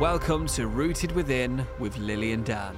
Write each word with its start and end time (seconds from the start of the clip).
Welcome 0.00 0.46
to 0.46 0.66
Rooted 0.66 1.12
Within 1.12 1.66
with 1.78 1.98
Lili 1.98 2.32
and 2.32 2.42
Dan, 2.42 2.74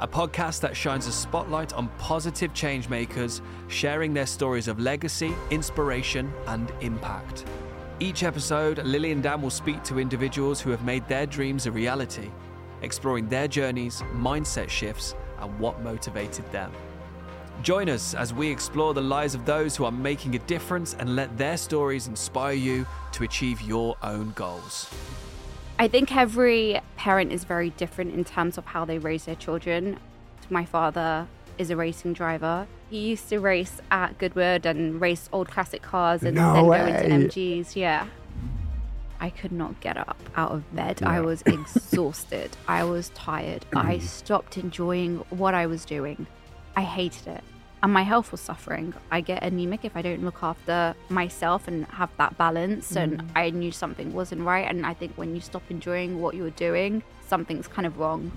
a 0.00 0.06
podcast 0.06 0.60
that 0.60 0.76
shines 0.76 1.06
a 1.06 1.12
spotlight 1.12 1.72
on 1.72 1.88
positive 1.96 2.52
changemakers 2.52 3.40
sharing 3.68 4.12
their 4.12 4.26
stories 4.26 4.68
of 4.68 4.78
legacy, 4.78 5.32
inspiration, 5.48 6.30
and 6.48 6.70
impact. 6.82 7.46
Each 7.98 8.24
episode, 8.24 8.76
Lili 8.84 9.10
and 9.10 9.22
Dan 9.22 9.40
will 9.40 9.48
speak 9.48 9.82
to 9.84 9.98
individuals 9.98 10.60
who 10.60 10.68
have 10.68 10.84
made 10.84 11.08
their 11.08 11.24
dreams 11.24 11.64
a 11.64 11.72
reality, 11.72 12.30
exploring 12.82 13.26
their 13.26 13.48
journeys, 13.48 14.02
mindset 14.14 14.68
shifts, 14.68 15.14
and 15.40 15.58
what 15.58 15.80
motivated 15.80 16.44
them. 16.52 16.70
Join 17.62 17.88
us 17.88 18.12
as 18.12 18.34
we 18.34 18.50
explore 18.50 18.92
the 18.92 19.00
lives 19.00 19.34
of 19.34 19.46
those 19.46 19.76
who 19.76 19.86
are 19.86 19.90
making 19.90 20.34
a 20.34 20.40
difference 20.40 20.92
and 20.98 21.16
let 21.16 21.38
their 21.38 21.56
stories 21.56 22.06
inspire 22.06 22.52
you 22.52 22.86
to 23.12 23.24
achieve 23.24 23.62
your 23.62 23.96
own 24.02 24.32
goals. 24.32 24.90
I 25.80 25.88
think 25.88 26.14
every 26.14 26.78
parent 26.96 27.32
is 27.32 27.44
very 27.44 27.70
different 27.70 28.12
in 28.12 28.22
terms 28.22 28.58
of 28.58 28.66
how 28.66 28.84
they 28.84 28.98
raise 28.98 29.24
their 29.24 29.34
children. 29.34 29.98
My 30.50 30.66
father 30.66 31.26
is 31.56 31.70
a 31.70 31.76
racing 31.76 32.12
driver. 32.12 32.66
He 32.90 32.98
used 32.98 33.30
to 33.30 33.38
race 33.38 33.80
at 33.90 34.18
Goodwood 34.18 34.66
and 34.66 35.00
race 35.00 35.30
old 35.32 35.48
classic 35.48 35.80
cars 35.80 36.22
and 36.22 36.36
No 36.36 36.52
then 36.52 36.66
way. 36.66 36.78
go 36.80 36.86
into 36.86 37.28
MGs. 37.28 37.76
Yeah. 37.76 38.08
I 39.20 39.30
could 39.30 39.52
not 39.52 39.80
get 39.80 39.96
up 39.96 40.18
out 40.36 40.50
of 40.52 40.70
bed. 40.76 41.02
I 41.02 41.22
was 41.22 41.40
exhausted. 41.46 42.54
I 42.68 42.84
was 42.84 43.08
tired. 43.14 43.64
I 43.74 43.94
mm-hmm. 43.94 44.04
stopped 44.04 44.58
enjoying 44.58 45.24
what 45.30 45.54
I 45.54 45.64
was 45.64 45.86
doing. 45.86 46.26
I 46.76 46.82
hated 46.82 47.26
it. 47.26 47.44
And 47.82 47.92
my 47.92 48.02
health 48.02 48.30
was 48.30 48.40
suffering. 48.40 48.92
I 49.10 49.22
get 49.22 49.42
anemic 49.42 49.84
if 49.84 49.96
I 49.96 50.02
don't 50.02 50.22
look 50.22 50.42
after 50.42 50.94
myself 51.08 51.66
and 51.66 51.86
have 51.86 52.10
that 52.18 52.36
balance. 52.36 52.94
And 52.94 53.22
mm. 53.22 53.30
I 53.34 53.50
knew 53.50 53.72
something 53.72 54.12
wasn't 54.12 54.42
right. 54.42 54.68
And 54.68 54.84
I 54.84 54.92
think 54.92 55.12
when 55.16 55.34
you 55.34 55.40
stop 55.40 55.62
enjoying 55.70 56.20
what 56.20 56.34
you're 56.34 56.50
doing, 56.50 57.02
something's 57.26 57.68
kind 57.68 57.86
of 57.86 57.98
wrong. 57.98 58.30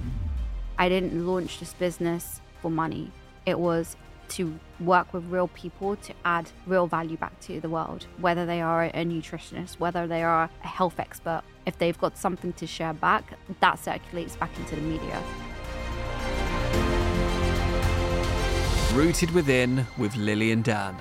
I 0.78 0.88
didn't 0.88 1.28
launch 1.28 1.60
this 1.60 1.74
business 1.74 2.40
for 2.62 2.72
money. 2.72 3.12
It 3.46 3.60
was 3.60 3.98
to 4.30 4.58
work 4.80 5.14
with 5.14 5.26
real 5.26 5.50
people 5.50 5.96
to 5.98 6.14
add 6.24 6.50
real 6.66 6.88
value 6.88 7.18
back 7.18 7.38
to 7.42 7.60
the 7.60 7.70
world, 7.70 8.08
whether 8.20 8.46
they 8.46 8.62
are 8.62 8.86
a 8.86 8.92
nutritionist, 8.92 9.80
whether 9.80 10.08
they 10.08 10.24
are 10.24 10.50
a 10.64 10.68
health 10.68 11.00
expert. 11.00 11.44
If 11.66 11.78
they've 11.78 11.98
got 11.98 12.18
something 12.18 12.54
to 12.54 12.66
share 12.66 12.94
back, 12.94 13.38
that 13.60 13.80
circulates 13.80 14.36
back 14.38 14.58
into 14.58 14.76
the 14.76 14.82
media. 14.82 15.22
Rooted 18.94 19.32
Within 19.32 19.88
with 19.98 20.16
Lili 20.16 20.52
and 20.52 20.64
Dan. 20.64 20.96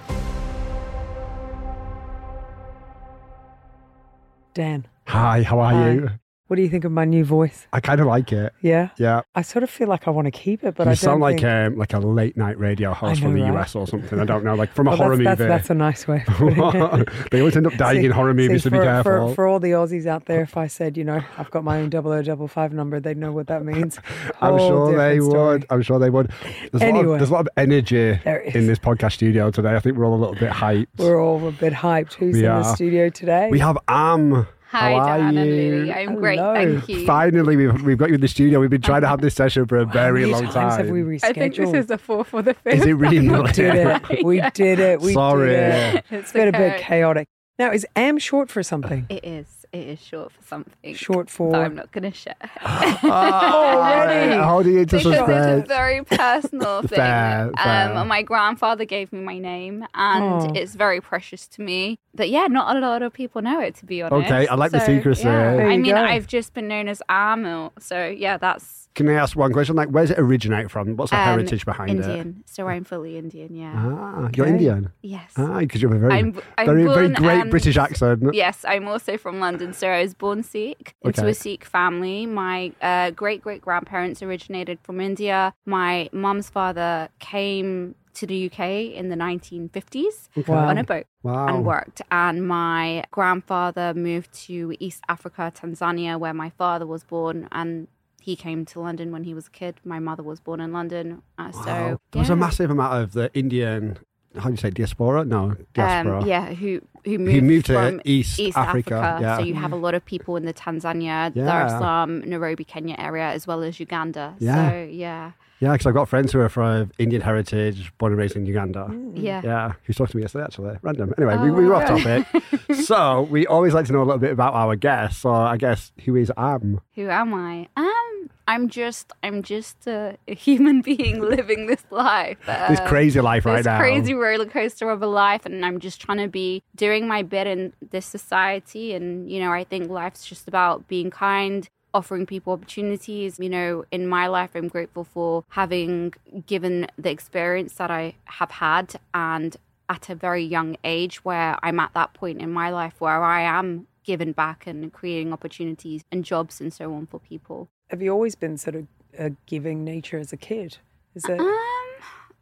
Dan, 4.55 4.87
Hi, 5.09 5.43
how 5.43 5.61
are 5.61 5.73
Hi. 5.75 5.91
you? 5.91 6.09
What 6.53 6.57
do 6.57 6.63
you 6.63 6.69
think 6.69 6.85
of 6.85 6.93
my 6.93 7.07
new 7.07 7.25
voice? 7.25 7.67
I 7.73 7.81
kind 7.81 7.99
of 7.99 8.07
like 8.07 8.31
it. 8.31 8.53
Yeah, 8.61 8.91
Yeah. 8.99 9.23
I 9.35 9.41
sort 9.41 9.63
of 9.63 9.71
feel 9.71 9.89
like 9.89 10.07
I 10.07 10.11
want 10.11 10.27
to 10.27 10.31
keep 10.31 10.63
it, 10.65 10.75
but 10.75 10.85
you 10.87 10.91
I 10.91 10.95
sound 10.95 11.23
like 11.23 11.37
think... 11.41 11.47
um, 11.73 11.79
like 11.79 11.95
a 11.95 11.99
late 11.99 12.37
night 12.37 12.59
radio 12.59 12.93
host 12.93 13.23
know, 13.23 13.29
from 13.29 13.39
the 13.39 13.45
right? 13.45 13.55
US 13.63 13.75
or 13.75 13.87
something. 13.87 14.21
I 14.21 14.27
don't 14.27 14.45
know, 14.45 14.55
like 14.55 14.71
from 14.75 14.87
a 14.87 14.91
Well, 14.91 14.99
horror 14.99 15.17
that's, 15.17 15.39
movie. 15.41 15.49
That's, 15.49 15.63
that's 15.63 15.71
a 15.71 15.75
nice 15.75 16.07
way. 16.07 16.25
Of 16.29 16.35
putting 16.37 16.63
it. 17.01 17.09
they 17.31 17.39
always 17.41 17.57
end 17.57 17.67
up 17.67 17.75
dying 17.79 18.01
See- 18.01 18.05
in 18.05 18.13
horror 18.13 18.35
movies, 18.35 18.65
see, 18.65 18.69
be 18.69 18.77
for, 18.77 18.83
careful. 18.85 19.29
For, 19.31 19.35
for 19.35 19.47
all 19.49 19.61
the 19.61 19.71
Aussies 19.71 20.05
out 20.05 20.27
there, 20.27 20.43
if 20.43 20.59
I 20.59 20.67
said, 20.67 20.99
you 20.99 21.05
know, 21.05 21.23
I've 21.39 21.51
got 21.51 21.65
my 21.65 21.79
own 21.81 21.89
double 21.89 22.13
O 22.13 22.21
double 22.21 22.49
five 22.49 22.75
number, 22.75 23.01
they'd 23.01 23.17
know 23.17 23.33
what 23.33 23.47
that 23.47 23.65
means. 23.65 23.99
I'm 24.43 24.59
sure 24.59 24.95
they 24.95 25.21
story. 25.21 25.39
would. 25.55 25.67
I'm 25.71 25.81
sure 25.81 25.99
they 25.99 26.11
would. 26.11 26.31
There's, 26.71 26.83
a, 26.83 26.87
lot 26.87 26.99
Anyway. 26.99 27.13
of, 27.15 27.19
there's 27.21 27.31
a 27.31 27.33
lot 27.33 27.41
of 27.41 27.49
energy 27.57 28.11
in 28.27 28.67
this 28.67 28.79
podcast 28.79 29.13
studio 29.13 29.51
today. 29.51 29.75
I 29.75 29.81
think 29.81 29.97
we're 29.97 30.05
all 30.05 30.15
a 30.17 30.21
little 30.21 30.35
bit 30.37 30.51
hyped. 30.53 30.89
We're 30.99 31.19
all 31.19 31.49
a 31.49 31.53
bit 31.53 31.73
hyped. 31.73 32.13
Who's 32.13 32.35
We 32.35 32.45
in 32.45 32.51
are. 32.51 32.63
the 32.63 32.75
studio 32.75 33.09
today? 33.09 33.49
we 33.51 33.59
have 33.61 33.79
Am. 33.89 34.47
Hi, 34.73 34.93
How 34.93 34.99
are 35.01 35.19
Dan 35.19 35.37
and 35.37 35.49
you? 35.49 35.55
Lili. 35.55 35.93
I'm 35.93 36.15
great, 36.15 36.39
thank 36.39 36.89
you. 36.89 37.05
Finally, 37.07 37.57
we've, 37.57 37.83
we've 37.83 37.99
got 37.99 38.09
you 38.09 38.15
in 38.15 38.23
the 38.23 38.29
studio. 38.29 38.59
We've 38.59 38.71
been 38.71 38.81
trying 38.81 39.03
to 39.03 39.07
have 39.07 39.21
this 39.21 39.35
session 39.35 39.67
for 39.67 39.77
a 39.77 39.85
How 39.85 39.93
very 39.93 40.21
many 40.21 40.33
long 40.33 40.45
times 40.45 40.55
time. 40.55 40.87
Have 40.87 40.89
we 40.89 41.03
rescheduled? 41.03 41.25
I 41.25 41.33
think 41.35 41.57
this 41.57 41.75
is 41.75 41.87
the 41.89 41.99
fourth 41.99 42.33
or 42.33 42.41
the 42.41 42.55
fifth. 42.55 42.77
Is 42.77 42.87
it 42.87 42.95
really? 42.95 43.19
Not? 43.19 43.49
We 43.53 43.53
did 43.53 43.77
it. 43.77 44.25
We 44.25 44.41
did 44.55 44.79
it. 44.81 45.01
We 45.03 45.13
Sorry. 45.13 45.51
did 45.51 45.59
it. 45.59 46.05
It's 46.09 46.23
It's 46.23 46.33
been 46.33 46.49
a 46.49 46.53
bit 46.53 46.81
chaotic. 46.81 47.29
Now, 47.59 47.71
is 47.71 47.87
AM 47.97 48.19
short 48.19 48.51
for 48.51 48.63
something? 48.63 49.07
It 49.09 49.25
is. 49.25 49.67
It 49.73 49.87
is 49.89 50.03
short 50.03 50.33
for 50.33 50.43
something. 50.43 50.95
Short 50.95 51.27
that 51.29 51.33
for 51.33 51.55
I'm 51.57 51.75
not 51.75 51.93
going 51.93 52.11
to 52.11 52.17
share. 52.17 52.35
oh, 52.63 52.99
Already? 53.05 54.37
Holding 54.37 54.79
it 54.79 54.89
to 54.91 54.97
because 54.99 55.13
it's 55.13 55.65
a 55.65 55.67
very 55.67 56.03
personal 56.05 56.81
thing. 56.83 56.97
Fair, 56.99 57.51
fair. 57.57 57.97
Um, 57.97 58.09
my 58.09 58.23
grandfather 58.23 58.85
gave 58.85 59.13
me 59.13 59.21
my 59.21 59.39
name, 59.39 59.85
and 59.95 60.25
Oh. 60.25 60.53
it's 60.55 60.75
very 60.75 61.01
precious 61.01 61.47
to 61.49 61.63
me. 61.63 61.99
But 62.15 62.29
yeah, 62.31 62.47
not 62.49 62.77
a 62.77 62.81
lot 62.81 63.03
of 63.03 63.13
people 63.13 63.41
know 63.43 63.61
it, 63.61 63.75
to 63.77 63.87
be 63.87 64.03
honest. 64.03 64.31
Okay, 64.31 64.47
I 64.47 64.55
like 64.55 64.73
the 64.73 64.81
secrecy. 64.81 65.25
Yeah. 65.25 65.57
I 65.57 65.77
mean, 65.77 65.85
go. 65.95 65.97
I've 65.97 66.27
just 66.27 66.53
been 66.55 66.69
known 66.69 66.89
as 66.89 67.03
Amil, 67.09 67.73
so 67.79 68.07
yeah, 68.07 68.37
that's 68.37 68.82
Can 68.95 69.09
I 69.09 69.15
ask 69.15 69.35
one 69.37 69.53
question? 69.53 69.75
Like, 69.75 69.89
where's 69.89 70.11
it 70.11 70.19
originate 70.19 70.71
from? 70.71 70.97
What's 70.97 71.11
the 71.11 71.17
um, 71.17 71.23
heritage 71.23 71.65
behind 71.65 71.91
it? 71.99 72.05
Indian. 72.05 72.45
So 72.47 72.69
I'm 72.69 72.85
fully 72.85 73.17
Indian. 73.17 73.55
Yeah. 73.55 73.73
Ah, 73.75 74.29
you're. 74.37 74.47
Indian. 74.47 74.93
Yes. 75.03 75.33
Ah, 75.37 75.61
because 75.61 75.81
you 75.81 75.89
have 75.89 75.97
a 75.97 76.01
very, 76.01 76.13
I'm, 76.13 76.39
I'm 76.59 76.67
very, 76.67 76.85
very 76.85 77.09
great 77.09 77.41
um, 77.41 77.51
British 77.51 77.79
accent. 77.79 78.23
Yes, 78.35 78.65
I'm 78.69 78.87
also 78.87 79.17
from 79.17 79.41
London. 79.41 79.73
So 79.73 79.89
I 79.89 80.03
was 80.03 80.13
born 80.15 80.43
Sikh 80.43 80.95
into 81.03 81.23
Okay. 81.23 81.31
a 81.31 81.35
Sikh 81.35 81.65
family. 81.65 82.27
My 82.27 82.73
uh, 82.83 83.11
great 83.13 83.41
great 83.43 83.63
grandparents 83.63 84.23
originated 84.23 84.79
from 84.83 85.01
India. 85.01 85.55
My 85.65 86.11
mum's 86.13 86.51
father 86.51 87.09
came 87.19 87.95
to 88.15 88.27
the 88.27 88.47
UK 88.51 88.61
in 88.95 89.09
the 89.09 89.17
1950s 89.17 90.29
Wow. 90.47 90.69
on 90.69 90.77
a 90.77 90.85
boat 90.85 91.07
Wow. 91.23 91.47
and 91.49 91.65
worked. 91.65 92.03
And 92.11 92.47
my 92.47 93.05
grandfather 93.11 93.95
moved 93.95 94.33
to 94.49 94.75
East 94.79 95.03
Africa, 95.09 95.51
Tanzania, 95.55 96.19
where 96.19 96.35
my 96.35 96.51
father 96.51 96.87
was 96.87 97.05
born. 97.05 97.49
And 97.53 97.89
he 98.23 98.37
came 98.37 98.65
to 98.67 98.81
London 98.81 99.13
when 99.13 99.25
he 99.25 99.35
was 99.35 99.47
a 99.49 99.51
kid. 99.51 99.75
My 99.85 99.99
mother 99.99 100.23
was 100.23 100.41
born 100.41 100.61
in 100.61 100.73
London. 100.73 101.23
Uh, 101.39 101.51
Wow. 101.55 101.63
So 101.65 102.01
there 102.13 102.21
was 102.21 102.31
a 102.31 102.37
massive 102.37 102.71
amount 102.71 102.95
of 103.03 103.13
the 103.13 103.31
Indian. 103.35 103.99
How 104.39 104.47
do 104.49 104.53
you 104.53 104.57
say 104.57 104.71
diaspora? 104.71 105.25
No, 105.27 105.57
diaspora. 105.75 106.21
Um, 106.23 106.27
yeah, 106.27 106.55
who 106.55 106.81
who 107.05 107.19
moved, 107.19 107.33
He 107.35 107.41
moved 107.43 107.67
to 107.67 107.73
from 107.75 108.01
East, 108.05 108.41
East 108.41 108.57
Africa. 108.57 108.95
Africa. 108.95 109.19
Yeah. 109.23 109.37
So 109.39 109.43
you 109.45 109.55
have 109.55 109.73
a 109.73 109.77
lot 109.77 109.95
of 109.95 110.05
people 110.07 110.37
in 110.37 110.45
the 110.47 110.55
Tanzania, 110.55 111.31
Yeah. 111.35 111.45
Dar 111.45 111.67
es 111.67 111.73
Salaam, 111.73 112.21
Nairobi, 112.25 112.65
Kenya 112.65 112.95
area, 112.99 113.27
as 113.29 113.47
well 113.47 113.63
as 113.63 113.79
Uganda. 113.79 114.35
Yeah. 114.39 114.71
So 114.71 114.83
yeah, 114.85 115.33
yeah, 115.63 115.73
because 115.73 115.87
I've 115.87 115.95
got 115.95 116.09
friends 116.09 116.33
who 116.33 116.41
are 116.41 116.49
from 116.49 116.91
Indian 116.99 117.23
heritage, 117.23 117.93
born 117.99 118.13
and 118.13 118.19
raised 118.19 118.35
in 118.37 118.45
Uganda. 118.47 118.85
yeah. 119.15 119.41
Yeah, 119.45 119.73
who's 119.85 119.97
talked 119.97 120.11
to 120.11 120.17
me 120.17 120.23
yesterday 120.25 120.45
actually. 120.45 120.77
Random. 120.83 121.15
Anyway, 121.17 121.37
we, 121.39 121.51
Oh, 121.51 121.55
we 121.55 121.65
were 121.67 121.75
off 121.77 121.87
topic. 121.87 122.27
so 122.85 123.23
we 123.31 123.47
always 123.47 123.73
like 123.75 123.87
to 123.87 123.93
know 123.93 124.01
a 124.03 124.09
little 124.11 124.19
bit 124.19 124.33
about 124.33 124.55
our 124.55 124.75
guests. 124.77 125.21
So 125.23 125.31
I 125.33 125.57
guess 125.57 125.93
who 126.05 126.17
is 126.17 126.33
Am? 126.37 126.81
Who 126.97 127.09
am 127.09 127.33
I? 127.33 127.69
Um, 127.77 128.31
I'm 128.49 128.69
just 128.69 129.13
I'm 129.23 129.43
just 129.43 129.87
a, 129.87 130.17
a 130.27 130.35
human 130.35 130.81
being 130.91 131.21
living 131.21 131.67
this 131.69 131.85
life. 131.91 132.39
This 132.45 132.81
Uh, 132.81 132.89
crazy 132.89 133.21
life 133.21 133.47
right 133.47 133.53
now. 133.53 133.57
this 133.59 133.67
now. 133.67 133.79
crazy 133.79 134.15
roller 134.15 134.47
coaster 134.47 134.91
of 134.91 135.01
a 135.01 135.07
life 135.07 135.47
and 135.47 135.65
i'm 135.65 135.79
just 135.79 136.01
trying 136.01 136.19
to 136.19 136.27
be 136.29 136.63
doing 136.75 137.07
my 137.07 137.23
bit 137.23 137.47
in 137.47 137.73
this 137.91 138.05
society 138.05 138.95
and 138.95 139.31
you 139.31 139.39
know 139.41 139.53
i 139.53 139.63
think 139.65 139.89
life's 139.89 140.27
just 140.27 140.49
about 140.49 140.89
being 140.89 141.09
kind 141.11 141.69
offering 141.95 142.25
people 142.27 142.53
opportunities 142.53 143.39
you 143.39 143.49
know 143.49 143.85
in 143.91 144.07
my 144.07 144.27
life 144.27 144.51
i'm 144.55 144.69
grateful 144.69 145.05
for 145.05 145.45
having 145.51 146.13
given 146.47 146.87
the 146.97 147.11
experience 147.11 147.75
that 147.75 147.91
i 147.91 148.15
have 148.25 148.51
had 148.51 148.95
and 149.15 149.57
at 149.89 150.09
a 150.09 150.15
very 150.15 150.43
young 150.45 150.77
age 150.85 151.25
where 151.25 151.59
i'm 151.63 151.79
at 151.79 151.93
that 151.95 152.13
point 152.15 152.41
in 152.41 152.51
my 152.51 152.71
life 152.71 152.95
where 152.99 153.23
i 153.23 153.43
am 153.43 153.87
giving 154.05 154.33
back 154.33 154.67
and 154.67 154.93
creating 154.93 155.33
opportunities 155.33 156.03
and 156.11 156.25
jobs 156.25 156.61
and 156.61 156.73
so 156.73 156.93
on 156.95 157.07
for 157.07 157.21
people 157.21 157.69
Have 157.91 158.03
you 158.03 158.11
always 158.11 158.35
been 158.35 158.57
sort 158.57 158.75
of 158.75 158.87
a 159.19 159.31
giving 159.47 159.85
nature 159.85 160.19
as 160.19 160.33
a 160.33 160.37
kid? 160.39 160.79
Is 161.15 161.25
it? 161.27 161.39
Um, 161.39 161.55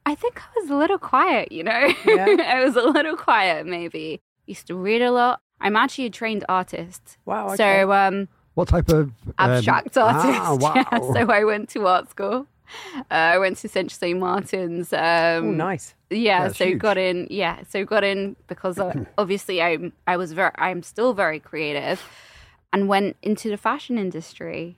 I 0.06 0.14
think 0.14 0.40
I 0.40 0.60
was 0.60 0.70
a 0.70 0.76
little 0.76 0.98
quiet, 0.98 1.50
you 1.50 1.64
know. 1.64 1.92
Yeah? 2.06 2.36
I 2.46 2.64
was 2.64 2.76
a 2.76 2.82
little 2.82 3.16
quiet, 3.16 3.66
maybe. 3.66 4.20
Used 4.46 4.68
to 4.68 4.76
read 4.76 5.02
a 5.02 5.10
lot. 5.10 5.40
I'm 5.60 5.74
actually 5.76 6.06
a 6.06 6.10
trained 6.10 6.44
artist, 6.48 7.18
Wow. 7.26 7.48
Okay. 7.48 7.56
so 7.56 7.92
um, 7.92 8.28
What 8.54 8.68
type 8.68 8.88
of 8.88 9.12
um, 9.38 9.50
abstract 9.50 9.96
artist. 9.96 10.26
Ah, 10.40 10.54
wow. 10.54 10.72
Yeah, 10.74 10.98
so 10.98 11.30
I 11.30 11.44
went 11.44 11.68
to 11.70 11.86
art 11.86 12.10
school. 12.10 12.46
Uh, 12.96 13.02
I 13.10 13.38
went 13.38 13.56
to 13.58 13.68
Central 13.68 13.96
St 13.96 14.18
Martin's. 14.18 14.92
Um, 14.92 15.00
oh, 15.00 15.50
nice. 15.52 15.94
Yeah, 16.10 16.44
That's 16.44 16.58
so 16.58 16.66
huge. 16.66 16.78
got 16.78 16.98
in. 16.98 17.26
Yeah, 17.30 17.60
so 17.68 17.84
got 17.84 18.04
in 18.04 18.36
because 18.48 18.78
obviously 19.18 19.62
I'm 19.62 19.92
I 20.06 20.16
was 20.16 20.32
very 20.32 20.52
I'm 20.56 20.82
still 20.82 21.14
very 21.14 21.40
creative, 21.40 22.02
and 22.72 22.88
went 22.88 23.16
into 23.22 23.48
the 23.48 23.56
fashion 23.56 23.98
industry. 23.98 24.76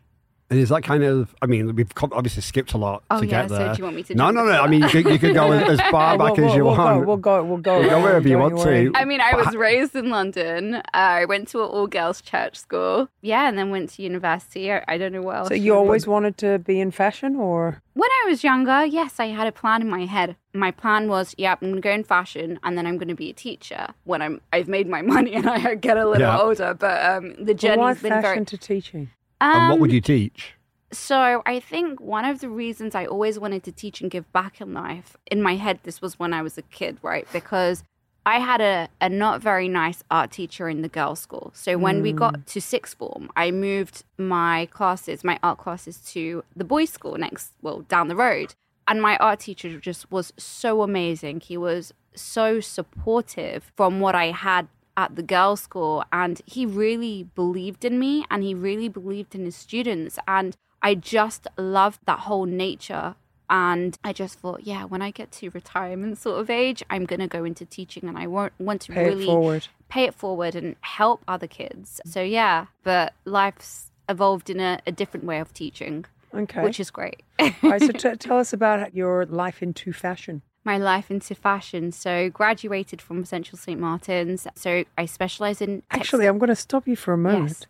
And 0.52 0.60
is 0.60 0.68
that 0.68 0.82
kind 0.82 1.02
of? 1.02 1.34
I 1.40 1.46
mean, 1.46 1.74
we've 1.74 1.90
obviously 2.12 2.42
skipped 2.42 2.74
a 2.74 2.76
lot 2.76 3.02
Oh 3.10 3.20
to 3.20 3.24
yeah, 3.26 3.30
get 3.44 3.48
so 3.48 3.56
there. 3.56 3.72
do 3.74 3.78
you 3.78 3.84
want 3.84 3.96
me 3.96 4.02
to? 4.02 4.14
no, 4.14 4.30
no, 4.30 4.44
no. 4.44 4.50
into 4.50 4.62
I 4.62 4.66
mean, 4.68 4.82
you 4.82 4.88
could, 4.90 5.06
you 5.06 5.18
could 5.18 5.32
go 5.34 5.50
as 5.74 5.80
far 5.90 6.18
back 6.18 6.36
we'll, 6.36 6.50
as 6.50 6.54
you 6.54 6.64
we'll 6.66 6.76
want. 6.76 7.00
Go, 7.00 7.06
we'll 7.06 7.16
go. 7.16 7.42
We'll 7.42 7.56
go. 7.56 7.80
We'll 7.80 7.88
go 7.88 8.02
wherever 8.02 8.28
you 8.28 8.36
want 8.38 8.58
to. 8.58 8.92
I 8.94 9.06
mean, 9.06 9.22
I 9.22 9.34
was 9.34 9.56
raised 9.56 9.96
in 9.96 10.10
London. 10.10 10.74
Uh, 10.74 10.82
I 10.92 11.24
went 11.24 11.48
to 11.48 11.62
an 11.62 11.68
all 11.70 11.86
girls 11.86 12.20
church 12.20 12.58
school. 12.58 13.08
Yeah, 13.22 13.48
and 13.48 13.56
then 13.56 13.70
went 13.70 13.88
to 13.94 14.02
university. 14.02 14.70
I, 14.70 14.84
I 14.86 14.98
don't 14.98 15.12
know 15.12 15.22
what 15.22 15.36
else. 15.36 15.48
So 15.48 15.54
you 15.54 15.72
do. 15.72 15.74
always 15.74 16.06
wanted 16.06 16.36
to 16.38 16.58
be 16.58 16.80
in 16.80 16.90
fashion, 16.90 17.34
or 17.36 17.80
When 17.94 18.10
I 18.10 18.28
was 18.28 18.44
younger, 18.44 18.84
yes, 18.84 19.18
I 19.18 19.28
had 19.28 19.46
a 19.46 19.52
plan 19.52 19.80
in 19.80 19.88
my 19.88 20.04
head. 20.04 20.36
My 20.52 20.70
plan 20.70 21.08
was, 21.08 21.34
yeah, 21.38 21.52
I'm 21.52 21.60
going 21.70 21.74
to 21.76 21.80
go 21.80 21.90
in 21.92 22.04
fashion, 22.04 22.60
and 22.62 22.76
then 22.76 22.86
I'm 22.86 22.98
going 22.98 23.08
to 23.08 23.14
be 23.14 23.30
a 23.30 23.32
teacher 23.32 23.86
when 24.04 24.20
I'm 24.20 24.42
I've 24.52 24.68
made 24.68 24.86
my 24.86 25.00
money 25.14 25.32
and 25.32 25.48
I 25.48 25.76
get 25.76 25.96
a 25.96 26.04
little 26.06 26.20
Yeah. 26.20 26.38
older. 26.38 26.74
But 26.78 27.02
um, 27.10 27.30
the 27.42 27.54
Well, 27.62 27.78
why 27.78 27.94
journey's 27.94 28.02
been 28.02 28.10
fashion 28.10 28.22
very. 28.34 28.44
to 28.44 28.58
teaching? 28.58 29.08
And 29.42 29.70
what 29.70 29.80
would 29.80 29.90
Um, 29.90 29.94
you 29.94 30.00
teach? 30.00 30.54
So 30.92 31.42
I 31.46 31.58
think 31.58 32.00
one 32.00 32.24
of 32.24 32.40
the 32.40 32.48
reasons 32.48 32.94
I 32.94 33.06
always 33.06 33.38
wanted 33.38 33.62
to 33.64 33.72
teach 33.72 34.00
and 34.00 34.10
give 34.10 34.30
back 34.32 34.60
in 34.60 34.74
life, 34.74 35.16
in 35.30 35.42
my 35.42 35.56
head, 35.56 35.80
this 35.82 36.02
was 36.02 36.18
when 36.18 36.32
I 36.34 36.42
was 36.42 36.58
a 36.58 36.62
kid, 36.62 36.98
right? 37.02 37.26
Because 37.32 37.82
I 38.24 38.38
had 38.38 38.60
a, 38.60 38.88
a 39.00 39.08
not 39.08 39.40
very 39.40 39.68
nice 39.68 40.04
art 40.10 40.30
teacher 40.30 40.68
in 40.68 40.82
the 40.82 40.88
girls' 40.88 41.18
school. 41.18 41.50
So 41.54 41.76
when 41.76 42.02
we 42.02 42.12
got 42.12 42.46
to 42.46 42.60
sixth 42.60 42.96
form, 42.98 43.30
I 43.34 43.50
moved 43.50 44.04
my 44.18 44.66
classes, 44.66 45.24
my 45.24 45.38
art 45.42 45.58
classes, 45.58 45.96
to 46.12 46.44
the 46.54 46.64
boys' 46.64 46.90
school 46.90 47.16
next, 47.16 47.52
well, 47.62 47.80
down 47.88 48.08
the 48.08 48.14
road. 48.14 48.54
And 48.86 49.00
my 49.00 49.16
art 49.16 49.40
teacher 49.40 49.80
just 49.80 50.12
was 50.12 50.32
so 50.36 50.82
amazing. 50.82 51.40
He 51.40 51.56
was 51.56 51.94
so 52.14 52.60
supportive 52.60 53.72
from 53.76 54.00
what 54.00 54.14
I 54.14 54.26
had 54.32 54.68
at 54.96 55.16
the 55.16 55.22
girls' 55.22 55.60
school. 55.62 56.04
And 56.12 56.40
he 56.46 56.66
really 56.66 57.24
believed 57.34 57.84
in 57.84 57.98
me 57.98 58.24
and 58.30 58.42
he 58.42 58.54
really 58.54 58.88
believed 58.88 59.34
in 59.34 59.44
his 59.44 59.56
students. 59.56 60.18
And 60.28 60.56
I 60.82 60.94
just 60.94 61.46
loved 61.56 62.00
that 62.06 62.20
whole 62.20 62.44
nature. 62.46 63.14
And 63.50 63.98
I 64.02 64.12
just 64.14 64.38
thought, 64.38 64.62
yeah, 64.66 64.84
when 64.84 65.02
I 65.02 65.10
get 65.10 65.30
to 65.32 65.50
retirement 65.50 66.16
sort 66.16 66.40
of 66.40 66.48
age, 66.48 66.82
I'm 66.88 67.04
going 67.04 67.20
to 67.20 67.26
go 67.26 67.44
into 67.44 67.66
teaching 67.66 68.08
and 68.08 68.16
I 68.16 68.26
won't 68.26 68.54
want 68.58 68.80
to 68.82 68.92
Pay 68.92 69.04
really 69.04 69.24
it 69.24 69.26
forward. 69.26 69.68
pay 69.90 70.04
it 70.04 70.14
forward 70.14 70.54
and 70.54 70.76
help 70.80 71.22
other 71.28 71.46
kids. 71.46 72.00
So, 72.06 72.22
yeah, 72.22 72.66
but 72.82 73.12
life's 73.26 73.90
evolved 74.08 74.48
in 74.48 74.58
a, 74.58 74.78
a 74.86 74.92
different 74.92 75.26
way 75.26 75.38
of 75.38 75.52
teaching, 75.52 76.06
Okay. 76.34 76.62
which 76.62 76.80
is 76.80 76.90
great. 76.90 77.22
All 77.38 77.50
right, 77.62 77.80
so 77.80 77.88
t- 77.92 78.16
tell 78.16 78.38
us 78.38 78.54
about 78.54 78.94
your 78.96 79.26
life 79.26 79.62
into 79.62 79.92
fashion. 79.92 80.40
My 80.64 80.78
life 80.78 81.10
into 81.10 81.34
fashion. 81.34 81.92
So 81.92 82.30
graduated 82.30 83.02
from 83.02 83.24
Central 83.24 83.58
St. 83.58 83.80
Martin's. 83.80 84.46
So 84.54 84.84
I 84.96 85.06
specialize 85.06 85.60
in 85.60 85.82
Actually, 85.90 86.26
I'm 86.26 86.38
going 86.38 86.48
to 86.48 86.56
stop 86.56 86.86
you 86.86 86.96
for 86.96 87.12
a 87.12 87.18
moment. 87.18 87.50
Yes. 87.50 87.66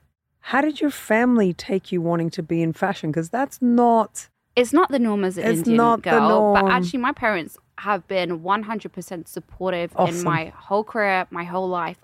How 0.46 0.60
did 0.60 0.80
your 0.80 0.90
family 0.90 1.52
take 1.52 1.92
you 1.92 2.00
wanting 2.00 2.30
to 2.30 2.42
be 2.42 2.62
in 2.62 2.72
fashion? 2.72 3.10
Because 3.10 3.30
that's 3.30 3.62
not. 3.62 4.28
it's 4.56 4.72
not 4.72 4.90
the 4.90 4.98
norm 4.98 5.24
as 5.24 5.38
an 5.38 5.46
It's 5.46 5.58
Indian 5.58 5.76
not 5.76 6.02
the 6.02 6.10
girl, 6.10 6.54
but 6.54 6.68
actually 6.68 6.98
my 6.98 7.12
parents 7.12 7.56
have 7.78 8.06
been 8.08 8.40
100% 8.40 9.28
supportive 9.28 9.92
in 9.98 10.22
my 10.22 10.52
whole 10.54 10.84
career, 10.84 11.26
my 11.30 11.44
whole 11.44 11.68
life. 11.68 11.98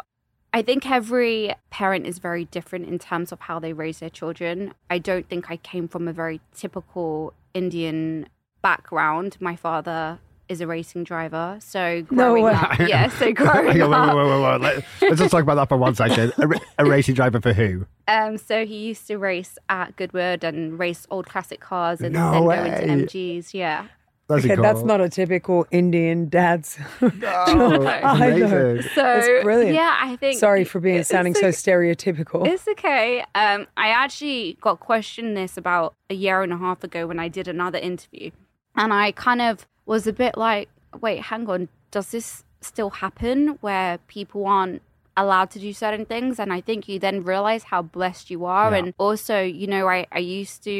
I 0.52 0.62
think 0.62 0.90
every 0.90 1.54
parent 1.70 2.06
is 2.06 2.18
very 2.18 2.46
different 2.46 2.88
in 2.88 2.98
terms 2.98 3.32
of 3.32 3.40
how 3.40 3.58
they 3.58 3.72
raise 3.72 3.98
their 3.98 4.08
children. 4.08 4.72
I 4.88 4.98
don't 4.98 5.28
think 5.28 5.50
I 5.50 5.58
came 5.58 5.88
from 5.88 6.08
a 6.08 6.12
very 6.12 6.40
typical 6.54 7.34
Indian 7.52 8.28
background. 8.62 9.36
My 9.40 9.56
father 9.56 10.18
is 10.48 10.60
a 10.60 10.66
racing 10.66 11.04
driver, 11.04 11.58
so 11.60 12.04
No 12.10 12.16
growing 12.34 12.44
way. 12.44 12.52
up, 12.52 12.78
yeah, 12.88 13.08
so 13.08 13.32
growing 13.32 13.68
Hang 13.72 13.82
on, 13.82 13.92
up, 13.92 14.16
wait, 14.16 14.24
wait, 14.24 14.30
wait, 14.30 14.42
wait, 14.42 14.60
wait. 14.60 14.84
Let, 15.02 15.12
us 15.12 15.18
just 15.18 15.30
talk 15.30 15.42
about 15.42 15.56
that 15.56 15.68
for 15.68 15.76
one 15.76 15.94
second. 15.94 16.32
A, 16.38 16.60
a 16.78 16.84
racing 16.88 17.14
driver 17.14 17.40
for 17.40 17.52
who? 17.52 17.86
Um, 18.06 18.38
so 18.38 18.64
he 18.64 18.76
used 18.86 19.06
to 19.08 19.18
race 19.18 19.58
at 19.68 19.96
Goodwood 19.96 20.44
and 20.44 20.78
race 20.78 21.06
old 21.10 21.26
classic 21.26 21.60
cars 21.60 22.00
and 22.00 22.14
No 22.14 22.32
then 22.32 22.44
way. 22.44 22.56
go 22.56 22.64
into 22.64 23.06
MGs. 23.06 23.54
Yeah. 23.54 23.86
That's, 24.28 24.44
Okay, 24.44 24.56
that's 24.56 24.82
not 24.82 25.00
a 25.00 25.08
typical 25.08 25.66
Indian 25.70 26.28
dad's. 26.28 26.78
Oh, 27.00 27.86
I 27.86 28.30
know. 28.30 28.78
So 28.82 29.02
That's 29.02 29.42
brilliant. 29.42 29.74
yeah, 29.74 29.96
I 30.02 30.16
think. 30.16 30.38
Sorry 30.38 30.64
for 30.64 30.80
being 30.80 30.96
it's 30.96 31.08
sounding 31.08 31.34
so 31.34 31.48
stereotypical. 31.48 32.46
It's 32.46 32.68
okay. 32.68 33.20
Um, 33.34 33.66
I 33.78 33.88
actually 33.88 34.58
got 34.60 34.80
questioned 34.80 35.34
this 35.34 35.56
about 35.56 35.94
a 36.10 36.14
year 36.14 36.42
and 36.42 36.52
a 36.52 36.58
half 36.58 36.84
ago 36.84 37.06
when 37.06 37.18
I 37.18 37.28
did 37.28 37.48
another 37.48 37.78
interview, 37.78 38.30
and 38.76 38.92
I 38.92 39.12
kind 39.12 39.40
of 39.40 39.66
was 39.92 40.06
a 40.06 40.12
bit 40.12 40.34
like, 40.48 40.68
"Wait, 41.04 41.18
hang 41.30 41.44
on, 41.54 41.68
does 41.90 42.08
this 42.14 42.28
still 42.60 42.90
happen 43.04 43.38
where 43.66 43.92
people 44.16 44.46
aren't 44.46 44.82
allowed 45.16 45.50
to 45.54 45.58
do 45.66 45.72
certain 45.84 46.04
things?" 46.12 46.38
And 46.42 46.52
I 46.58 46.60
think 46.68 46.80
you 46.88 46.96
then 47.06 47.16
realize 47.34 47.64
how 47.72 47.80
blessed 47.82 48.26
you 48.30 48.40
are, 48.44 48.70
Yeah. 48.70 48.78
and 48.78 48.86
also, 49.06 49.36
you 49.60 49.66
know, 49.74 49.84
I 49.96 49.98
I 50.12 50.22
used 50.40 50.58
to 50.68 50.74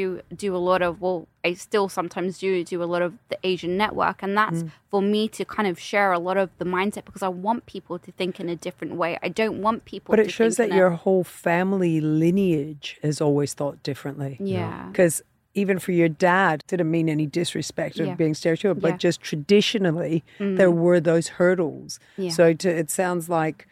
do 0.44 0.48
a 0.54 0.62
lot 0.70 0.80
of 0.86 0.92
well, 1.04 1.20
I 1.48 1.54
still 1.54 1.88
sometimes 1.98 2.38
do 2.44 2.50
do 2.74 2.78
a 2.86 2.88
lot 2.94 3.02
of 3.06 3.10
the 3.30 3.38
Asian 3.50 3.74
network, 3.82 4.18
and 4.24 4.32
that's 4.40 4.60
Mm. 4.62 4.70
for 4.92 5.00
me 5.14 5.22
to 5.38 5.42
kind 5.56 5.66
of 5.72 5.76
share 5.90 6.10
a 6.12 6.18
lot 6.28 6.36
of 6.44 6.48
the 6.60 6.64
mindset 6.76 7.04
because 7.08 7.22
I 7.30 7.32
want 7.46 7.60
people 7.74 7.96
to 8.06 8.10
think 8.18 8.32
in 8.42 8.48
a 8.56 8.56
different 8.66 8.94
way. 9.02 9.10
I 9.22 9.28
don't 9.40 9.58
want 9.66 9.78
people. 9.92 10.10
But 10.14 10.20
it 10.26 10.30
shows 10.38 10.54
that 10.58 10.68
in 10.70 10.74
a- 10.76 10.80
your 10.82 10.90
whole 11.04 11.24
family 11.24 11.94
lineage 12.00 12.98
has 13.02 13.20
always 13.26 13.54
thought 13.54 13.76
differently. 13.82 14.36
yeah. 14.40 14.86
Because 14.90 15.22
even 15.54 15.78
for 15.78 15.92
your 15.92 16.08
dad, 16.08 16.62
didn't 16.66 16.90
mean 16.90 17.08
any 17.08 17.26
disrespect 17.26 17.98
of 17.98 18.06
Yeah. 18.06 18.14
being 18.14 18.32
stereotypical, 18.34 18.80
but 18.80 18.92
Yeah. 18.92 18.96
just 18.98 19.20
traditionally, 19.20 20.22
there 20.38 20.70
were 20.70 21.00
those 21.00 21.28
hurdles. 21.28 21.98
Yeah. 22.16 22.30
So 22.30 22.52
to, 22.54 22.68
it 22.68 22.90
sounds 22.90 23.28
like 23.28 23.66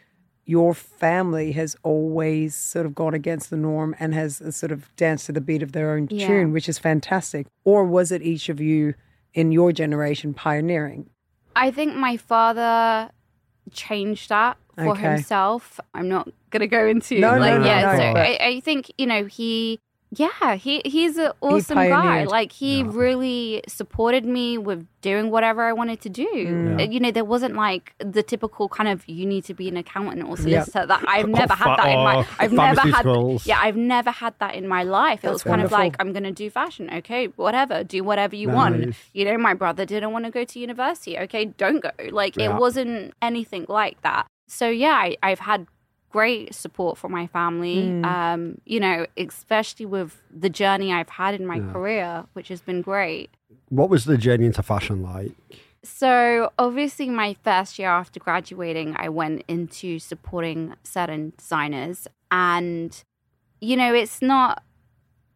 your 0.44 0.74
family 0.74 1.52
has 1.52 1.76
always 1.82 2.54
sort 2.54 2.86
of 2.86 2.94
gone 2.94 3.14
against 3.14 3.50
the 3.50 3.56
norm 3.56 3.94
and 3.98 4.14
has 4.14 4.40
uh, 4.40 4.50
sort 4.50 4.70
of 4.72 4.94
danced 4.96 5.26
to 5.26 5.32
the 5.32 5.40
beat 5.40 5.62
of 5.62 5.72
their 5.72 5.90
own 5.92 6.06
tune, 6.08 6.52
which 6.52 6.68
is 6.68 6.78
fantastic. 6.78 7.46
Or 7.64 7.84
was 7.84 8.12
it 8.12 8.22
each 8.22 8.48
of 8.48 8.60
you 8.60 8.94
in 9.34 9.50
your 9.52 9.72
generation 9.72 10.34
pioneering? 10.34 11.10
I 11.56 11.70
think 11.70 11.96
my 11.96 12.16
father 12.16 13.10
changed 13.72 14.28
that 14.28 14.56
for 14.76 14.90
Okay. 14.92 15.02
himself. 15.02 15.80
I'm 15.94 16.08
not 16.08 16.28
gonna 16.50 16.66
go 16.68 16.86
into 16.86 17.18
No, 17.18 17.32
no, 17.34 17.38
like 17.40 17.60
no, 17.60 17.66
yeah. 17.66 17.80
no, 17.82 17.96
so 17.98 18.04
I, 18.20 18.38
I 18.40 18.60
think 18.60 18.90
you 18.98 19.06
know 19.06 19.24
he. 19.26 19.80
Yeah, 20.12 20.54
he 20.54 20.82
he's 20.84 21.18
an 21.18 21.32
awesome 21.40 21.76
guy. 21.78 22.24
Like 22.24 22.52
he 22.52 22.78
Yeah. 22.78 22.84
really 22.90 23.62
supported 23.66 24.24
me 24.24 24.56
with 24.56 24.86
doing 25.02 25.30
whatever 25.30 25.64
I 25.64 25.72
wanted 25.72 26.00
to 26.02 26.08
do. 26.08 26.26
Mm. 26.26 26.80
Uh, 26.80 26.90
You 26.90 27.00
know, 27.00 27.10
there 27.10 27.24
wasn't 27.24 27.56
like 27.56 27.92
the 27.98 28.22
typical 28.22 28.68
kind 28.68 28.88
of 28.88 29.02
you 29.08 29.26
need 29.26 29.44
to 29.44 29.54
be 29.54 29.68
an 29.68 29.76
accountant 29.76 30.22
or 30.22 30.36
Yeah. 30.36 30.62
solicitor. 30.62 30.86
That 30.86 31.04
I've 31.08 31.28
never 31.28 31.52
Or 31.52 31.56
had 31.56 31.76
that 31.78 31.88
in 31.88 31.98
my. 32.04 32.16
or 32.18 32.26
I've 32.38 32.52
never 32.52 32.80
had. 32.80 33.04
pharmaceuticals. 33.04 33.46
Yeah, 33.46 33.58
I've 33.60 33.76
never 33.76 34.10
had 34.12 34.34
that 34.38 34.54
in 34.54 34.68
my 34.68 34.84
life. 34.84 35.20
It 35.20 35.22
That's 35.22 35.32
was 35.34 35.42
kind 35.42 35.60
of 35.60 35.72
like 35.72 35.96
I'm 35.98 36.12
gonna 36.12 36.32
do 36.32 36.48
fashion. 36.50 36.88
Okay, 36.98 37.26
whatever, 37.36 37.82
do 37.82 38.04
whatever 38.04 38.36
you 38.36 38.48
want. 38.50 38.94
You 39.12 39.24
know, 39.24 39.36
my 39.38 39.54
brother 39.54 39.84
didn't 39.84 40.12
want 40.12 40.24
to 40.24 40.30
go 40.30 40.44
to 40.44 40.58
university. 40.58 41.18
Okay, 41.18 41.46
don't 41.46 41.80
go. 41.82 41.90
Like 42.10 42.36
Yeah. 42.36 42.54
it 42.54 42.60
wasn't 42.60 43.12
anything 43.20 43.66
like 43.68 44.00
that. 44.02 44.26
So 44.48 44.68
yeah, 44.68 44.92
I, 44.94 45.16
I've 45.22 45.40
had 45.40 45.66
great 46.10 46.54
support 46.54 46.98
from 46.98 47.12
my 47.12 47.26
family. 47.26 47.82
Mm. 47.84 48.04
Um, 48.04 48.58
you 48.64 48.80
know, 48.80 49.06
especially 49.16 49.86
with 49.86 50.22
the 50.30 50.48
journey 50.48 50.92
I've 50.92 51.08
had 51.08 51.34
in 51.34 51.46
my 51.46 51.56
Yeah. 51.56 51.72
career, 51.72 52.24
which 52.32 52.48
has 52.48 52.60
been 52.60 52.82
great. 52.82 53.30
What 53.68 53.90
was 53.90 54.04
the 54.04 54.16
journey 54.16 54.46
into 54.46 54.62
fashion 54.62 55.02
like? 55.02 55.32
So 55.82 56.50
obviously, 56.58 57.08
my 57.10 57.36
first 57.44 57.78
year 57.78 57.88
after 57.90 58.18
graduating, 58.18 58.96
I 58.98 59.08
went 59.08 59.44
into 59.46 59.98
supporting 59.98 60.74
certain 60.82 61.32
designers, 61.36 62.08
and 62.30 63.02
you 63.60 63.76
know, 63.76 63.94
it's 63.94 64.20
not. 64.20 64.62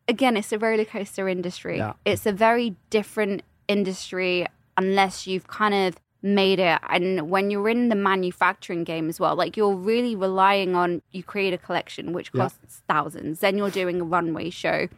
Again, 0.08 0.36
it's 0.36 0.52
a 0.52 0.58
roller 0.58 0.84
coaster 0.84 1.28
industry. 1.28 1.78
Yeah. 1.78 1.92
It's 2.04 2.26
a 2.26 2.32
very 2.32 2.74
different 2.90 3.42
industry 3.68 4.44
unless 4.76 5.26
you've 5.26 5.46
kind 5.46 5.72
of 5.72 5.96
made 6.22 6.58
it. 6.58 6.78
And 6.88 7.30
when 7.30 7.50
you're 7.50 7.68
in 7.68 7.88
the 7.88 7.94
manufacturing 7.94 8.84
game 8.84 9.08
as 9.08 9.18
well, 9.18 9.34
like 9.36 9.56
you're 9.56 9.74
really 9.74 10.14
relying 10.14 10.74
on 10.74 11.02
you 11.10 11.22
create 11.22 11.54
a 11.54 11.58
collection 11.58 12.12
which 12.12 12.30
Yeah. 12.34 12.42
costs 12.42 12.82
thousands. 12.88 13.40
Then 13.40 13.56
you're 13.58 13.70
doing 13.70 14.00
a 14.00 14.04
runway 14.04 14.50
show 14.50 14.88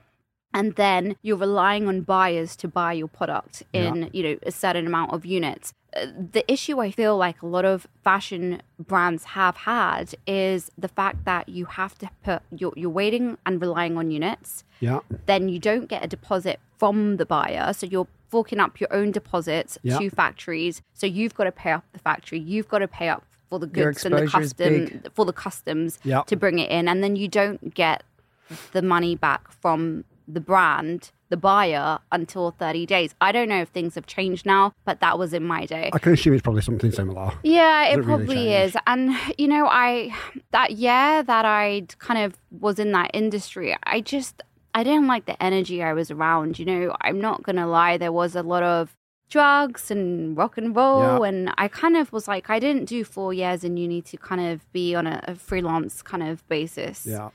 and 0.55 0.75
then 0.75 1.17
you're 1.23 1.37
relying 1.38 1.88
on 1.88 2.02
buyers 2.02 2.57
to 2.57 2.69
buy 2.69 2.93
your 2.93 3.09
product 3.09 3.62
in 3.73 4.11
you 4.12 4.23
know 4.23 4.37
a 4.45 4.50
certain 4.52 4.87
amount 4.87 5.12
of 5.12 5.25
units 5.25 5.73
Uh, 5.95 6.07
the 6.37 6.43
issue 6.50 6.79
i 6.81 6.91
feel 6.91 7.17
like 7.17 7.41
a 7.43 7.47
lot 7.47 7.64
of 7.64 7.87
fashion 8.05 8.61
brands 8.79 9.25
have 9.38 9.57
had 9.59 10.14
is 10.26 10.71
the 10.85 10.88
fact 10.88 11.19
that 11.31 11.49
you 11.49 11.64
have 11.67 11.95
to 11.99 12.09
put 12.25 12.41
you're, 12.61 12.73
you're 12.76 12.91
waiting 13.02 13.37
and 13.47 13.61
relying 13.62 13.97
on 13.97 14.11
units 14.11 14.64
Yeah. 14.81 15.00
then 15.26 15.49
you 15.49 15.59
don't 15.59 15.87
get 15.88 16.05
a 16.05 16.07
deposit 16.17 16.61
from 16.79 17.17
the 17.17 17.26
buyer 17.26 17.73
so 17.73 17.87
you're 17.87 18.09
forking 18.33 18.59
up 18.65 18.81
your 18.81 18.93
own 18.93 19.11
deposits 19.19 19.73
Yeah. 19.83 19.99
to 19.99 20.09
factories 20.11 20.81
so 20.95 21.07
you've 21.07 21.35
got 21.35 21.45
to 21.45 21.53
pay 21.53 21.73
up 21.73 21.85
the 21.93 21.99
factory 21.99 22.39
you've 22.39 22.69
got 22.69 22.79
to 22.79 22.89
pay 22.89 23.09
up 23.15 23.23
for 23.51 23.59
the 23.59 23.67
goods 23.67 24.05
and 24.07 24.15
the 24.15 24.27
custom 24.27 25.03
for 25.17 25.25
the 25.27 25.33
customs 25.45 25.99
Yeah. 26.03 26.23
to 26.31 26.35
bring 26.37 26.59
it 26.59 26.71
in 26.71 26.89
and 26.89 26.99
then 27.05 27.15
you 27.17 27.29
don't 27.29 27.75
get 27.75 28.03
the 28.73 28.83
money 28.83 29.15
back 29.17 29.51
from 29.62 30.05
the 30.29 30.41
brand, 30.41 31.11
the 31.31 31.37
buyer, 31.37 31.99
until 32.12 32.53
30 32.53 32.87
days. 32.87 33.15
I 33.21 33.33
don't 33.33 33.49
know 33.49 33.61
if 33.61 33.69
things 33.71 33.95
have 33.97 34.07
changed 34.07 34.47
now, 34.47 34.73
but 34.85 35.01
that 35.01 35.19
was 35.19 35.35
in 35.35 35.45
my 35.45 35.67
day. 35.67 35.91
I 35.93 35.99
can 35.99 36.12
assume 36.12 36.33
it's 36.35 36.43
probably 36.43 36.62
something 36.62 36.93
similar. 36.93 37.33
Yeah, 37.43 37.89
it 37.89 37.99
it 37.99 38.05
probably 38.05 38.37
changed? 38.37 38.77
is. 38.77 38.83
And, 38.87 39.15
you 39.37 39.49
know, 39.49 39.67
I, 39.67 40.15
that 40.53 40.73
year 40.73 41.23
that 41.23 41.45
I 41.45 41.87
kind 41.99 42.21
of 42.25 42.39
was 42.67 42.79
in 42.79 42.93
that 42.93 43.11
industry, 43.12 43.77
I 43.83 44.01
just, 44.01 44.43
I 44.75 44.85
didn't 44.85 45.07
like 45.07 45.26
the 45.26 45.41
energy 45.43 45.83
I 45.83 45.93
was 45.93 46.11
around. 46.11 46.59
You 46.59 46.64
know, 46.64 46.97
I'm 47.00 47.21
not 47.21 47.43
going 47.43 47.57
to 47.57 47.67
lie, 47.67 47.97
there 47.99 48.12
was 48.12 48.35
a 48.35 48.43
lot 48.43 48.62
of 48.62 48.97
drugs 49.29 49.91
and 49.91 50.37
rock 50.37 50.59
and 50.59 50.75
roll. 50.76 51.00
Yeah. 51.00 51.29
And 51.29 51.52
I 51.59 51.69
kind 51.69 51.97
of 51.97 52.12
was 52.12 52.29
like, 52.29 52.50
I 52.50 52.59
didn't 52.59 52.85
do 52.87 53.05
four 53.05 53.33
years 53.35 53.64
in 53.64 53.76
uni 53.76 54.02
to 54.02 54.17
kind 54.17 54.41
of 54.41 54.71
be 54.73 54.95
on 54.95 55.07
a, 55.07 55.23
a 55.29 55.35
freelance 55.35 56.02
kind 56.02 56.23
of 56.23 56.47
basis. 56.49 57.07
Yeah. 57.07 57.31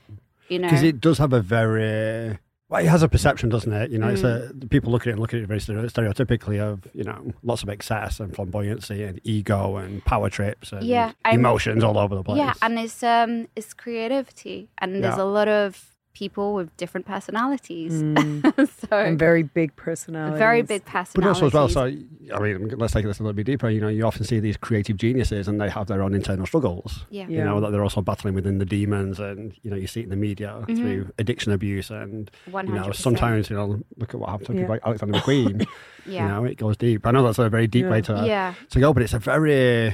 You 0.48 0.58
know, 0.60 0.68
Because 0.68 0.82
it 0.82 1.00
does 1.00 1.18
have 1.18 1.32
a 1.32 1.40
very. 1.40 2.38
Well, 2.70 2.84
it 2.84 2.88
has 2.88 3.02
a 3.02 3.08
perception, 3.08 3.48
doesn't 3.48 3.72
it? 3.72 3.90
You 3.90 3.98
know, 3.98 4.08
it's 4.08 4.22
a 4.22 4.50
Mm. 4.54 4.68
people 4.68 4.92
look 4.92 5.02
at 5.02 5.08
it 5.08 5.12
and 5.12 5.20
look 5.20 5.32
at 5.32 5.40
it 5.40 5.46
very 5.46 5.58
stereotypically 5.60 6.60
of 6.60 6.86
you 6.92 7.02
know 7.02 7.32
lots 7.42 7.62
of 7.62 7.68
excess 7.70 8.20
and 8.20 8.32
flamboyancy 8.34 9.08
and 9.08 9.20
ego 9.24 9.76
and 9.76 10.04
power 10.04 10.28
trips 10.28 10.72
and 10.72 10.82
Yeah, 10.84 11.12
I'm- 11.24 11.38
emotions 11.40 11.82
all 11.82 11.96
over 11.98 12.14
the 12.14 12.22
place. 12.22 12.38
Yeah, 12.38 12.52
and 12.60 12.78
it's 12.78 13.02
um 13.02 13.48
it's 13.56 13.72
creativity, 13.72 14.68
and 14.78 15.02
there's 15.02 15.16
a 15.16 15.24
lot 15.24 15.48
of 15.48 15.96
people 16.18 16.54
with 16.54 16.68
different 16.76 17.06
personalities. 17.06 17.92
Mm. 18.02 18.68
so 18.90 18.96
and 18.98 19.18
very 19.18 19.42
big 19.44 19.70
personalities. 19.76 20.38
very 20.38 20.62
big 20.62 20.82
But 20.84 20.92
personalities. 20.92 21.42
also 21.42 21.46
as 21.46 21.52
well, 21.54 21.68
so 21.68 21.82
I 22.36 22.38
mean, 22.40 22.74
let's 22.76 22.92
take 22.92 23.04
this 23.04 23.20
a 23.20 23.22
little 23.22 23.34
bit 23.40 23.46
deeper. 23.46 23.68
You 23.70 23.80
know, 23.80 23.88
you 23.88 24.04
often 24.04 24.24
see 24.24 24.40
these 24.40 24.56
creative 24.56 24.96
geniuses, 24.96 25.46
and 25.48 25.60
they 25.60 25.70
have 25.70 25.86
their 25.86 26.02
own 26.02 26.14
internal 26.14 26.46
struggles. 26.46 27.04
yeah. 27.10 27.26
Yeah. 27.28 27.38
You 27.38 27.44
know 27.44 27.60
that 27.60 27.70
they're 27.72 27.82
also 27.88 28.00
battling 28.02 28.34
within 28.34 28.58
the 28.58 28.64
demons, 28.64 29.20
and 29.20 29.52
you 29.62 29.70
know 29.70 29.76
you 29.76 29.86
see 29.86 30.00
it 30.00 30.04
in 30.04 30.10
the 30.10 30.16
media 30.16 30.48
Mm-hmm. 30.58 30.76
through 30.76 31.12
addiction 31.18 31.52
abuse, 31.52 31.88
and 31.90 32.30
One 32.50 32.66
you 32.66 32.74
know 32.74 32.90
sometimes 32.92 33.48
you 33.50 33.56
know 33.56 33.80
look 34.00 34.10
at 34.14 34.18
what 34.20 34.30
happened 34.30 34.48
to 34.48 34.52
Yeah. 34.54 34.60
people 34.60 34.74
like 34.74 34.82
Alexander 34.86 35.18
McQueen. 35.18 35.66
Yeah. 36.06 36.22
You 36.22 36.28
know, 36.32 36.44
it 36.46 36.56
goes 36.56 36.76
deep. 36.78 37.06
I 37.06 37.10
know 37.10 37.22
that's 37.22 37.38
a 37.38 37.50
very 37.50 37.66
deep 37.66 37.84
Yeah. 37.84 37.90
way 37.90 38.00
to 38.08 38.14
Yeah. 38.26 38.54
to 38.70 38.80
go, 38.80 38.94
but 38.94 39.02
it's 39.02 39.12
a 39.12 39.18
very 39.18 39.92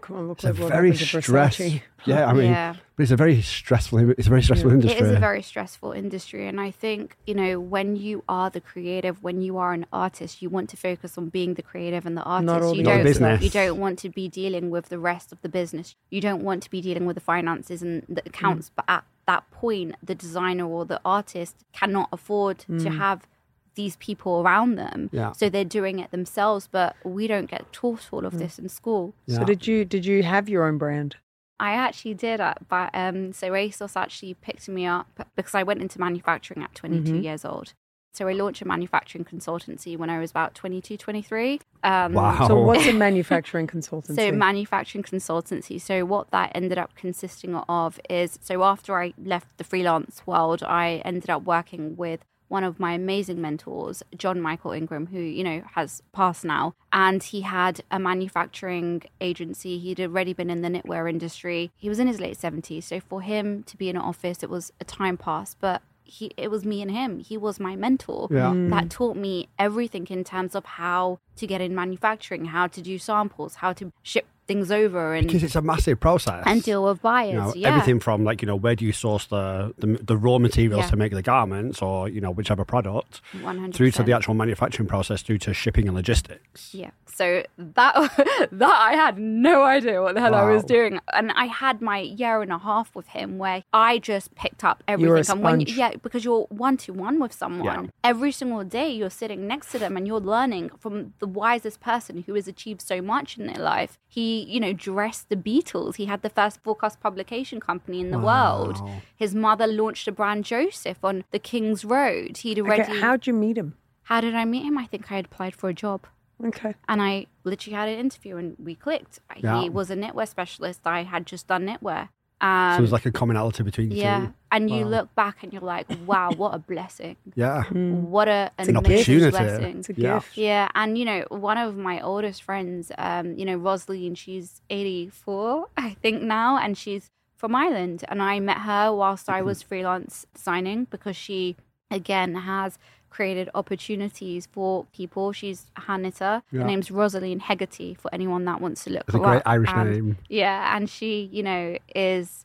Come 0.00 0.16
on, 0.16 0.28
look 0.28 0.38
it's 0.38 0.44
a 0.44 0.48
at 0.48 0.58
what 0.58 0.72
very 0.72 0.90
happened 0.90 1.08
to 1.08 1.22
stress. 1.22 1.60
Yeah, 2.04 2.26
I 2.26 2.32
mean, 2.32 2.50
yeah. 2.50 2.74
but 2.96 3.04
it's 3.04 3.12
a 3.12 3.16
very 3.16 3.40
stressful. 3.42 4.10
It's 4.10 4.26
a 4.26 4.30
very 4.30 4.42
stressful 4.42 4.70
Yeah. 4.70 4.74
industry. 4.74 4.98
It 4.98 5.04
is 5.04 5.16
a 5.16 5.20
very 5.20 5.40
stressful 5.40 5.92
industry. 5.92 6.48
And 6.48 6.60
I 6.60 6.72
think, 6.72 7.16
you 7.26 7.34
know, 7.34 7.60
when 7.60 7.94
you 7.94 8.24
are 8.28 8.50
the 8.50 8.60
creative, 8.60 9.22
when 9.22 9.40
you 9.40 9.56
are 9.56 9.72
an 9.72 9.86
artist, 9.92 10.42
you 10.42 10.50
want 10.50 10.68
to 10.70 10.76
focus 10.76 11.16
on 11.16 11.28
being 11.28 11.54
the 11.54 11.62
creative 11.62 12.04
and 12.04 12.16
the 12.16 12.22
artist. 12.22 12.46
Not 12.46 12.62
all 12.62 12.74
you 12.74 12.82
the 12.82 12.90
don't 12.90 13.04
business. 13.04 13.42
you 13.42 13.50
don't 13.50 13.78
want 13.78 14.00
to 14.00 14.08
be 14.08 14.28
dealing 14.28 14.68
with 14.68 14.88
the 14.88 14.98
rest 14.98 15.30
of 15.30 15.40
the 15.42 15.48
business. 15.48 15.94
You 16.10 16.20
don't 16.20 16.42
want 16.42 16.64
to 16.64 16.70
be 16.70 16.80
dealing 16.80 17.06
with 17.06 17.14
the 17.14 17.20
finances 17.20 17.82
and 17.82 18.02
the 18.08 18.22
mm. 18.22 18.26
accounts. 18.26 18.70
But 18.74 18.86
at 18.88 19.04
that 19.26 19.48
point, 19.52 19.94
the 20.02 20.16
designer 20.16 20.66
or 20.66 20.84
the 20.84 21.00
artist 21.04 21.64
cannot 21.72 22.08
afford 22.12 22.58
to 22.58 22.72
mm. 22.72 22.98
have 22.98 23.28
these 23.74 23.96
people 23.96 24.40
around 24.42 24.76
them. 24.76 25.08
Yeah. 25.12 25.32
So 25.32 25.48
they're 25.48 25.64
doing 25.64 25.98
it 25.98 26.10
themselves, 26.10 26.68
but 26.70 26.96
we 27.04 27.26
don't 27.26 27.50
get 27.50 27.72
taught 27.72 28.08
all 28.12 28.24
of 28.26 28.38
this 28.38 28.58
in 28.58 28.68
school. 28.68 29.14
Yeah. 29.26 29.38
So 29.38 29.44
did 29.44 29.66
you 29.66 29.84
did 29.84 30.04
you 30.06 30.22
have 30.22 30.48
your 30.48 30.64
own 30.64 30.78
brand? 30.78 31.16
I 31.60 31.72
actually 31.72 32.14
did, 32.14 32.40
uh, 32.40 32.54
but 32.68 32.90
um, 32.92 33.32
so 33.32 33.52
ASOS 33.52 33.94
actually 33.96 34.34
picked 34.34 34.68
me 34.68 34.84
up 34.84 35.28
because 35.36 35.54
I 35.54 35.62
went 35.62 35.80
into 35.80 36.00
manufacturing 36.00 36.60
at 36.62 36.74
22 36.74 37.12
Mhm. 37.12 37.22
years 37.22 37.44
old. 37.44 37.74
So 38.14 38.28
I 38.28 38.32
launched 38.32 38.60
a 38.60 38.66
manufacturing 38.66 39.24
consultancy 39.24 39.96
when 39.96 40.10
I 40.10 40.18
was 40.18 40.30
about 40.30 40.54
22, 40.54 40.98
23. 40.98 41.60
Um, 41.82 42.12
Wow. 42.12 42.46
So 42.48 42.60
what's 42.60 42.86
a 42.86 42.92
manufacturing 42.92 43.66
consultancy? 43.76 44.16
So 44.16 44.32
manufacturing 44.32 45.02
consultancy. 45.02 45.80
So 45.80 46.04
what 46.04 46.30
that 46.30 46.52
ended 46.54 46.76
up 46.76 46.94
consisting 46.94 47.54
of 47.54 47.98
is 48.10 48.38
so 48.42 48.64
after 48.64 48.98
I 49.00 49.14
left 49.16 49.56
the 49.56 49.64
freelance 49.64 50.26
world, 50.26 50.62
I 50.62 51.00
ended 51.06 51.30
up 51.30 51.44
working 51.44 51.96
with 51.96 52.20
one 52.52 52.64
of 52.64 52.78
my 52.78 52.92
amazing 52.92 53.40
mentors, 53.40 54.02
John 54.16 54.38
Michael 54.38 54.72
Ingram, 54.72 55.06
who, 55.06 55.18
you 55.18 55.42
know, 55.42 55.62
has 55.74 56.02
passed 56.12 56.44
now. 56.44 56.74
And 56.92 57.22
he 57.22 57.40
had 57.40 57.82
a 57.90 57.98
manufacturing 57.98 59.02
agency. 59.22 59.78
He'd 59.78 59.98
already 60.00 60.34
been 60.34 60.50
in 60.50 60.60
the 60.60 60.68
knitwear 60.68 61.08
industry. 61.08 61.70
He 61.76 61.88
was 61.88 61.98
in 61.98 62.06
his 62.06 62.20
late 62.20 62.36
70s. 62.38 62.84
So 62.84 63.00
for 63.00 63.22
him 63.22 63.62
to 63.64 63.76
be 63.78 63.88
in 63.88 63.96
an 63.96 64.02
office, 64.02 64.42
it 64.42 64.50
was 64.50 64.70
a 64.80 64.84
time 64.84 65.16
pass. 65.16 65.56
But 65.58 65.80
he, 66.04 66.30
it 66.36 66.50
was 66.50 66.62
me 66.64 66.82
and 66.82 66.90
him. 66.90 67.20
He 67.20 67.38
was 67.38 67.58
my 67.58 67.74
mentor 67.74 68.28
Yeah. 68.30 68.50
Mm. 68.50 68.68
that 68.70 68.90
taught 68.90 69.16
me 69.16 69.48
everything 69.58 70.06
in 70.10 70.22
terms 70.22 70.54
of 70.54 70.64
how 70.66 71.20
to 71.36 71.46
get 71.46 71.62
in 71.62 71.74
manufacturing, 71.74 72.46
how 72.46 72.66
to 72.66 72.82
do 72.82 72.98
samples, 72.98 73.56
how 73.56 73.72
to 73.72 73.92
ship 74.02 74.26
things 74.46 74.70
over 74.72 75.14
and 75.14 75.26
because 75.26 75.42
it's 75.42 75.54
a 75.54 75.62
massive 75.62 76.00
process. 76.00 76.42
and 76.46 76.62
deal 76.62 76.84
with 76.84 77.00
buyers. 77.00 77.32
you 77.32 77.38
know, 77.38 77.52
yeah. 77.54 77.68
everything 77.68 78.00
from 78.00 78.24
like 78.24 78.42
you 78.42 78.46
know 78.46 78.56
where 78.56 78.74
do 78.74 78.84
you 78.84 78.92
source 78.92 79.26
the 79.26 79.72
the, 79.78 79.86
the 80.02 80.16
raw 80.16 80.38
materials 80.38 80.82
Yeah. 80.84 80.90
to 80.90 80.96
make 80.96 81.12
the 81.12 81.22
garments 81.22 81.80
or 81.80 82.08
you 82.08 82.20
know 82.20 82.30
whichever 82.30 82.64
product 82.64 83.20
100%. 83.34 83.74
through 83.74 83.92
to 83.92 84.02
the 84.02 84.12
actual 84.12 84.34
manufacturing 84.34 84.88
process 84.88 85.22
through 85.22 85.38
to 85.38 85.54
shipping 85.54 85.86
and 85.88 85.96
logistics 85.96 86.74
Yeah. 86.74 86.90
So 87.14 87.44
that 87.58 87.94
that 88.52 88.76
I 88.90 88.92
had 88.94 89.18
no 89.18 89.64
idea 89.64 90.00
what 90.02 90.14
the 90.14 90.20
hell 90.22 90.34
I 90.34 90.44
was 90.50 90.64
doing, 90.64 90.98
and 91.12 91.30
I 91.32 91.44
had 91.44 91.82
my 91.82 91.98
year 92.00 92.40
and 92.40 92.50
a 92.50 92.58
half 92.58 92.94
with 92.96 93.08
him 93.08 93.36
where 93.36 93.62
I 93.72 93.98
just 93.98 94.34
picked 94.34 94.64
up 94.64 94.82
everything. 94.88 95.24
and 95.30 95.42
when 95.44 95.60
you- 95.60 95.74
yeah, 95.74 95.92
because 96.02 96.24
you're 96.24 96.46
one 96.48 96.76
to 96.78 96.92
one 96.94 97.20
with 97.20 97.34
someone 97.34 97.90
every 98.02 98.32
single 98.32 98.64
day, 98.64 98.90
you're 98.90 99.10
sitting 99.22 99.46
next 99.46 99.70
to 99.72 99.78
them 99.78 99.94
and 99.96 100.06
you're 100.06 100.20
learning 100.36 100.70
from 100.78 101.12
the 101.18 101.26
wisest 101.26 101.80
person 101.80 102.24
who 102.26 102.32
has 102.34 102.48
achieved 102.48 102.80
so 102.80 103.02
much 103.02 103.36
in 103.38 103.46
their 103.46 103.62
life. 103.62 103.98
He, 104.08 104.31
you 104.40 104.60
know, 104.60 104.72
dressed 104.72 105.28
the 105.28 105.36
Beatles. 105.36 105.96
He 105.96 106.06
had 106.06 106.22
the 106.22 106.30
first 106.30 106.62
forecast 106.62 107.00
publication 107.00 107.60
company 107.60 108.00
in 108.00 108.10
the 108.10 108.18
world. 108.18 108.80
His 109.16 109.34
mother 109.34 109.66
launched 109.66 110.08
a 110.08 110.12
brand 110.12 110.44
Joseph 110.44 110.98
on 111.04 111.24
the 111.30 111.38
King's 111.38 111.84
Road. 111.84 112.38
He'd 112.38 112.58
already. 112.58 112.82
okay, 112.82 113.00
how'd 113.00 113.26
you 113.26 113.32
meet 113.32 113.56
him? 113.58 113.76
how 114.06 114.20
did 114.20 114.34
I 114.34 114.44
meet 114.44 114.64
him? 114.64 114.76
I 114.76 114.86
think 114.86 115.10
I 115.12 115.16
had 115.16 115.26
applied 115.26 115.54
for 115.54 115.68
a 115.70 115.74
job 115.74 116.06
Okay. 116.44 116.74
and 116.88 117.00
I 117.00 117.26
literally 117.44 117.76
had 117.76 117.88
an 117.88 117.98
interview 117.98 118.36
and 118.36 118.56
we 118.58 118.74
clicked. 118.74 119.20
Yeah. 119.38 119.60
He 119.62 119.70
was 119.70 119.90
a 119.90 119.96
knitwear 119.96 120.26
specialist. 120.28 120.80
I 120.84 121.04
had 121.04 121.24
just 121.24 121.46
done 121.46 121.66
knitwear. 121.66 122.08
Um, 122.42 122.72
so 122.74 122.78
there's 122.82 122.92
like 122.92 123.06
a 123.06 123.12
commonality 123.12 123.62
between 123.62 123.92
you 123.92 123.96
yeah, 123.98 124.26
two 124.26 124.34
and 124.50 124.68
you 124.68 124.84
look 124.84 125.14
back 125.14 125.42
and 125.44 125.52
you're 125.52 125.62
like, 125.62 125.86
wow, 126.06 126.32
what 126.32 126.54
a 126.54 126.58
blessing! 126.58 127.16
yeah 127.36 127.62
What 127.70 128.26
a 128.28 128.50
an 128.58 128.76
amazing 128.76 128.76
opportunity. 128.76 129.30
blessing. 129.30 129.78
It's 129.78 129.88
a 129.90 129.94
Yeah. 129.94 130.14
gift. 130.18 130.36
Yeah, 130.36 130.68
and 130.74 130.98
you 130.98 131.04
know, 131.04 131.24
one 131.28 131.56
of 131.56 131.76
my 131.76 132.00
oldest 132.00 132.42
friends, 132.42 132.90
um, 132.98 133.38
you 133.38 133.44
know, 133.44 133.56
Rosaline, 133.56 134.16
she's 134.16 134.60
84, 134.70 135.68
I 135.76 135.90
think 136.02 136.22
now, 136.22 136.58
and 136.58 136.76
she's 136.76 137.10
from 137.36 137.54
Ireland. 137.54 138.04
And 138.08 138.20
I 138.22 138.40
met 138.40 138.58
her 138.58 138.92
whilst 138.92 139.28
I 139.28 139.40
was 139.42 139.62
freelance 139.62 140.26
signing 140.34 140.86
because 140.90 141.16
she, 141.16 141.56
again, 141.90 142.34
has 142.34 142.78
created 143.12 143.50
opportunities 143.54 144.48
for 144.50 144.86
people. 144.96 145.32
She's 145.32 145.66
a 145.76 145.82
hand 145.82 146.02
knitter. 146.04 146.42
Yeah. 146.50 146.60
Her 146.62 146.66
name's 146.66 146.88
Rosaline 146.90 147.40
Hegarty 147.40 147.94
for 147.94 148.08
anyone 148.12 148.44
that 148.46 148.60
wants 148.60 148.84
to 148.84 148.90
look 148.90 149.04
it's 149.06 149.14
a 149.14 149.18
great 149.18 149.36
up. 149.36 149.42
irish 149.46 149.68
And- 149.72 149.90
name 149.90 150.18
yeah, 150.28 150.74
and 150.76 150.88
she, 150.88 151.28
you 151.30 151.42
know, 151.42 151.76
is 151.94 152.44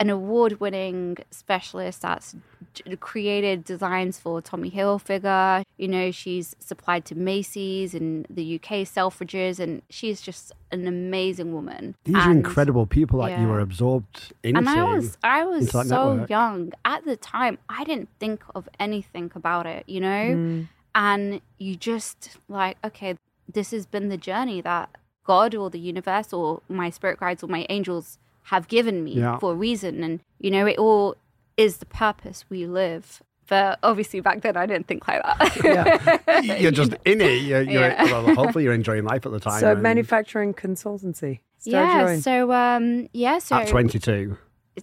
an 0.00 0.10
award-winning 0.10 1.16
specialist 1.30 2.02
that's 2.02 2.36
d- 2.74 2.96
created 2.96 3.64
designs 3.64 4.18
for 4.18 4.40
Tommy 4.40 4.70
Hilfiger. 4.70 5.64
You 5.76 5.88
know, 5.88 6.10
she's 6.10 6.54
supplied 6.60 7.04
to 7.06 7.14
Macy's 7.14 7.94
and 7.94 8.26
the 8.30 8.56
UK 8.56 8.86
Selfridges, 8.86 9.58
and 9.58 9.82
she's 9.90 10.20
just 10.20 10.52
an 10.70 10.86
amazing 10.86 11.52
woman. 11.52 11.94
these 12.04 12.16
are 12.16 12.30
incredible 12.30 12.86
people 12.86 13.20
that 13.22 13.38
you 13.38 13.46
yeah. 13.46 13.50
were 13.50 13.60
absorbed 13.60 14.32
into 14.42 14.58
And 14.58 14.68
I 14.68 14.84
was, 14.84 15.18
I 15.22 15.44
was 15.44 15.70
so 15.70 15.80
network. 15.82 16.30
young 16.30 16.72
at 16.84 17.04
the 17.04 17.16
time. 17.16 17.58
I 17.68 17.84
didn't 17.84 18.08
think 18.20 18.42
of 18.54 18.68
anything 18.78 19.32
about 19.34 19.66
it, 19.66 19.84
you 19.88 20.00
know. 20.00 20.08
Mm. 20.08 20.68
And 20.94 21.40
you 21.58 21.76
just 21.76 22.38
like, 22.48 22.76
okay, 22.84 23.16
this 23.52 23.70
has 23.70 23.86
been 23.86 24.08
the 24.08 24.16
journey 24.16 24.60
that 24.60 24.90
God 25.24 25.54
or 25.54 25.70
the 25.70 25.78
universe 25.78 26.32
or 26.32 26.62
my 26.68 26.90
spirit 26.90 27.20
guides 27.20 27.42
or 27.42 27.48
my 27.48 27.66
angels 27.68 28.18
have 28.50 28.68
given 28.68 29.04
me 29.04 29.12
Yeah. 29.14 29.38
for 29.38 29.52
a 29.52 29.54
reason. 29.54 30.02
And, 30.02 30.20
you 30.38 30.50
know, 30.50 30.66
it 30.66 30.78
all 30.78 31.16
is 31.56 31.78
the 31.78 31.86
purpose 31.86 32.44
we 32.48 32.66
live. 32.66 33.22
But 33.48 33.78
obviously 33.82 34.20
back 34.20 34.42
then 34.42 34.56
I 34.56 34.66
didn't 34.66 34.86
think 34.86 35.08
like 35.08 35.22
that. 35.22 36.44
you're 36.60 36.70
just 36.70 36.92
in 37.06 37.20
it 37.22 37.42
you're, 37.42 37.62
you're 37.62 37.88
Yeah. 37.88 38.04
well, 38.04 38.34
hopefully 38.34 38.64
you're 38.64 38.74
enjoying 38.74 39.04
life 39.04 39.24
at 39.26 39.32
the 39.32 39.40
time 39.40 39.60
So 39.60 39.72
and 39.72 39.82
manufacturing 39.82 40.52
consultancy. 40.54 41.40
Yeah. 41.64 42.16
So, 42.20 42.52
um, 42.52 43.08
yeah. 43.12 43.38
So 43.38 43.56
at 43.56 43.68
22 43.68 44.36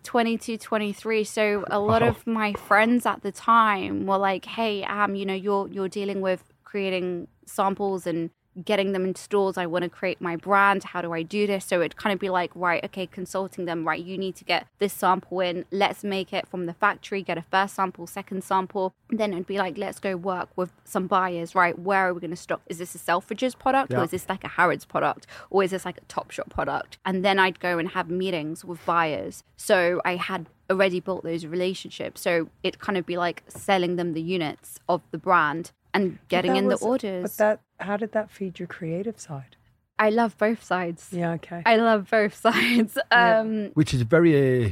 22 0.03 0.57
23 0.57 1.23
so 1.23 1.63
a 1.71 1.79
lot 1.79 2.01
Wow. 2.01 2.09
of 2.09 2.27
my 2.27 2.51
friends 2.53 3.05
at 3.05 3.21
the 3.21 3.31
time 3.31 4.05
were 4.05 4.17
like 4.17 4.43
hey 4.43 4.83
um 4.83 5.15
you 5.15 5.25
know 5.25 5.33
you're 5.33 5.69
you're 5.69 5.87
dealing 5.87 6.19
with 6.19 6.43
creating 6.65 7.29
samples 7.45 8.05
and 8.05 8.29
getting 8.63 8.93
them 8.93 9.03
into 9.03 9.21
stores 9.21 9.57
i 9.57 9.65
want 9.65 9.83
to 9.83 9.89
create 9.89 10.21
my 10.21 10.35
brand 10.35 10.83
how 10.85 11.01
do 11.01 11.11
i 11.11 11.21
do 11.21 11.45
this? 11.47 11.65
So 11.65 11.79
it'd 11.81 11.97
kind 11.97 12.13
of 12.13 12.19
be 12.19 12.29
like 12.29 12.51
right 12.55 12.83
okay 12.85 13.05
consulting 13.07 13.65
them 13.65 13.85
right 13.87 14.01
you 14.03 14.17
need 14.17 14.35
to 14.37 14.45
get 14.45 14.67
this 14.79 14.93
sample 14.93 15.39
in 15.41 15.65
let's 15.71 16.03
make 16.03 16.31
it 16.31 16.47
from 16.47 16.65
the 16.65 16.73
factory 16.73 17.21
get 17.21 17.37
a 17.37 17.41
first 17.41 17.75
sample 17.75 18.07
second 18.07 18.43
sample. 18.43 18.93
Then 19.09 19.33
it'd 19.33 19.45
be 19.47 19.57
like 19.57 19.77
let's 19.77 19.99
go 19.99 20.15
work 20.15 20.49
with 20.55 20.71
some 20.83 21.07
buyers 21.07 21.53
right 21.55 21.77
where 21.77 22.07
are 22.07 22.13
we 22.13 22.19
going 22.21 22.31
to 22.31 22.35
stock? 22.37 22.61
Is 22.67 22.77
this 22.77 22.95
a 22.95 22.97
selfridges 22.97 23.57
product 23.57 23.91
Yeah. 23.91 24.01
or 24.01 24.03
is 24.05 24.11
this 24.11 24.27
like 24.29 24.43
a 24.43 24.47
harrods 24.47 24.85
product 24.85 25.27
or 25.49 25.63
is 25.63 25.71
this 25.71 25.85
like 25.85 25.97
a 25.97 26.01
topshop 26.01 26.49
product? 26.49 26.97
And 27.05 27.25
then 27.25 27.39
i'd 27.39 27.59
go 27.59 27.77
and 27.77 27.89
have 27.89 28.09
meetings 28.09 28.63
with 28.63 28.83
buyers. 28.85 29.43
So 29.57 30.01
i 30.05 30.15
had 30.15 30.47
already 30.69 30.99
built 30.99 31.23
those 31.23 31.45
relationships. 31.45 32.21
So 32.21 32.49
it 32.63 32.79
kind 32.79 32.97
of 32.97 33.05
be 33.05 33.17
like 33.17 33.43
selling 33.47 33.97
them 33.97 34.13
the 34.13 34.21
units 34.21 34.79
of 34.89 35.01
the 35.11 35.17
brand 35.17 35.71
and 35.95 36.19
getting 36.27 36.53
That 36.53 36.59
in 36.59 36.65
was- 36.67 36.79
the 36.79 36.85
orders 36.91 37.23
But 37.23 37.37
that, 37.43 37.85
how 37.87 37.97
did 37.97 38.11
that 38.17 38.27
feed 38.37 38.59
your 38.59 38.67
creative 38.77 39.19
side? 39.19 39.53
i 39.97 40.09
love 40.09 40.31
both 40.37 40.61
sides 40.61 41.01
Yeah. 41.11 41.31
Okay. 41.37 41.61
i 41.65 41.75
love 41.77 42.01
both 42.11 42.35
sides 42.47 42.93
Yeah. 43.11 43.39
um 43.39 43.49
which 43.79 43.91
is 43.95 44.01
very 44.17 44.33
uh, 44.65 44.69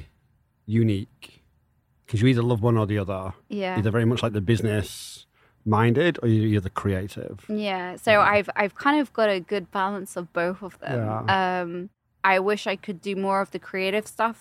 unique 0.66 1.42
because 2.06 2.22
you 2.22 2.28
either 2.28 2.42
love 2.44 2.62
one 2.62 2.78
or 2.78 2.86
the 2.86 2.98
other 2.98 3.34
yeah 3.50 3.78
either 3.78 3.92
very 3.92 4.06
much 4.06 4.22
like 4.24 4.34
the 4.34 4.42
business 4.42 5.26
minded 5.66 6.20
or 6.22 6.28
you're 6.28 6.60
the 6.62 6.70
creative 6.70 7.46
Yeah, 7.48 7.96
so 7.96 8.20
I've 8.20 8.50
I've 8.62 8.76
kind 8.76 9.00
of 9.00 9.14
got 9.14 9.30
a 9.30 9.40
good 9.40 9.72
balance 9.72 10.18
of 10.18 10.26
both 10.34 10.62
of 10.62 10.78
them. 10.80 11.30
Um, 11.30 11.90
I 12.22 12.40
wish 12.40 12.68
I 12.68 12.76
could 12.76 13.00
do 13.10 13.16
more 13.16 13.40
of 13.40 13.52
the 13.52 13.60
creative 13.60 14.06
stuff 14.06 14.38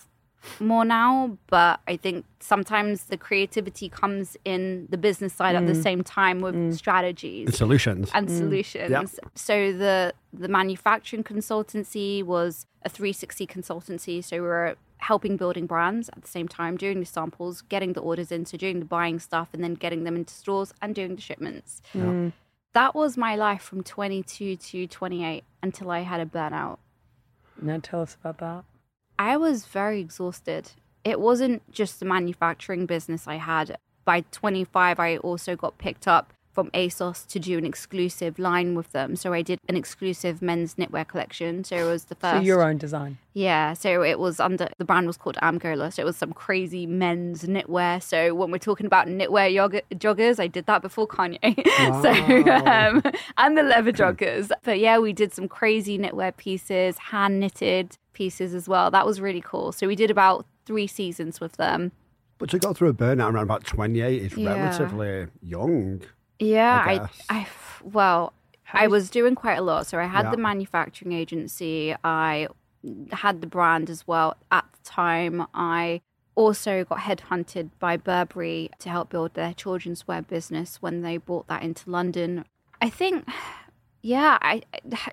more 0.59 0.85
now, 0.85 1.37
but 1.47 1.79
I 1.87 1.97
think 1.97 2.25
sometimes 2.39 3.05
the 3.05 3.17
creativity 3.17 3.89
comes 3.89 4.37
in 4.45 4.87
the 4.89 4.97
business 4.97 5.33
side 5.33 5.55
at 5.55 5.65
the 5.67 5.73
mm. 5.73 5.83
same 5.83 6.03
time 6.03 6.41
with 6.41 6.55
mm. 6.55 6.73
strategies 6.73 7.47
The 7.47 7.53
solutions. 7.53 8.11
and 8.13 8.27
mm. 8.27 8.37
solutions. 8.37 8.91
Yep. 8.91 9.31
So 9.35 9.71
the 9.73 10.13
the 10.33 10.47
manufacturing 10.47 11.23
consultancy 11.23 12.23
was 12.23 12.65
a 12.83 12.89
360 12.89 13.47
consultancy. 13.47 14.23
So 14.23 14.37
we 14.37 14.41
were 14.41 14.75
helping 14.97 15.37
building 15.37 15.65
brands 15.65 16.09
at 16.09 16.21
the 16.21 16.27
same 16.27 16.47
time, 16.47 16.77
doing 16.77 16.99
the 16.99 17.05
samples, 17.05 17.61
getting 17.61 17.93
the 17.93 17.99
orders 17.99 18.31
in, 18.31 18.45
so 18.45 18.57
doing 18.57 18.79
the 18.79 18.85
buying 18.85 19.19
stuff, 19.19 19.49
and 19.53 19.63
then 19.63 19.73
getting 19.73 20.03
them 20.05 20.15
into 20.15 20.33
stores 20.33 20.73
and 20.81 20.95
doing 20.95 21.15
the 21.15 21.21
shipments. 21.21 21.81
That 22.73 22.95
was 22.95 23.17
my 23.17 23.35
life 23.35 23.61
from 23.61 23.83
22 23.83 24.55
to 24.55 24.87
28 24.87 25.43
until 25.61 25.91
I 25.91 25.99
had 25.99 26.19
a 26.19 26.25
burnout. 26.25 26.79
Now 27.61 27.79
tell 27.81 28.01
us 28.01 28.17
about 28.19 28.39
that. 28.39 28.63
I 29.25 29.37
was 29.37 29.63
very 29.63 30.01
exhausted. 30.01 30.71
It 31.05 31.17
wasn't 31.17 31.61
just 31.71 32.01
the 32.01 32.05
manufacturing 32.05 32.85
business 32.85 33.25
I 33.25 33.35
had. 33.35 33.77
By 34.03 34.25
25, 34.31 34.99
I 34.99 35.15
also 35.15 35.55
got 35.55 35.77
picked 35.77 36.09
up 36.09 36.32
from 36.53 36.69
ASOS 36.71 37.25
to 37.27 37.39
do 37.39 37.57
an 37.57 37.65
exclusive 37.65 38.37
line 38.37 38.75
with 38.75 38.91
them. 38.91 39.15
So 39.15 39.33
I 39.33 39.41
did 39.41 39.59
an 39.67 39.75
exclusive 39.75 40.41
men's 40.41 40.75
knitwear 40.75 41.07
collection. 41.07 41.63
So 41.63 41.75
it 41.75 41.89
was 41.91 42.05
the 42.05 42.15
first. 42.15 42.37
So 42.37 42.41
your 42.41 42.63
own 42.63 42.77
design. 42.77 43.17
Yeah, 43.33 43.73
so 43.73 44.03
it 44.03 44.19
was 44.19 44.39
under 44.39 44.69
the 44.77 44.85
brand 44.85 45.07
was 45.07 45.17
called 45.17 45.37
Am 45.41 45.59
Golhar. 45.59 45.91
So 45.91 46.03
it 46.03 46.05
was 46.05 46.15
some 46.17 46.31
crazy 46.33 46.85
men's 46.85 47.43
knitwear. 47.43 48.01
So 48.01 48.35
when 48.35 48.51
we're 48.51 48.59
talking 48.59 48.85
about 48.85 49.07
knitwear 49.07 49.51
yoga, 49.51 49.81
joggers, 49.95 50.39
I 50.39 50.47
did 50.47 50.67
that 50.67 50.81
before 50.83 51.07
Kanye. 51.07 51.39
so 52.03 52.51
um, 52.65 53.01
and 53.37 53.57
the 53.57 53.63
leather 53.63 53.91
joggers. 53.91 54.51
But 54.63 54.79
yeah, 54.79 54.99
we 54.99 55.13
did 55.13 55.33
some 55.33 55.47
crazy 55.47 55.97
knitwear 55.97 56.37
pieces, 56.37 56.97
hand 56.99 57.39
knitted 57.39 57.97
pieces 58.13 58.53
as 58.53 58.69
well. 58.69 58.91
That 58.91 59.05
was 59.07 59.19
really 59.19 59.41
cool. 59.41 59.71
So 59.71 59.87
we 59.87 59.95
did 59.95 60.11
about 60.11 60.45
three 60.65 60.85
seasons 60.87 61.41
with 61.41 61.53
them. 61.53 61.91
But 62.37 62.49
to 62.51 62.59
go 62.59 62.73
through 62.73 62.89
a 62.89 62.93
burnout 62.93 63.33
around 63.33 63.43
about 63.43 63.63
28 63.63 64.21
is 64.21 64.37
Yeah. 64.37 64.53
relatively 64.53 65.27
young. 65.41 66.01
Yeah, 66.43 66.83
I 66.85 66.93
I. 66.93 67.09
I, 67.39 67.47
well, 67.83 68.33
I 68.71 68.87
was 68.87 69.09
doing 69.09 69.35
quite 69.35 69.57
a 69.57 69.61
lot. 69.61 69.87
So 69.87 69.99
I 69.99 70.05
had 70.05 70.25
Yeah. 70.25 70.31
the 70.31 70.37
manufacturing 70.37 71.13
agency. 71.13 71.95
I 72.03 72.47
had 73.11 73.41
the 73.41 73.47
brand 73.47 73.89
as 73.89 74.07
well 74.07 74.35
at 74.51 74.65
the 74.73 74.79
time. 74.83 75.47
I 75.53 76.01
also 76.35 76.83
got 76.83 76.99
headhunted 76.99 77.69
by 77.79 77.95
Burberry 77.95 78.69
to 78.79 78.89
help 78.89 79.09
build 79.09 79.35
their 79.35 79.53
children's 79.53 80.07
wear 80.07 80.21
business 80.21 80.81
when 80.81 81.01
they 81.01 81.17
brought 81.17 81.47
that 81.47 81.61
into 81.61 81.89
London. 81.89 82.43
I 82.81 82.89
think, 82.89 83.27
yeah, 84.01 84.37
I, 84.41 84.63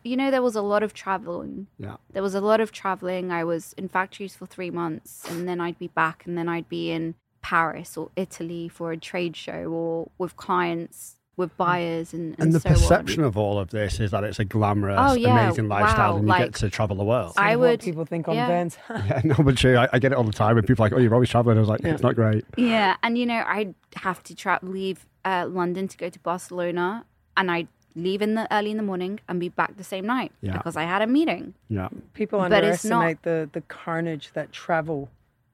you 0.02 0.16
know, 0.16 0.30
there 0.30 0.42
was 0.42 0.56
a 0.56 0.62
lot 0.62 0.82
of 0.82 0.94
traveling. 0.94 1.66
Yeah. 1.78 1.96
There 2.12 2.22
was 2.22 2.34
a 2.34 2.40
lot 2.40 2.60
of 2.60 2.72
traveling. 2.72 3.30
I 3.30 3.44
was 3.44 3.74
in 3.74 3.88
factories 3.88 4.34
for 4.34 4.46
three 4.46 4.70
months, 4.70 5.24
and 5.30 5.46
then 5.46 5.60
I'd 5.60 5.78
be 5.78 5.88
back, 5.88 6.24
and 6.26 6.36
then 6.38 6.48
I'd 6.48 6.68
be 6.68 6.90
in 6.90 7.14
Paris 7.42 7.96
or 7.96 8.10
Italy 8.16 8.68
for 8.68 8.90
a 8.90 8.96
trade 8.96 9.36
show 9.36 9.64
or 9.70 10.10
with 10.18 10.36
clients, 10.36 11.16
with 11.36 11.56
buyers, 11.56 12.12
and, 12.12 12.34
and, 12.34 12.40
And 12.46 12.52
the 12.52 12.60
so 12.60 12.68
perception 12.70 13.22
on. 13.22 13.28
of 13.28 13.36
all 13.36 13.58
of 13.58 13.70
this 13.70 13.98
is 14.00 14.10
that 14.10 14.24
it's 14.24 14.38
a 14.38 14.44
glamorous, 14.44 14.98
Oh, 15.00 15.14
yeah, 15.14 15.46
amazing 15.46 15.68
lifestyle 15.68 16.12
wow, 16.12 16.16
and 16.18 16.24
you 16.26 16.28
like- 16.28 16.44
get 16.44 16.54
to 16.56 16.70
travel 16.70 16.96
the 16.96 17.04
world. 17.04 17.32
I 17.36 17.56
What 17.56 17.68
would- 17.70 17.80
people 17.80 18.04
think 18.04 18.28
on 18.28 18.34
yeah. 18.34 18.46
Vans. 18.48 18.76
yeah, 18.90 19.20
no, 19.24 19.34
but 19.36 19.56
true. 19.56 19.76
I, 19.76 19.88
I 19.92 19.98
get 19.98 20.12
it 20.12 20.16
all 20.18 20.24
the 20.24 20.32
time 20.32 20.56
when 20.56 20.64
people 20.66 20.82
are 20.84 20.86
like, 20.88 20.92
oh, 20.92 20.98
you're 21.00 21.14
always 21.14 21.30
traveling. 21.30 21.56
I 21.56 21.60
was 21.60 21.68
like, 21.68 21.80
yeah. 21.82 21.92
it's 21.94 22.02
not 22.02 22.14
great. 22.14 22.44
Yeah, 22.56 22.96
and 23.02 23.16
you 23.16 23.24
know, 23.26 23.42
I'd 23.46 23.74
have 23.96 24.22
to 24.24 24.34
tra- 24.34 24.58
leave 24.62 25.06
uh, 25.24 25.46
London 25.48 25.88
to 25.88 25.96
go 25.96 26.10
to 26.10 26.18
Barcelona, 26.20 27.04
and 27.36 27.50
I'd 27.50 27.68
leave 27.94 28.22
in 28.22 28.34
the 28.34 28.46
early 28.54 28.70
in 28.70 28.76
the 28.76 28.82
morning 28.82 29.18
and 29.28 29.40
be 29.40 29.48
back 29.48 29.76
the 29.76 29.84
same 29.84 30.06
night 30.06 30.32
Yeah. 30.42 30.52
because 30.58 30.76
I 30.76 30.82
had 30.84 31.00
a 31.02 31.06
meeting. 31.06 31.54
Yeah. 31.68 31.88
People 32.14 32.38
But 32.40 32.64
it's 32.64 32.84
not- 32.84 32.98
underestimate 33.04 33.22
the, 33.22 33.50
the 33.52 33.60
carnage 33.62 34.30
that 34.34 34.52
travel 34.52 35.08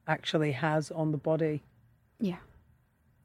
actually 0.07 0.51
has 0.53 0.91
on 0.91 1.11
the 1.11 1.17
body. 1.17 1.63
Yeah, 2.19 2.37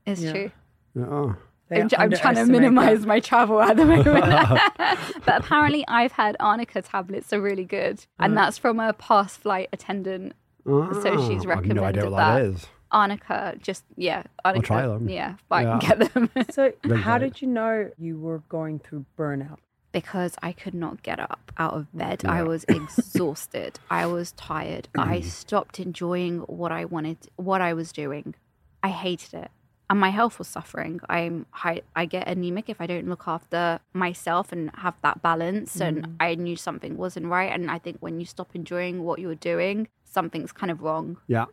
it's 0.06 0.20
Yeah. 0.20 0.32
true. 0.32 0.50
Yeah. 0.94 1.04
They 1.04 1.51
I'm, 1.72 1.88
I'm 1.98 2.10
trying 2.10 2.34
to 2.36 2.46
minimize 2.46 3.00
that. 3.00 3.06
my 3.06 3.20
travel 3.20 3.60
at 3.60 3.76
the 3.76 3.84
moment. 3.84 4.04
but 5.24 5.44
apparently, 5.44 5.84
I've 5.88 6.12
had 6.12 6.36
Arnica 6.40 6.82
tablets 6.82 7.32
are 7.32 7.40
really 7.40 7.64
good, 7.64 8.04
and 8.18 8.32
uh. 8.32 8.42
that's 8.42 8.58
from 8.58 8.80
a 8.80 8.92
past 8.92 9.40
flight 9.40 9.68
attendant. 9.72 10.34
So 10.64 10.82
ah, 10.92 11.28
she's 11.28 11.44
Oh, 11.44 11.50
I 11.50 11.54
have 11.56 11.66
no 11.66 11.82
idea 11.82 12.04
recommended 12.04 12.04
what 12.04 12.16
that. 12.18 12.34
that 12.34 12.44
is. 12.44 12.66
Arnica, 12.92 13.54
just 13.60 13.84
yeah, 13.96 14.22
Arnica. 14.44 14.66
try 14.66 14.86
them. 14.86 15.08
Yeah, 15.08 15.34
if 15.34 15.50
I 15.50 15.62
Yeah. 15.62 15.78
can 15.78 15.98
get 15.98 16.14
them. 16.14 16.30
So, 16.50 16.72
how 16.98 17.18
did 17.18 17.40
you 17.42 17.48
know 17.48 17.90
you 17.98 18.18
were 18.18 18.42
going 18.48 18.78
through 18.78 19.06
burnout? 19.18 19.58
because 19.92 20.34
I 20.42 20.52
could 20.52 20.74
not 20.74 21.02
get 21.02 21.20
up 21.20 21.52
out 21.58 21.74
of 21.74 21.86
bed. 21.96 22.24
I 22.24 22.42
was 22.42 22.64
exhausted. 22.66 23.78
I 23.90 24.06
was 24.06 24.32
tired. 24.32 24.88
I 24.96 25.18
mm. 25.18 25.24
stopped 25.24 25.78
enjoying 25.78 26.38
what 26.40 26.72
I 26.72 26.86
wanted, 26.86 27.28
what 27.36 27.60
I 27.60 27.74
was 27.74 27.92
doing. 27.92 28.34
I 28.82 28.88
hated 28.88 29.34
it. 29.34 29.50
And 29.92 30.00
my 30.00 30.08
health 30.08 30.38
was 30.38 30.48
suffering. 30.48 31.00
I'm 31.10 31.44
I, 31.52 31.82
I 31.94 32.06
get 32.06 32.26
anemic 32.26 32.70
if 32.70 32.80
I 32.80 32.86
don't 32.86 33.06
look 33.10 33.24
after 33.26 33.78
myself 33.92 34.50
and 34.50 34.70
have 34.76 34.94
that 35.02 35.20
balance. 35.20 35.82
And 35.82 36.06
mm. 36.06 36.14
I 36.18 36.34
knew 36.34 36.56
something 36.56 36.96
wasn't 36.96 37.26
right. 37.26 37.52
And 37.52 37.70
I 37.70 37.78
think 37.78 37.98
when 38.00 38.18
you 38.18 38.24
stop 38.24 38.54
enjoying 38.54 39.02
what 39.02 39.18
you're 39.18 39.34
doing, 39.34 39.88
something's 40.02 40.50
kind 40.50 40.70
of 40.70 40.80
wrong. 40.80 41.18
Yeah. 41.26 41.44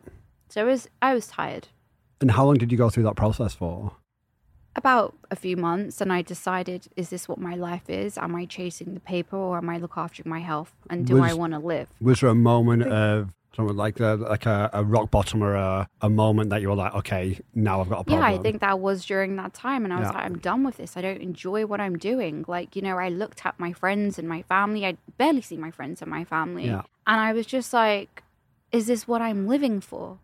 So 0.48 0.62
I 0.62 0.64
was, 0.64 0.88
I 1.02 1.12
was 1.12 1.26
tired. 1.26 1.68
And 2.22 2.30
how 2.30 2.46
long 2.46 2.54
did 2.54 2.72
you 2.72 2.78
go 2.78 2.88
through 2.88 3.02
that 3.02 3.16
process 3.16 3.52
for? 3.52 3.92
about 4.76 5.16
a 5.32 5.36
few 5.36 5.56
months 5.56 6.00
and 6.00 6.12
I 6.12 6.22
decided, 6.22 6.86
is 6.96 7.10
this 7.10 7.28
what 7.28 7.38
my 7.38 7.56
life 7.56 7.90
is? 7.90 8.16
Am 8.16 8.36
I 8.36 8.44
chasing 8.44 8.94
the 8.94 9.00
paper 9.00 9.36
or 9.36 9.58
am 9.58 9.68
I 9.68 9.78
look 9.78 9.94
after 9.96 10.22
my 10.24 10.38
health? 10.38 10.72
And 10.88 11.04
do 11.04 11.20
I 11.20 11.34
want 11.34 11.54
to 11.54 11.58
live? 11.58 11.88
Was 12.00 12.20
there 12.20 12.30
a 12.30 12.36
moment 12.36 12.84
of 12.84 13.32
something 13.56 13.76
like 13.76 13.98
a, 14.00 14.16
like 14.20 14.46
a, 14.46 14.70
a 14.72 14.84
rock 14.84 15.10
bottom 15.10 15.42
or 15.42 15.54
a, 15.54 15.88
a 16.00 16.08
moment 16.10 16.50
that 16.50 16.62
you 16.62 16.68
were 16.68 16.74
like, 16.76 16.94
okay, 16.94 17.38
now 17.54 17.80
I've 17.80 17.88
got 17.88 18.00
a 18.00 18.04
problem? 18.04 18.20
Yeah, 18.32 18.38
I 18.38 18.38
think 18.42 18.60
that 18.60 18.78
was 18.78 19.04
during 19.04 19.36
that 19.36 19.54
time. 19.54 19.84
And 19.84 19.92
I 19.92 19.98
was 19.98 20.06
Yeah. 20.08 20.12
like, 20.18 20.24
I'm 20.24 20.38
done 20.38 20.62
with 20.64 20.76
this. 20.76 20.96
I 20.96 21.00
don't 21.02 21.20
enjoy 21.20 21.66
what 21.66 21.80
I'm 21.80 21.98
doing. 21.98 22.44
Like, 22.46 22.76
you 22.76 22.82
know, 22.82 22.96
I 22.96 23.08
looked 23.08 23.44
at 23.44 23.58
my 23.58 23.72
friends 23.72 24.18
and 24.18 24.28
my 24.28 24.42
family. 24.42 24.86
I 24.86 24.96
barely 25.18 25.42
see 25.42 25.56
my 25.56 25.70
friends 25.70 26.00
and 26.00 26.10
my 26.10 26.24
family. 26.24 26.66
Yeah. 26.66 26.82
And 27.06 27.20
I 27.20 27.32
was 27.32 27.46
just 27.46 27.72
like, 27.72 28.22
is 28.70 28.86
this 28.86 29.08
what 29.08 29.20
I'm 29.20 29.48
living 29.48 29.80
for? 29.80 30.18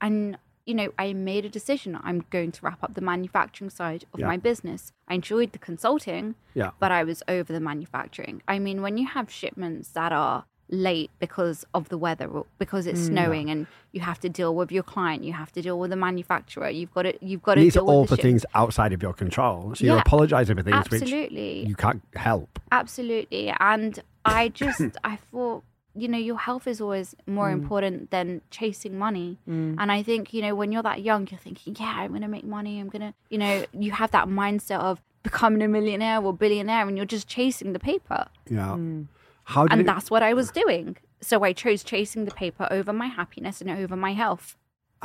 And, 0.00 0.36
you 0.66 0.74
know, 0.74 0.92
I 0.98 1.12
made 1.12 1.44
a 1.44 1.48
decision. 1.48 1.96
I'm 2.02 2.24
going 2.30 2.50
to 2.52 2.64
wrap 2.64 2.82
up 2.82 2.94
the 2.94 3.00
manufacturing 3.00 3.70
side 3.70 4.04
of 4.12 4.18
Yeah. 4.18 4.26
my 4.26 4.36
business. 4.36 4.92
I 5.06 5.14
enjoyed 5.14 5.52
the 5.52 5.58
consulting, 5.58 6.34
Yeah. 6.54 6.70
but 6.80 6.90
I 6.90 7.04
was 7.04 7.22
over 7.28 7.52
the 7.52 7.60
manufacturing. 7.60 8.42
I 8.48 8.58
mean, 8.58 8.82
when 8.82 8.98
you 8.98 9.06
have 9.06 9.30
shipments 9.30 9.90
that 9.90 10.10
are 10.12 10.44
late 10.72 11.10
because 11.18 11.64
of 11.74 11.88
the 11.90 11.98
weather 11.98 12.26
or 12.26 12.46
because 12.58 12.86
it's 12.86 13.00
hmm. 13.00 13.06
snowing 13.14 13.50
and 13.50 13.66
you 13.92 14.00
have 14.00 14.18
to 14.18 14.28
deal 14.28 14.54
with 14.54 14.72
your 14.72 14.82
client 14.82 15.22
you 15.22 15.32
have 15.34 15.52
to 15.52 15.60
deal 15.60 15.78
with 15.78 15.90
the 15.90 15.96
manufacturer 15.96 16.68
you've 16.70 16.92
got 16.94 17.02
to 17.02 17.12
you've 17.24 17.42
got 17.42 17.54
to 17.56 17.60
These 17.60 17.76
are 17.76 17.80
deal 17.80 17.90
all 17.90 18.00
with 18.00 18.10
the 18.10 18.16
the 18.16 18.22
ship- 18.22 18.28
things 18.30 18.46
outside 18.54 18.92
of 18.94 19.02
your 19.02 19.12
control. 19.12 19.74
So 19.74 19.84
you're 19.84 19.96
Yeah. 19.96 20.00
apologizing 20.00 20.56
for 20.56 20.62
things 20.62 20.88
which 20.90 21.02
absolutely 21.02 21.66
you 21.66 21.74
can't 21.74 22.02
help. 22.14 22.58
absolutely 22.72 23.52
and 23.60 23.98
i 24.24 24.48
just 24.62 24.80
i 25.04 25.16
thought 25.16 25.62
you 25.94 26.08
know 26.08 26.16
your 26.16 26.38
health 26.38 26.66
is 26.66 26.80
always 26.80 27.14
more 27.26 27.48
Mm. 27.50 27.58
important 27.60 28.10
than 28.10 28.40
chasing 28.50 28.98
money 28.98 29.38
hmm. 29.44 29.74
and 29.78 29.92
i 29.92 30.02
think 30.02 30.32
you 30.32 30.40
know 30.40 30.54
when 30.54 30.72
you're 30.72 30.82
that 30.82 31.02
young 31.02 31.28
you're 31.30 31.38
thinking 31.38 31.76
yeah 31.78 31.96
i'm 31.98 32.12
gonna 32.14 32.28
make 32.28 32.44
money 32.44 32.80
i'm 32.80 32.88
gonna 32.88 33.12
you 33.28 33.36
know 33.36 33.64
you 33.74 33.90
have 33.90 34.10
that 34.12 34.26
mindset 34.26 34.80
of 34.80 35.02
becoming 35.22 35.60
a 35.62 35.68
millionaire 35.68 36.18
or 36.22 36.32
billionaire 36.32 36.88
and 36.88 36.96
you're 36.96 37.04
just 37.04 37.28
chasing 37.28 37.74
the 37.74 37.78
paper 37.78 38.26
Yeah. 38.48 38.74
Hmm. 38.74 39.02
How 39.44 39.66
and 39.66 39.80
it, 39.80 39.86
that's 39.86 40.10
what 40.10 40.22
i 40.22 40.32
was 40.34 40.50
doing. 40.50 40.96
So 41.20 41.42
i 41.44 41.52
chose 41.52 41.82
chasing 41.82 42.24
the 42.24 42.30
paper 42.32 42.66
over 42.70 42.92
my 42.92 43.06
happiness 43.06 43.60
and 43.60 43.70
over 43.70 43.96
my 43.96 44.12
health. 44.12 44.56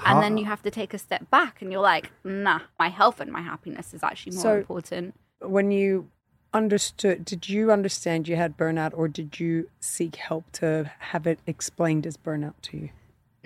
And 0.06 0.22
then 0.22 0.38
you 0.38 0.46
have 0.46 0.62
to 0.62 0.70
take 0.70 0.94
a 0.94 1.00
step 1.00 1.28
back 1.32 1.62
and 1.62 1.72
you're 1.72 1.82
like 1.82 2.12
nah 2.24 2.60
my 2.80 2.90
health 2.90 3.20
and 3.20 3.32
my 3.32 3.42
happiness 3.42 3.94
is 3.94 4.04
actually 4.04 4.34
more 4.34 4.42
So- 4.44 4.58
important. 4.58 5.16
When 5.42 5.72
you 5.72 6.10
understood, 6.54 7.24
did 7.26 7.48
you 7.50 7.72
understand 7.72 8.28
you 8.28 8.36
had 8.36 8.58
burnout 8.58 8.92
or 8.96 9.08
did 9.08 9.40
you 9.40 9.70
seek 9.80 10.16
help 10.16 10.52
to 10.54 10.92
have 11.00 11.28
it 11.28 11.40
explained 11.46 12.08
as 12.08 12.18
burnout 12.18 12.56
to 12.64 12.78
you? 12.78 12.90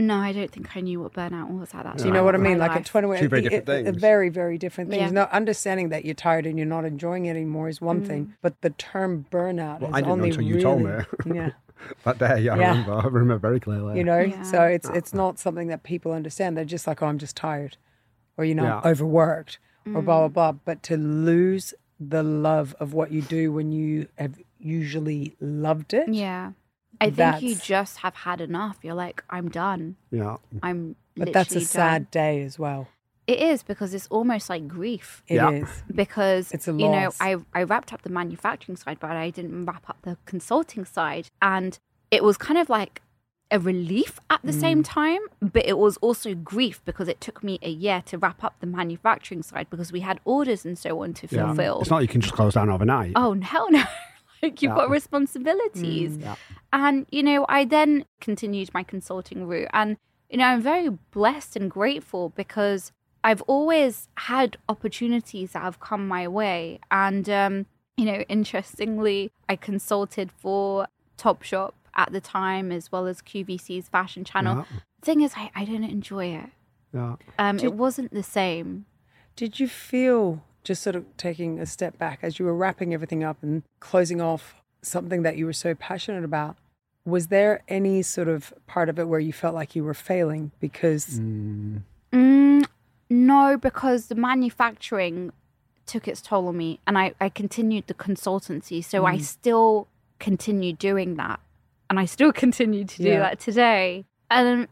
No 0.01 0.15
i 0.17 0.31
don't 0.31 0.51
think 0.51 0.75
i 0.75 0.81
knew 0.81 0.99
what 1.01 1.13
burnout 1.13 1.49
was 1.49 1.73
at 1.73 1.83
that 1.83 1.97
Do 1.97 2.05
you 2.05 2.11
know 2.11 2.23
what 2.23 2.35
I 2.35 2.37
mean? 2.39 2.57
Like 2.57 2.71
life. 2.71 2.79
at 2.79 2.85
21, 2.85 3.19
Two 3.19 3.27
very 3.29 3.41
different 3.43 3.69
it- 3.69 3.83
things. 3.85 3.97
very, 4.01 4.29
very 4.29 4.57
different 4.57 4.89
things. 4.89 5.01
Yeah. 5.01 5.09
No, 5.11 5.23
understanding 5.31 5.89
that 5.89 6.03
you're 6.05 6.13
tired 6.15 6.45
and 6.45 6.57
you're 6.57 6.67
not 6.67 6.85
enjoying 6.85 7.25
it 7.25 7.31
anymore 7.31 7.69
is 7.69 7.79
one 7.81 8.01
Mm. 8.01 8.07
thing, 8.07 8.33
but 8.41 8.59
the 8.61 8.71
term 8.71 9.25
burnout 9.31 9.79
Well, 9.81 9.91
has 9.91 9.95
I 9.97 10.01
didn't 10.01 10.07
know 10.07 10.13
only 10.13 10.29
until 10.29 10.43
you 10.43 10.55
really, 10.55 10.63
told 10.63 10.81
me. 10.83 10.91
yeah, 11.37 11.49
that 12.05 12.17
day? 12.19 12.41
Yeah, 12.41 12.53
I 12.53 12.57
remember. 12.57 12.93
I 12.93 13.03
remember 13.07 13.37
very 13.37 13.59
clearly. 13.59 13.97
you 13.97 14.03
know. 14.03 14.19
Yeah. 14.19 14.41
So 14.43 14.61
it's 14.63 14.89
it's 14.89 15.13
not 15.13 15.39
something 15.39 15.67
that 15.67 15.83
people 15.83 16.11
understand. 16.11 16.57
They're 16.57 16.65
just 16.77 16.87
like, 16.87 17.01
oh, 17.03 17.07
I'm 17.07 17.17
just 17.19 17.35
tired, 17.35 17.77
or 18.37 18.45
you 18.45 18.55
know, 18.55 18.63
Yeah. 18.63 18.81
overworked, 18.91 19.59
or 19.87 20.01
blah 20.01 20.27
blah 20.27 20.29
Mm. 20.29 20.33
blah. 20.33 20.51
But 20.53 20.83
to 20.83 20.97
lose 20.97 21.73
the 21.99 22.23
love 22.23 22.75
of 22.79 22.93
what 22.93 23.11
you 23.11 23.21
do 23.21 23.51
when 23.51 23.71
you 23.71 24.07
have 24.17 24.35
usually 24.59 25.35
loved 25.39 25.93
it, 25.93 26.07
Yeah. 26.09 26.51
I 27.01 27.09
think 27.09 27.41
you 27.41 27.55
just 27.55 27.97
have 27.97 28.15
had 28.15 28.41
enough. 28.41 28.77
You're 28.81 28.95
like, 28.95 29.23
I'm 29.29 29.49
done. 29.49 29.95
Yeah. 30.11 30.37
I'm 30.61 30.95
but 31.15 31.33
that's 31.33 31.51
a 31.51 31.55
literally 31.55 31.65
sad 31.65 32.11
day 32.11 32.41
as 32.43 32.57
well. 32.57 32.87
It 33.27 33.39
is 33.39 33.63
because 33.63 33.93
it's 33.93 34.07
almost 34.07 34.49
like 34.49 34.67
grief. 34.67 35.23
It 35.27 35.35
is. 35.35 35.39
Yeah. 35.39 35.67
Because 35.93 36.51
It's 36.51 36.67
a 36.67 36.71
you 36.71 36.89
know. 36.89 37.11
I 37.19 37.37
I 37.53 37.63
wrapped 37.63 37.93
up 37.93 38.01
the 38.01 38.09
manufacturing 38.09 38.75
side, 38.75 38.99
but 38.99 39.11
I 39.11 39.29
didn't 39.29 39.65
wrap 39.65 39.89
up 39.89 39.97
the 40.01 40.17
consulting 40.25 40.85
side. 40.85 41.29
And 41.41 41.79
it 42.09 42.23
was 42.23 42.37
kind 42.37 42.59
of 42.59 42.69
like 42.69 43.01
a 43.51 43.59
relief 43.59 44.19
at 44.29 44.39
the 44.43 44.53
same 44.53 44.81
mm. 44.81 44.85
time, 44.85 45.19
but 45.41 45.65
it 45.65 45.77
was 45.77 45.97
also 45.97 46.33
grief 46.33 46.81
because 46.85 47.09
it 47.09 47.19
took 47.19 47.43
me 47.43 47.59
a 47.61 47.69
year 47.69 48.01
to 48.05 48.17
wrap 48.17 48.43
up 48.43 48.55
the 48.61 48.67
manufacturing 48.67 49.43
side 49.43 49.67
because 49.69 49.91
we 49.91 49.99
had 49.99 50.21
orders 50.23 50.65
and 50.65 50.77
so 50.77 51.03
on 51.03 51.13
to 51.15 51.27
Yeah. 51.29 51.47
fulfill. 51.47 51.81
It's 51.81 51.89
not 51.89 51.97
like 51.97 52.03
you 52.03 52.07
can 52.07 52.21
just 52.21 52.33
close 52.33 52.53
down 52.53 52.69
overnight. 52.69 53.11
oh 53.15 53.39
hell 53.41 53.69
no! 53.69 53.83
like 54.41 54.61
you've 54.61 54.71
Yeah. 54.71 54.75
got 54.75 54.89
responsibilities. 54.89 56.17
Yeah. 56.17 56.35
And, 56.73 57.05
you 57.11 57.23
know, 57.23 57.45
I 57.49 57.65
then 57.65 58.05
continued 58.19 58.73
my 58.73 58.83
consulting 58.83 59.47
route. 59.47 59.69
And, 59.73 59.97
you 60.29 60.37
know, 60.37 60.45
I'm 60.45 60.61
very 60.61 60.89
blessed 60.89 61.55
and 61.55 61.69
grateful 61.69 62.29
because 62.35 62.91
I've 63.23 63.41
always 63.43 64.07
had 64.17 64.57
opportunities 64.69 65.51
that 65.51 65.61
have 65.63 65.79
come 65.79 66.07
my 66.07 66.27
way. 66.27 66.79
And, 66.89 67.29
um, 67.29 67.65
you 67.97 68.05
know, 68.05 68.21
interestingly, 68.29 69.31
I 69.49 69.55
consulted 69.55 70.31
for 70.31 70.87
Topshop 71.17 71.73
at 71.95 72.11
the 72.13 72.21
time 72.21 72.71
as 72.71 72.91
well 72.91 73.05
as 73.05 73.21
QVC's 73.21 73.89
fashion 73.89 74.23
channel. 74.23 74.57
Yeah. 74.71 74.79
Thing 75.01 75.21
is, 75.21 75.33
I, 75.35 75.51
I 75.55 75.65
didn't 75.65 75.89
enjoy 75.89 76.27
it. 76.27 76.49
Yeah. 76.93 77.15
Um, 77.37 77.57
Did- 77.57 77.65
it 77.65 77.73
wasn't 77.73 78.13
the 78.13 78.23
same. 78.23 78.85
Did 79.35 79.59
you 79.59 79.67
feel, 79.67 80.43
just 80.63 80.81
sort 80.81 80.95
of 80.95 81.05
taking 81.17 81.59
a 81.59 81.65
step 81.65 81.97
back, 81.97 82.19
as 82.21 82.37
you 82.39 82.45
were 82.45 82.55
wrapping 82.55 82.93
everything 82.93 83.23
up 83.23 83.37
and 83.41 83.63
closing 83.79 84.21
off 84.21 84.55
something 84.81 85.23
that 85.23 85.37
you 85.37 85.45
were 85.45 85.53
so 85.53 85.73
passionate 85.75 86.23
about, 86.23 86.55
was 87.05 87.27
there 87.27 87.61
any 87.67 88.01
sort 88.01 88.27
of 88.27 88.53
part 88.67 88.87
of 88.89 88.99
it 88.99 89.07
where 89.07 89.19
you 89.19 89.33
felt 89.33 89.55
like 89.55 89.75
you 89.75 89.83
were 89.83 89.93
failing? 89.93 90.51
Because, 90.59 91.19
Mm, 91.19 91.81
Mm, 92.13 92.65
no, 93.09 93.57
because 93.57 94.07
the 94.07 94.15
manufacturing 94.15 95.31
took 95.85 96.07
its 96.07 96.21
toll 96.21 96.47
on 96.47 96.57
me 96.57 96.79
and 96.85 96.97
I, 96.97 97.13
I 97.19 97.29
continued 97.29 97.87
the 97.87 97.93
consultancy. 97.93 98.83
So 98.83 99.05
I 99.05 99.17
still 99.17 99.87
continued 100.19 100.77
doing 100.77 101.15
that. 101.15 101.39
And 101.89 101.99
I 101.99 102.05
still 102.05 102.31
continue 102.45 102.85
to 102.85 102.97
do 102.97 103.09
Yeah. 103.09 103.19
that 103.19 103.39
today. 103.39 104.05
And 104.29 104.67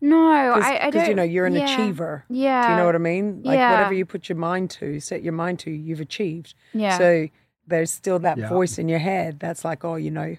no, 0.00 0.52
I, 0.54 0.86
I 0.86 0.90
don't. 0.90 1.08
you 1.08 1.14
know, 1.14 1.22
you're 1.22 1.46
an 1.46 1.54
yeah, 1.54 1.72
achiever. 1.72 2.24
Yeah. 2.28 2.66
Do 2.66 2.72
you 2.72 2.78
know 2.78 2.86
what 2.86 2.94
I 2.94 2.98
mean? 2.98 3.42
Like 3.42 3.56
yeah. 3.56 3.70
whatever 3.72 3.94
you 3.94 4.06
put 4.06 4.28
your 4.28 4.38
mind 4.38 4.70
to, 4.72 5.00
set 5.00 5.22
your 5.22 5.32
mind 5.32 5.58
to, 5.60 5.70
you've 5.70 6.00
achieved. 6.00 6.54
Yeah. 6.72 6.96
So 6.98 7.28
there's 7.66 7.90
still 7.90 8.18
that 8.20 8.38
Yeah. 8.38 8.48
voice 8.48 8.78
in 8.78 8.88
your 8.88 8.98
head 9.00 9.40
that's 9.40 9.64
like, 9.64 9.84
oh, 9.84 9.96
you 9.96 10.10
know, 10.10 10.36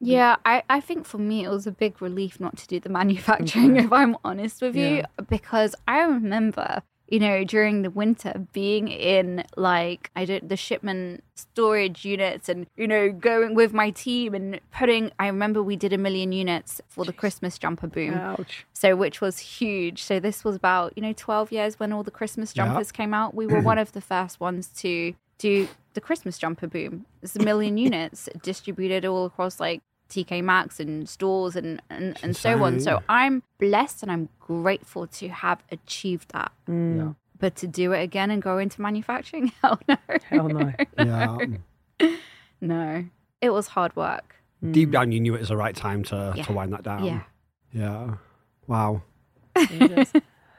Yeah, 0.00 0.36
I, 0.44 0.62
I 0.68 0.80
think 0.80 1.06
for 1.06 1.18
me 1.18 1.44
it 1.44 1.48
was 1.48 1.66
a 1.66 1.70
big 1.72 2.00
relief 2.02 2.40
not 2.40 2.56
to 2.58 2.66
do 2.66 2.80
the 2.80 2.88
manufacturing, 3.00 3.76
if 3.76 3.92
I'm 3.92 4.16
honest 4.24 4.62
with 4.62 4.74
you, 4.76 5.04
because 5.28 5.74
I 5.86 6.00
remember, 6.02 6.82
you 7.12 7.20
know, 7.20 7.44
during 7.44 7.82
the 7.82 7.90
winter 7.90 8.46
being 8.54 8.88
in 8.88 9.44
like 9.54 10.10
I 10.16 10.24
don't 10.24 10.48
the 10.48 10.56
shipment 10.56 11.22
storage 11.34 12.06
units 12.06 12.48
and 12.48 12.66
you 12.74 12.88
know 12.88 13.12
going 13.12 13.54
with 13.54 13.74
my 13.74 13.90
team 13.90 14.34
and 14.34 14.58
putting. 14.72 15.12
I 15.18 15.26
remember 15.26 15.62
we 15.62 15.76
did 15.76 15.92
a 15.92 15.98
million 15.98 16.32
units 16.32 16.80
for 16.88 17.04
the 17.04 17.12
Christmas 17.12 17.58
jumper 17.58 17.86
boom, 17.86 18.14
ouch. 18.14 18.64
so 18.72 18.96
which 18.96 19.20
was 19.20 19.38
huge. 19.38 20.02
So 20.02 20.20
this 20.20 20.42
was 20.42 20.56
about 20.56 20.94
you 20.96 21.02
know 21.02 21.12
12 21.14 21.52
years 21.52 21.78
when 21.78 21.92
all 21.92 22.02
the 22.02 22.10
Christmas 22.10 22.54
jumpers 22.54 22.90
came 22.90 23.12
out. 23.12 23.34
We 23.34 23.46
were 23.46 23.60
one 23.60 23.78
of 23.78 23.92
the 23.92 24.00
first 24.00 24.40
ones 24.40 24.68
to 24.78 25.12
do 25.36 25.68
the 25.92 26.00
Christmas 26.00 26.38
jumper 26.38 26.66
boom. 26.66 27.04
It's 27.22 27.36
a 27.36 27.40
million 27.40 27.76
units 27.88 28.30
distributed 28.42 29.04
all 29.04 29.26
across 29.26 29.60
like 29.60 29.82
TK 30.12 30.42
Maxx 30.44 30.78
and 30.78 31.08
stores 31.08 31.56
and 31.56 31.80
and, 31.90 32.18
and 32.22 32.36
so 32.36 32.62
on. 32.62 32.80
So. 32.80 33.02
I'm 33.08 33.42
blessed 33.58 34.02
and 34.02 34.12
I'm 34.12 34.28
grateful 34.40 35.06
to 35.06 35.28
have 35.28 35.62
achieved 35.70 36.32
that. 36.32 36.52
Mm. 36.68 36.96
yeah. 36.98 37.12
But 37.38 37.56
to 37.56 37.66
do 37.66 37.92
it 37.92 38.02
again 38.02 38.30
and 38.30 38.40
go 38.40 38.58
into 38.58 38.80
manufacturing, 38.80 39.50
hell 39.62 39.80
no, 39.88 39.96
Hell 40.30 40.48
no. 40.48 40.72
Yeah. 40.98 41.38
no. 42.60 43.04
It 43.40 43.50
was 43.50 43.66
hard 43.68 43.96
work. 43.96 44.36
Mm. 44.64 44.72
Deep 44.72 44.90
down, 44.92 45.10
you 45.10 45.18
knew 45.20 45.34
it 45.34 45.40
was 45.40 45.48
the 45.48 45.56
right 45.56 45.74
time 45.74 46.04
to, 46.04 46.32
Yeah. 46.36 46.44
to 46.44 46.52
wind 46.52 46.72
that 46.72 46.84
down. 46.84 47.04
Yeah. 47.04 47.22
Yeah. 47.72 48.14
Wow. 48.68 49.02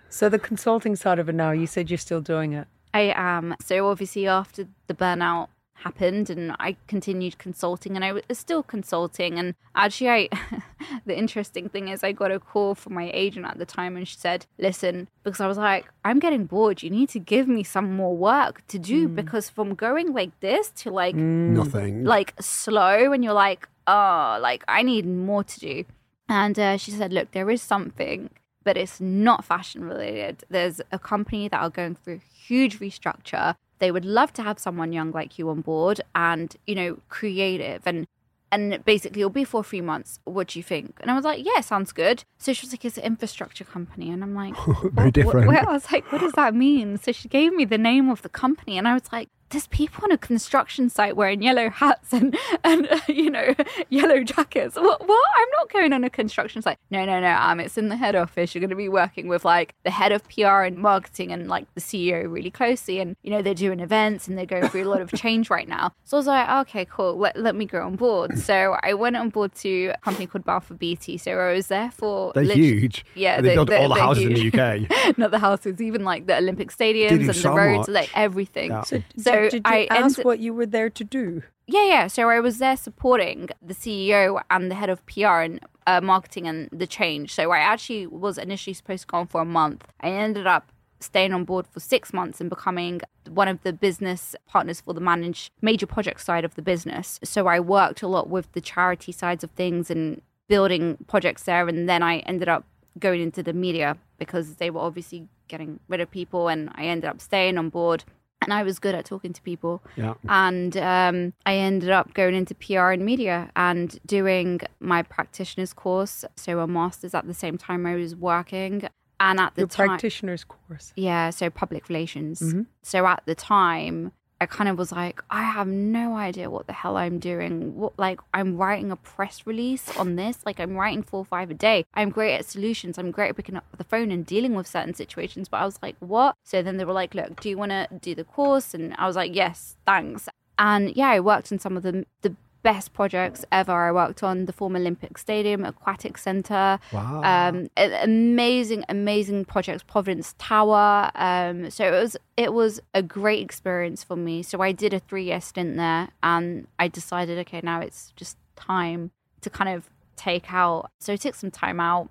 So 0.09 0.29
the 0.29 0.37
consulting 0.37 0.95
side 0.95 1.17
of 1.19 1.27
it 1.29 1.33
now, 1.35 1.51
you 1.51 1.65
said 1.65 1.89
you're 1.89 1.97
still 1.97 2.21
doing 2.21 2.53
it. 2.53 2.67
I 2.93 3.13
am. 3.15 3.55
So 3.63 3.87
obviously 3.89 4.27
after 4.27 4.67
the 4.87 4.93
burnout 4.93 5.47
happened 5.75 6.29
and 6.29 6.55
I 6.59 6.77
continued 6.88 7.38
consulting 7.38 7.95
and 7.95 8.05
I 8.05 8.13
was 8.13 8.23
still 8.33 8.63
consulting. 8.63 9.38
And 9.38 9.55
actually 9.75 10.09
I 10.09 10.29
the 11.05 11.17
interesting 11.17 11.69
thing 11.69 11.88
is 11.88 12.03
I 12.03 12.12
got 12.12 12.31
a 12.31 12.39
call 12.39 12.75
from 12.75 12.93
my 12.93 13.12
agent 13.13 13.45
at 13.45 13.57
the 13.57 13.65
time 13.65 13.97
and 13.97 14.07
she 14.07 14.17
said, 14.17 14.45
"Listen, 14.57 15.09
because 15.23 15.41
I 15.41 15.47
was 15.47 15.57
like, 15.57 15.86
I'm 16.05 16.19
getting 16.19 16.45
bored. 16.45 16.83
You 16.83 16.89
need 16.89 17.09
to 17.09 17.19
give 17.19 17.47
me 17.47 17.63
some 17.63 17.95
more 17.95 18.15
work 18.15 18.65
to 18.67 18.79
do 18.79 19.07
because 19.07 19.49
from 19.49 19.75
going 19.75 20.13
like 20.13 20.39
this 20.39 20.69
to 20.81 20.91
like 20.91 21.15
Nothing. 21.15 22.03
like 22.03 22.33
slow 22.39 23.12
and 23.12 23.23
you're 23.23 23.33
like 23.33 23.67
oh 23.86 24.38
like 24.41 24.63
i 24.67 24.81
need 24.81 25.05
more 25.05 25.43
to 25.43 25.59
do. 25.59 25.86
And 26.29 26.57
uh, 26.57 26.77
she 26.77 26.91
said 26.91 27.12
look 27.12 27.31
there 27.31 27.49
is 27.49 27.62
something 27.62 28.29
but 28.63 28.77
it's 28.77 29.01
not 29.01 29.43
fashion 29.43 29.83
related. 29.83 30.43
There's 30.49 30.79
a 30.91 30.97
company 30.97 31.49
that 31.49 31.62
are 31.62 31.69
going 31.69 31.95
through 31.95 32.21
huge 32.33 32.79
restructure 32.79 33.55
they 33.79 33.91
would 33.91 34.05
love 34.05 34.31
to 34.33 34.43
have 34.43 34.59
someone 34.59 34.93
young 34.93 35.12
like 35.12 35.38
you 35.39 35.49
on 35.49 35.62
board 35.62 35.99
and 36.15 36.55
you 36.67 36.75
know 36.75 36.97
creative 37.09 37.81
and 37.86 38.07
and 38.51 38.86
basically 38.86 39.21
it'll 39.21 39.31
be 39.31 39.43
for 39.43 39.63
three 39.63 39.81
months 39.81 40.19
what 40.25 40.49
do 40.49 40.59
you 40.59 40.63
think 40.63 40.95
and 41.01 41.09
i 41.09 41.15
was 41.15 41.25
like 41.25 41.43
yeah 41.43 41.59
sounds 41.59 41.91
good 41.91 42.23
so 42.38 42.53
she 42.53 42.65
was 42.65 42.71
like 42.71 42.86
it's 42.86 42.97
an 42.99 43.03
infrastructure 43.03 43.63
company 43.63 44.12
and 44.12 44.23
i'm 44.23 44.36
like 44.36 44.55
Very 44.65 45.05
what- 45.07 45.13
different. 45.13 45.47
what- 45.47 45.67
I 45.67 45.71
was 45.71 45.91
like, 45.91 46.12
what 46.12 46.21
does 46.21 46.33
that 46.33 46.53
mean? 46.53 46.97
So 46.97 47.12
she 47.12 47.27
gave 47.27 47.51
me 47.53 47.65
the 47.65 47.77
name 47.79 48.09
of 48.09 48.21
the 48.21 48.29
company, 48.29 48.77
and 48.77 48.88
I 48.88 48.93
was 48.93 49.12
like, 49.12 49.29
there's 49.53 49.67
people 49.67 50.03
on 50.03 50.11
a 50.11 50.17
construction 50.17 50.89
site 50.89 51.15
wearing 51.15 51.41
yellow 51.41 51.69
hats 51.69 52.11
and 52.11 52.37
and 52.63 52.87
uh, 52.91 52.99
you 53.07 53.29
know 53.29 53.53
yellow 53.89 54.23
jackets. 54.23 54.75
What? 54.75 55.07
What? 55.07 55.29
I'm 55.37 55.47
not 55.57 55.71
going 55.71 55.93
on 55.93 56.03
a 56.03 56.09
construction 56.09 56.61
site. 56.61 56.77
No, 56.91 57.05
no, 57.05 57.19
no. 57.19 57.31
Um, 57.33 57.59
it's 57.59 57.77
in 57.77 57.89
the 57.89 57.95
head 57.95 58.15
office. 58.15 58.53
You're 58.53 58.59
going 58.61 58.69
to 58.71 58.75
be 58.75 58.89
working 58.89 59.27
with 59.27 59.45
like 59.45 59.75
the 59.83 59.91
head 59.91 60.11
of 60.11 60.27
PR 60.27 60.61
and 60.63 60.77
marketing 60.77 61.31
and 61.31 61.47
like 61.47 61.73
the 61.75 61.81
CEO 61.81 62.31
really 62.31 62.51
closely, 62.51 62.99
and 62.99 63.15
you 63.23 63.31
know 63.31 63.41
they're 63.41 63.53
doing 63.53 63.79
events 63.79 64.27
and 64.27 64.37
they're 64.37 64.45
going 64.45 64.67
through 64.69 64.83
a 64.83 64.89
lot 64.89 65.01
of 65.01 65.11
change 65.13 65.49
right 65.49 65.67
now. 65.67 65.93
So 66.03 66.17
I 66.17 66.19
was 66.19 66.27
like, 66.27 66.49
okay, 66.67 66.85
cool. 66.85 67.17
Let 67.17 67.37
let 67.39 67.55
me 67.55 67.65
go 67.65 67.81
on 67.83 67.95
board. 67.95 68.31
So 68.43 68.77
I 68.83 68.93
went 68.93 69.15
on 69.15 69.29
board 69.29 69.55
to 69.55 69.87
a 69.95 69.97
company 69.99 70.27
called 70.27 70.43
Balfour 70.43 70.75
Beatty. 70.75 71.17
So 71.17 71.31
I 71.39 71.53
was 71.53 71.67
there 71.67 71.89
for 71.91 72.33
They're 72.33 72.43
lit- 72.43 72.57
huge. 72.57 73.05
Yeah, 73.15 73.35
And 73.37 73.45
they, 73.45 73.49
they- 73.49 73.55
build 73.55 73.69
they- 73.69 73.77
all 73.77 73.87
the 73.93 73.99
houses 74.01 74.23
huge. 74.23 74.53
in 74.53 74.59
the 74.59 74.89
UK. 74.91 75.17
not 75.17 75.31
the 75.31 75.39
houses, 75.39 75.81
even 75.81 76.03
like 76.03 76.25
the 76.27 76.37
Olympic 76.37 76.69
stadiums 76.69 77.11
and 77.11 77.21
you 77.21 77.31
the 77.31 77.49
roads, 77.51 77.87
much? 77.87 77.93
like 77.93 78.09
everything. 78.15 78.71
Yeah. 78.71 78.81
So, 78.83 79.01
So 79.17 79.42
did, 79.49 79.63
did 79.63 79.71
you 79.71 79.79
I 79.79 79.88
ask 79.89 80.23
what 80.23 80.39
you 80.39 80.53
were 80.53 80.65
there 80.65 80.89
to 80.89 81.03
do? 81.03 81.43
Yeah, 81.67 81.86
yeah. 81.86 82.08
So 82.08 82.29
I 82.29 82.39
was 82.39 82.58
there 82.58 82.75
supporting 82.75 83.49
the 83.62 83.73
CEO 83.73 84.41
and 84.49 84.69
the 84.69 84.75
head 84.75 84.89
of 84.89 85.06
PR 85.06 85.39
and 85.41 85.60
uh, 85.88 86.01
marketing 86.01 86.47
and 86.47 86.69
the 86.71 86.88
change. 86.88 87.34
So 87.34 87.51
I 87.51 87.60
actually 87.60 88.08
was 88.08 88.38
initially 88.38 88.73
supposed 88.73 89.03
to 89.03 89.08
go 89.08 89.17
on 89.17 89.27
for 89.27 89.41
a 89.41 89.45
month. 89.45 89.86
I 90.01 90.10
ended 90.10 90.47
up 90.47 90.71
staying 90.99 91.34
on 91.34 91.43
board 91.43 91.67
for 91.67 91.79
six 91.79 92.13
months 92.13 92.39
and 92.39 92.49
becoming 92.49 93.01
one 93.29 93.47
of 93.47 93.62
the 93.63 93.73
business 93.73 94.36
partners 94.47 94.82
for 94.82 94.93
the 94.93 95.01
managed 95.01 95.51
major 95.62 95.86
project 95.86 96.21
side 96.21 96.45
of 96.45 96.56
the 96.56 96.62
business. 96.62 97.19
So 97.23 97.47
I 97.47 97.60
worked 97.60 98.01
a 98.01 98.08
lot 98.08 98.29
with 98.29 98.51
the 98.53 98.62
charity 98.62 99.12
sides 99.12 99.43
of 99.43 99.51
things 99.51 99.91
and 99.91 100.21
building 100.47 100.97
projects 101.08 101.43
there. 101.43 101.67
And 101.67 101.88
then 101.88 102.03
I 102.03 102.19
ended 102.19 102.49
up 102.49 102.65
going 102.99 103.21
into 103.21 103.43
the 103.43 103.53
media 103.53 103.97
because 104.17 104.56
they 104.56 104.69
were 104.69 104.82
obviously 104.82 105.27
getting 105.47 105.79
rid 105.88 105.99
of 105.99 106.10
people 106.10 106.47
and 106.47 106.69
I 106.75 106.86
ended 106.86 107.10
up 107.10 107.21
staying 107.21 107.58
on 107.58 107.69
board. 107.69 108.03
And 108.45 108.53
I 108.53 108.63
was 108.63 108.79
good 108.79 108.95
at 108.95 109.06
talking 109.06 109.34
to 109.34 109.41
people 109.41 109.84
Yeah. 109.95 110.13
and 110.27 110.75
um, 110.77 111.34
I 111.45 111.56
ended 111.56 111.89
up 111.89 112.13
going 112.13 112.36
into 112.36 112.56
PR 112.56 112.91
and 112.91 113.03
media 113.06 113.51
and 113.56 113.99
doing 114.06 114.62
my 114.79 115.03
practitioner's 115.03 115.73
course, 115.73 116.25
so 116.36 116.60
a 116.60 116.67
master's 116.67 117.13
at 117.13 117.27
the 117.27 117.34
same 117.34 117.58
time 117.58 117.86
I 117.86 117.95
was 117.95 118.15
working. 118.15 118.88
And 119.19 119.39
at 119.39 119.56
the 119.56 119.62
Your 119.62 119.67
time, 119.69 119.88
practitioner's 119.89 120.43
course. 120.43 120.91
yeah, 120.95 121.29
so 121.29 121.49
public 121.49 121.88
relations. 121.88 122.41
Mhm. 122.41 122.65
So 122.82 123.06
at 123.08 123.21
the 123.25 123.36
time, 123.36 124.12
I 124.43 124.45
kind 124.45 124.69
of 124.69 124.77
was 124.77 124.91
like, 124.91 125.23
I 125.29 125.43
have 125.43 125.67
no 125.67 126.17
idea 126.17 126.49
what 126.49 126.67
the 126.67 126.73
hell 126.73 126.97
I'm 126.97 127.17
doing. 127.17 127.77
What 127.77 127.97
like 127.97 128.19
I'm 128.34 128.58
writing 128.58 128.91
a 128.91 128.97
press 128.97 129.47
release 129.47 129.95
on 129.95 130.17
this. 130.17 130.39
Like 130.45 130.60
I'm 130.60 130.75
writing 130.75 131.01
four 131.01 131.21
or 131.21 131.25
five 131.25 131.49
a 131.49 131.53
day. 131.53 131.86
I'm 131.93 132.10
great 132.10 132.36
at 132.36 132.45
solutions. 132.45 132.97
I'm 132.97 133.10
great 133.10 133.29
at 133.29 133.38
picking 133.38 133.56
up 133.56 133.63
the 133.77 133.86
phone 133.86 134.12
and 134.12 134.25
dealing 134.25 134.53
with 134.53 134.67
certain 134.67 134.93
situations. 134.93 135.47
But 135.47 135.62
I 135.62 135.65
was 135.65 135.79
like, 135.82 135.95
what? 135.99 136.36
So 136.43 136.62
then 136.62 136.75
they 136.75 136.84
were 136.84 136.91
like, 136.91 137.15
look, 137.15 137.39
do 137.39 137.47
you 137.47 137.58
want 137.58 137.71
to 137.71 137.88
do 138.01 138.13
the 138.13 138.25
course? 138.25 138.73
And 138.73 138.93
I 138.97 139.08
was 139.08 139.15
like, 139.15 139.34
yes, 139.34 139.77
thanks. 139.86 140.27
And 140.60 140.93
yeah, 140.93 141.08
I 141.08 141.21
worked 141.21 141.49
on 141.53 141.60
some 141.60 141.77
of 141.77 141.84
the 141.84 142.06
the 142.21 142.36
best 142.63 142.93
projects 142.93 143.43
ever. 143.52 143.71
I 143.71 143.91
worked 143.91 144.23
on 144.23 144.45
the 144.45 144.54
former 144.54 144.80
Olympic 144.80 145.17
Stadium, 145.17 145.63
Aquatic 145.65 146.17
Center, 146.17 146.80
Wow. 146.91 147.21
um 147.23 147.67
amazing 147.78 148.84
amazing 148.89 149.45
projects 149.45 149.84
providence 149.84 150.34
tower 150.38 151.12
um 151.15 151.69
so 151.69 151.86
it 151.86 151.91
was 151.91 152.17
it 152.38 152.54
was 152.54 152.80
a 152.93 153.02
great 153.02 153.41
experience 153.41 154.04
for 154.04 154.15
me 154.15 154.41
so 154.43 154.62
i 154.62 154.71
did 154.71 154.93
a 154.93 154.99
three 154.99 155.26
year 155.26 155.41
stint 155.41 155.76
there 155.78 156.10
and 156.21 156.67
i 156.80 156.88
decided 156.88 157.38
okay 157.39 157.62
now 157.63 157.80
it's 157.80 158.12
just 158.15 158.38
time 158.56 159.12
to 159.41 159.49
kind 159.49 159.69
of 159.76 159.89
take 160.15 160.52
out 160.54 160.89
so 160.99 161.13
i 161.13 161.15
took 161.15 161.36
some 161.36 161.52
time 161.52 161.80
out 161.80 162.10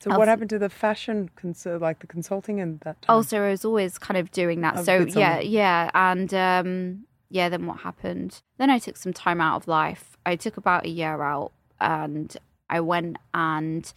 So 0.00 0.10
Else- 0.10 0.18
what 0.18 0.28
happened 0.28 0.50
to 0.50 0.58
the 0.58 0.68
fashion, 0.68 1.30
cons- 1.40 1.66
like 1.86 1.98
the 2.00 2.06
consulting 2.06 2.60
and 2.60 2.80
that 2.80 3.00
time? 3.02 3.14
also 3.16 3.42
i 3.42 3.50
was 3.50 3.64
always 3.64 3.98
kind 3.98 4.18
of 4.22 4.30
doing 4.30 4.60
that 4.62 4.76
Of 4.78 4.84
so 4.84 4.94
yeah 5.22 5.40
yeah 5.40 5.90
and 5.94 6.30
um 6.34 7.04
yeah 7.34 7.48
then 7.52 7.66
what 7.66 7.78
happened 7.80 8.30
then 8.58 8.70
i 8.70 8.78
took 8.78 8.96
some 8.96 9.12
time 9.12 9.40
out 9.40 9.56
of 9.56 9.68
life 9.68 10.16
i 10.24 10.34
took 10.44 10.56
about 10.56 10.84
a 10.86 10.88
year 11.00 11.16
out 11.22 11.50
and 11.80 12.36
I 12.70 12.80
went 12.80 13.16
and 13.34 13.92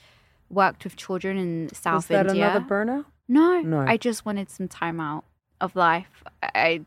worked 0.49 0.83
with 0.83 0.95
children 0.97 1.37
in 1.37 1.69
South 1.73 1.95
Was 1.95 2.07
that 2.07 2.27
India. 2.27 2.49
another 2.49 2.65
burnout? 2.65 3.05
no, 3.29 3.61
No. 3.61 3.79
I 3.79 3.95
just 3.97 4.25
wanted 4.25 4.49
some 4.49 4.67
time 4.67 4.99
out 4.99 5.23
of 5.61 5.73
life. 5.75 6.23
I 6.43 6.81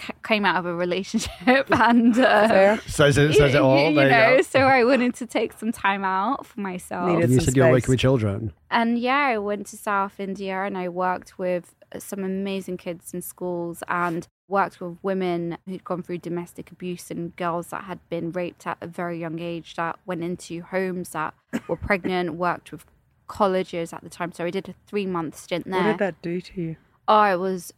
c- 0.00 0.14
came 0.24 0.44
out 0.46 0.56
of 0.56 0.64
a 0.66 0.74
relationship 0.74 1.66
and 1.70 2.18
uh, 2.18 2.78
Says 2.86 3.18
it, 3.18 3.34
says 3.34 3.54
it 3.54 3.60
all. 3.66 3.90
you 3.90 3.94
there 3.96 4.08
know, 4.30 4.36
you 4.36 4.42
so 4.42 4.60
I 4.60 4.84
wanted 4.84 5.14
to 5.16 5.26
take 5.26 5.52
some 5.52 5.70
time 5.72 6.02
out 6.04 6.46
for 6.46 6.60
myself. 6.60 7.08
Needed 7.10 7.24
And 7.24 7.32
you 7.34 7.40
said 7.40 7.54
you 7.56 7.62
were 7.64 7.70
working 7.72 7.92
with 7.92 8.00
children. 8.00 8.52
And 8.70 8.98
yeah, 8.98 9.26
I 9.34 9.38
went 9.38 9.66
to 9.68 9.76
South 9.76 10.18
India 10.18 10.54
and 10.62 10.78
I 10.78 10.88
worked 10.88 11.38
with 11.38 11.74
some 11.98 12.24
amazing 12.24 12.78
kids 12.78 13.12
in 13.12 13.20
schools 13.22 13.82
and 13.88 14.26
worked 14.48 14.80
with 14.80 14.96
women 15.02 15.58
who'd 15.66 15.84
gone 15.84 16.02
through 16.02 16.18
domestic 16.18 16.72
abuse 16.72 17.10
and 17.10 17.36
girls 17.36 17.68
that 17.68 17.84
had 17.84 18.00
been 18.08 18.32
raped 18.32 18.66
at 18.66 18.78
a 18.80 18.86
very 18.86 19.18
young 19.18 19.38
age 19.38 19.74
that 19.76 19.98
went 20.06 20.24
into 20.24 20.62
homes 20.62 21.10
that 21.10 21.34
were 21.68 21.76
pregnant, 21.76 22.34
worked 22.34 22.72
with 22.72 22.86
colleges 23.26 23.92
at 23.92 24.02
the 24.02 24.08
time. 24.08 24.32
So 24.32 24.44
I 24.44 24.50
did 24.50 24.68
a 24.68 24.74
three 24.86 25.06
month 25.06 25.38
stint 25.38 25.66
there. 25.66 25.82
What 25.82 25.86
did 25.90 25.98
that 25.98 26.22
do 26.22 26.40
to 26.40 26.60
you? 26.60 26.76
Oh, 27.06 27.22
it 27.22 27.36
was 27.36 27.72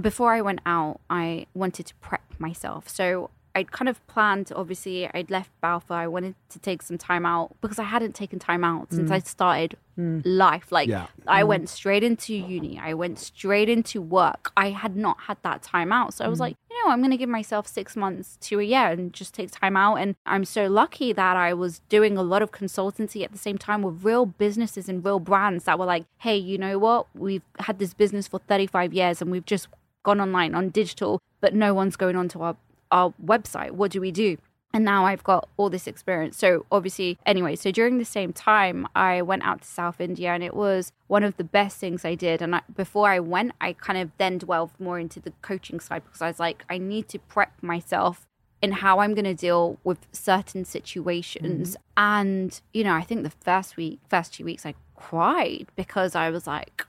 before 0.00 0.32
I 0.32 0.40
went 0.40 0.60
out, 0.66 1.00
I 1.08 1.46
wanted 1.54 1.86
to 1.86 1.94
prep 1.96 2.22
myself. 2.38 2.88
So 2.88 3.30
I'd 3.58 3.72
kind 3.72 3.88
of 3.88 4.06
planned, 4.06 4.52
obviously, 4.54 5.10
I'd 5.12 5.32
left 5.32 5.50
Balfour. 5.60 5.96
I 5.96 6.06
wanted 6.06 6.36
to 6.50 6.60
take 6.60 6.80
some 6.80 6.96
time 6.96 7.26
out 7.26 7.56
because 7.60 7.80
I 7.80 7.82
hadn't 7.82 8.14
taken 8.14 8.38
time 8.38 8.62
out 8.62 8.92
since 8.92 9.10
mm. 9.10 9.14
I 9.14 9.18
started 9.18 9.76
mm. 9.98 10.22
life. 10.24 10.70
Like, 10.70 10.88
Yeah. 10.88 11.08
I 11.26 11.42
mm. 11.42 11.48
went 11.48 11.68
straight 11.68 12.04
into 12.04 12.34
uni, 12.34 12.78
I 12.78 12.94
went 12.94 13.18
straight 13.18 13.68
into 13.68 14.00
work. 14.00 14.52
I 14.56 14.70
had 14.70 14.94
not 14.96 15.22
had 15.22 15.38
that 15.42 15.62
time 15.62 15.90
out. 15.90 16.14
So 16.14 16.24
I 16.24 16.28
was 16.28 16.38
like, 16.38 16.56
you 16.70 16.76
know, 16.84 16.92
I'm 16.92 17.00
going 17.00 17.10
to 17.10 17.16
give 17.16 17.28
myself 17.28 17.66
six 17.66 17.96
months 17.96 18.38
to 18.42 18.60
a 18.60 18.62
year 18.62 18.86
and 18.86 19.12
just 19.12 19.34
take 19.34 19.50
time 19.50 19.76
out. 19.76 19.96
And 19.96 20.14
I'm 20.24 20.44
so 20.44 20.68
lucky 20.68 21.12
that 21.12 21.36
I 21.36 21.52
was 21.52 21.80
doing 21.88 22.16
a 22.16 22.22
lot 22.22 22.42
of 22.42 22.52
consultancy 22.52 23.24
at 23.24 23.32
the 23.32 23.38
same 23.38 23.58
time 23.58 23.82
with 23.82 24.04
real 24.04 24.24
businesses 24.24 24.88
and 24.88 25.04
real 25.04 25.18
brands 25.18 25.64
that 25.64 25.80
were 25.80 25.86
like, 25.86 26.04
hey, 26.18 26.36
you 26.36 26.58
know 26.58 26.78
what? 26.78 27.08
We've 27.12 27.42
had 27.58 27.80
this 27.80 27.92
business 27.92 28.28
for 28.28 28.38
35 28.38 28.94
years 28.94 29.20
and 29.20 29.32
we've 29.32 29.46
just 29.46 29.66
gone 30.04 30.20
online 30.20 30.54
on 30.54 30.68
digital, 30.68 31.20
but 31.40 31.54
no 31.54 31.74
one's 31.74 31.96
going 31.96 32.14
onto 32.14 32.40
our, 32.40 32.56
our 32.90 33.12
website. 33.24 33.72
What 33.72 33.90
do 33.90 34.00
we 34.00 34.10
do? 34.10 34.38
And 34.74 34.84
now 34.84 35.06
I've 35.06 35.24
got 35.24 35.48
all 35.56 35.70
this 35.70 35.86
experience. 35.86 36.36
So, 36.36 36.66
obviously, 36.70 37.18
anyway, 37.24 37.56
so 37.56 37.70
during 37.70 37.96
the 37.96 38.04
same 38.04 38.34
time, 38.34 38.86
I 38.94 39.22
went 39.22 39.42
out 39.42 39.62
to 39.62 39.68
South 39.68 39.98
India 39.98 40.30
and 40.32 40.44
it 40.44 40.54
was 40.54 40.92
one 41.06 41.24
of 41.24 41.36
the 41.38 41.44
best 41.44 41.78
things 41.78 42.04
I 42.04 42.14
did. 42.14 42.42
And 42.42 42.56
I, 42.56 42.60
before 42.76 43.08
I 43.08 43.18
went, 43.18 43.52
I 43.60 43.72
kind 43.72 43.98
of 43.98 44.10
then 44.18 44.38
delved 44.38 44.78
more 44.78 44.98
into 44.98 45.20
the 45.20 45.32
coaching 45.40 45.80
side 45.80 46.04
because 46.04 46.20
I 46.20 46.26
was 46.26 46.38
like, 46.38 46.64
I 46.68 46.76
need 46.76 47.08
to 47.08 47.18
prep 47.18 47.52
myself 47.62 48.26
in 48.60 48.72
how 48.72 48.98
I'm 48.98 49.14
going 49.14 49.24
to 49.24 49.34
deal 49.34 49.78
with 49.84 50.06
certain 50.12 50.64
situations. 50.64 51.70
Mm-hmm. 51.70 51.82
And, 51.96 52.60
you 52.74 52.84
know, 52.84 52.94
I 52.94 53.02
think 53.02 53.22
the 53.22 53.30
first 53.30 53.76
week, 53.76 54.00
first 54.08 54.34
two 54.34 54.44
weeks, 54.44 54.66
I 54.66 54.74
cried 54.96 55.68
because 55.76 56.14
I 56.14 56.28
was 56.28 56.46
like, 56.46 56.86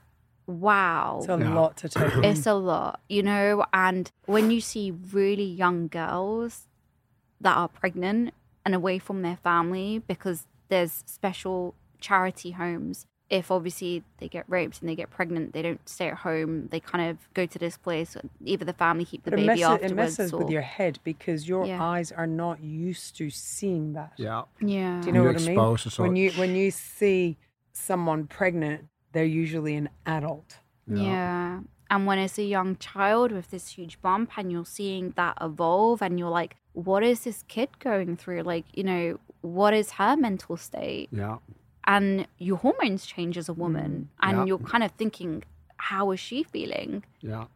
wow 0.50 1.18
It's 1.20 1.28
a 1.28 1.38
Yeah. 1.38 1.54
lot 1.54 1.76
to 1.78 1.88
take. 1.88 2.12
in. 2.14 2.24
it's 2.24 2.46
a 2.46 2.54
lot, 2.54 3.00
you 3.08 3.22
know. 3.22 3.64
And 3.72 4.10
when 4.26 4.50
you 4.50 4.60
see 4.60 4.90
really 4.90 5.44
young 5.44 5.88
girls 5.88 6.66
that 7.40 7.56
are 7.56 7.68
pregnant 7.68 8.34
and 8.64 8.74
away 8.74 8.98
from 8.98 9.22
their 9.22 9.36
family 9.36 10.02
because 10.06 10.46
there's 10.68 11.02
special 11.06 11.74
charity 12.00 12.50
homes. 12.52 13.06
If 13.30 13.50
obviously 13.52 14.02
they 14.18 14.28
get 14.28 14.44
raped 14.48 14.80
and 14.80 14.88
they 14.88 14.96
get 14.96 15.08
pregnant, 15.08 15.52
they 15.52 15.62
don't 15.62 15.88
stay 15.88 16.08
at 16.08 16.18
home. 16.18 16.66
They 16.72 16.80
kind 16.80 17.08
of 17.10 17.32
go 17.32 17.46
to 17.46 17.58
this 17.60 17.76
place. 17.78 18.16
Either 18.44 18.64
the 18.64 18.72
family 18.72 19.04
keep 19.04 19.22
the 19.22 19.30
But 19.30 19.38
it 19.38 19.46
baby 19.46 19.60
messes, 19.60 19.64
afterwards. 19.64 19.92
it 19.92 19.94
messes 19.94 20.32
with 20.32 20.48
or- 20.48 20.50
your 20.50 20.62
head 20.62 20.98
because 21.04 21.48
your 21.48 21.64
Yeah. 21.64 21.80
eyes 21.82 22.10
are 22.10 22.26
not 22.26 22.60
used 22.60 23.16
to 23.18 23.30
seeing 23.30 23.92
that. 23.92 24.14
Yeah. 24.16 24.42
yeah. 24.60 25.00
Do 25.00 25.06
you 25.06 25.12
know 25.12 25.22
You're 25.22 25.32
what 25.32 25.42
I 25.42 25.46
mean? 25.46 25.76
When 26.04 26.16
you 26.16 26.32
when 26.32 26.56
you 26.56 26.70
see 26.72 27.36
someone 27.72 28.26
pregnant, 28.26 28.88
they're 29.12 29.24
usually 29.24 29.74
an 29.76 29.88
adult. 30.06 30.58
Yeah. 30.86 31.60
And 31.90 32.06
when 32.06 32.18
it's 32.18 32.38
a 32.38 32.44
young 32.44 32.76
child 32.76 33.32
with 33.32 33.50
this 33.50 33.68
huge 33.68 34.00
bump 34.00 34.30
and 34.36 34.50
you're 34.52 34.64
seeing 34.64 35.12
that 35.16 35.36
evolve 35.40 36.02
and 36.02 36.18
you're 36.18 36.30
like, 36.30 36.56
what 36.72 37.02
is 37.02 37.24
this 37.24 37.44
kid 37.48 37.68
going 37.80 38.16
through? 38.16 38.42
Like, 38.42 38.64
you 38.72 38.84
know, 38.84 39.18
what 39.40 39.74
is 39.74 39.92
her 39.92 40.16
mental 40.16 40.56
state? 40.56 41.08
Yeah. 41.10 41.38
And 41.86 42.28
your 42.38 42.58
hormones 42.58 43.06
change 43.06 43.36
as 43.36 43.48
a 43.48 43.52
woman. 43.52 44.08
Mm. 44.22 44.28
and 44.28 44.38
Yeah. 44.38 44.44
you're 44.46 44.58
kind 44.58 44.84
of 44.84 44.92
thinking, 44.92 45.42
how 45.78 46.10
is 46.12 46.20
she 46.20 46.44
feeling? 46.44 47.04
Yeah. 47.20 47.46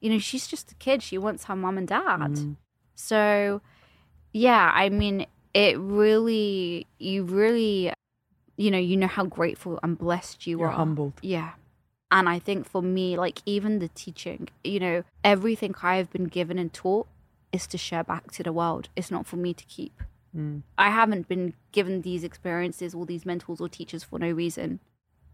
You 0.00 0.10
know, 0.10 0.18
she's 0.18 0.46
just 0.46 0.70
a 0.70 0.74
kid. 0.76 1.02
She 1.02 1.18
wants 1.18 1.44
her 1.44 1.56
mom 1.56 1.78
and 1.78 1.88
dad. 1.88 2.20
Mm. 2.20 2.56
So, 2.94 3.60
yeah, 4.32 4.70
I 4.72 4.88
mean, 4.90 5.26
it 5.54 5.78
really, 5.80 6.86
you 6.98 7.24
really, 7.24 7.92
you 8.58 8.70
know, 8.70 8.78
you 8.78 8.96
know 8.96 9.06
how 9.06 9.24
grateful 9.24 9.78
and 9.82 9.96
blessed 9.96 10.46
you 10.46 10.58
You're 10.58 10.68
are. 10.68 10.72
humbled. 10.72 11.14
Yeah. 11.22 11.52
And 12.10 12.28
I 12.28 12.38
think 12.38 12.66
for 12.68 12.82
me, 12.82 13.16
like 13.16 13.40
even 13.46 13.78
the 13.78 13.88
teaching, 13.88 14.48
you 14.64 14.80
know, 14.80 15.04
everything 15.22 15.74
I've 15.82 16.10
been 16.10 16.24
given 16.24 16.58
and 16.58 16.72
taught 16.72 17.06
is 17.52 17.66
to 17.68 17.78
share 17.78 18.04
back 18.04 18.32
to 18.32 18.42
the 18.42 18.52
world. 18.52 18.88
It's 18.96 19.10
not 19.10 19.26
for 19.26 19.36
me 19.36 19.54
to 19.54 19.64
keep. 19.64 20.02
Mm. 20.36 20.62
I 20.76 20.90
haven't 20.90 21.28
been 21.28 21.54
given 21.72 22.02
these 22.02 22.24
experiences, 22.24 22.94
all 22.94 23.04
these 23.04 23.24
mentors 23.24 23.60
or 23.60 23.68
teachers 23.68 24.02
for 24.04 24.18
no 24.18 24.30
reason. 24.30 24.80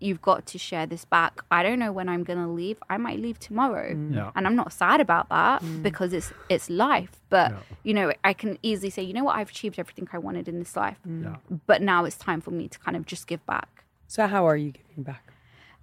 You've 0.05 0.23
got 0.31 0.41
to 0.53 0.59
share 0.59 0.87
this 0.87 1.05
back. 1.17 1.41
I 1.51 1.63
don't 1.63 1.79
know 1.79 1.93
when 1.99 2.09
I'm 2.13 2.25
going 2.25 2.39
to 2.39 2.53
leave. 2.63 2.79
I 2.95 2.97
might 3.07 3.19
leave 3.27 3.39
tomorrow. 3.39 3.95
Mm. 3.95 4.15
Yeah. 4.15 4.31
And 4.37 4.47
I'm 4.47 4.57
not 4.63 4.73
sad 4.73 5.01
about 5.01 5.29
that 5.31 5.63
mm. 5.63 5.83
because 5.83 6.13
it's 6.13 6.31
it's 6.55 6.69
life. 6.69 7.15
But 7.31 7.53
Yeah. 7.53 7.59
you 7.83 7.95
know, 7.95 8.13
I 8.23 8.33
can 8.33 8.59
easily 8.63 8.91
say, 8.91 9.03
you 9.03 9.15
know 9.15 9.25
what, 9.25 9.37
I've 9.37 9.51
achieved 9.51 9.79
everything 9.79 10.07
I 10.13 10.19
wanted 10.19 10.47
in 10.53 10.59
this 10.59 10.75
life. 10.77 10.99
Mm. 11.09 11.25
Yeah. 11.25 11.59
But 11.71 11.81
now 11.83 12.05
it's 12.05 12.19
time 12.29 12.41
for 12.41 12.51
me 12.51 12.69
to 12.69 12.79
kind 12.79 12.97
of 12.99 13.07
just 13.07 13.27
give 13.27 13.45
back. 13.47 13.85
So 14.07 14.27
how 14.27 14.47
are 14.47 14.57
you 14.57 14.73
giving 14.73 15.03
back? 15.03 15.33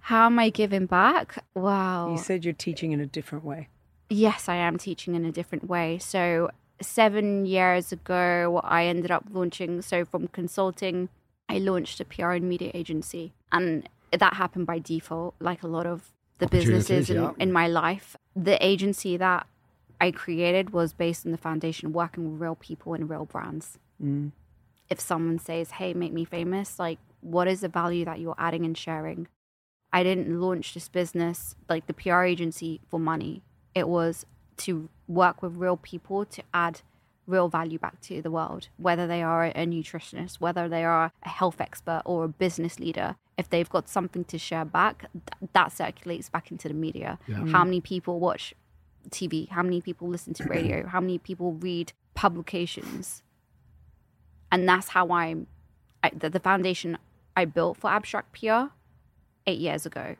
How 0.06 0.26
am 0.26 0.38
I 0.38 0.50
giving 0.50 0.86
back? 0.86 1.44
Wow. 1.54 2.10
You 2.12 2.18
said 2.18 2.44
you're 2.44 2.54
teaching 2.54 2.90
in 2.92 3.00
a 3.00 3.06
different 3.06 3.44
way. 3.44 3.68
Yes, 4.10 4.48
I 4.48 4.56
am 4.56 4.76
teaching 4.76 5.14
in 5.14 5.24
a 5.24 5.32
different 5.32 5.68
way. 5.68 5.98
So, 5.98 6.50
seven 6.80 7.46
years 7.46 7.92
ago, 7.92 8.60
I 8.64 8.84
ended 8.86 9.10
up 9.10 9.24
launching. 9.30 9.80
So, 9.80 10.04
from 10.04 10.28
consulting, 10.28 11.08
I 11.48 11.58
launched 11.58 12.00
a 12.00 12.04
PR 12.04 12.32
and 12.32 12.48
media 12.48 12.72
agency. 12.74 13.32
And 13.52 13.88
that 14.18 14.34
happened 14.34 14.66
by 14.66 14.78
default, 14.78 15.34
like 15.40 15.62
a 15.62 15.66
lot 15.66 15.86
of 15.86 16.12
the 16.38 16.46
businesses 16.46 17.08
in, 17.10 17.22
yeah. 17.22 17.32
in 17.38 17.52
my 17.52 17.68
life. 17.68 18.16
The 18.34 18.64
agency 18.64 19.16
that 19.16 19.46
I 20.00 20.10
created 20.10 20.70
was 20.70 20.92
based 20.92 21.24
on 21.24 21.32
the 21.32 21.38
foundation 21.38 21.86
of 21.86 21.94
working 21.94 22.32
with 22.32 22.40
real 22.40 22.56
people 22.56 22.94
and 22.94 23.08
real 23.08 23.24
brands. 23.24 23.78
Mm. 24.02 24.32
If 24.90 25.00
someone 25.00 25.38
says, 25.38 25.72
hey, 25.72 25.94
make 25.94 26.12
me 26.12 26.24
famous, 26.24 26.78
like, 26.78 26.98
what 27.20 27.46
is 27.46 27.60
the 27.60 27.68
value 27.68 28.04
that 28.04 28.18
you're 28.18 28.34
adding 28.36 28.64
and 28.64 28.76
sharing? 28.76 29.28
I 29.92 30.02
didn't 30.02 30.40
launch 30.40 30.74
this 30.74 30.88
business, 30.88 31.54
like 31.68 31.86
the 31.86 31.94
PR 31.94 32.22
agency, 32.22 32.80
for 32.88 32.98
money. 32.98 33.42
It 33.74 33.88
was 33.88 34.26
to 34.58 34.88
work 35.06 35.42
with 35.42 35.54
real 35.54 35.76
people 35.76 36.24
to 36.24 36.42
add 36.52 36.80
real 37.26 37.48
value 37.48 37.78
back 37.78 38.00
to 38.00 38.20
the 38.20 38.30
world, 38.30 38.68
whether 38.76 39.06
they 39.06 39.22
are 39.22 39.44
a 39.44 39.66
nutritionist, 39.66 40.40
whether 40.40 40.68
they 40.68 40.84
are 40.84 41.12
a 41.22 41.28
health 41.28 41.60
expert 41.60 42.02
or 42.04 42.24
a 42.24 42.28
business 42.28 42.80
leader. 42.80 43.16
If 43.42 43.50
they've 43.50 43.68
got 43.68 43.88
something 43.88 44.22
to 44.26 44.38
share 44.38 44.64
back, 44.64 45.10
th- 45.12 45.50
that 45.52 45.72
circulates 45.72 46.28
back 46.28 46.52
into 46.52 46.68
the 46.68 46.74
media. 46.74 47.18
Yeah. 47.26 47.38
How 47.46 47.64
mm. 47.64 47.70
many 47.70 47.80
people 47.80 48.20
watch 48.20 48.54
TV? 49.10 49.48
How 49.48 49.64
many 49.64 49.80
people 49.80 50.06
listen 50.08 50.32
to 50.34 50.44
radio? 50.44 50.86
How 50.94 51.00
many 51.00 51.18
people 51.18 51.54
read 51.54 51.92
publications? 52.14 53.24
And 54.52 54.68
that's 54.68 54.88
how 54.88 55.10
I'm, 55.10 55.48
I, 56.04 56.10
the, 56.10 56.30
the 56.30 56.38
foundation 56.38 56.98
I 57.36 57.46
built 57.46 57.78
for 57.78 57.90
Abstract 57.90 58.38
PR 58.38 58.66
eight 59.48 59.58
years 59.58 59.84
ago. 59.86 60.14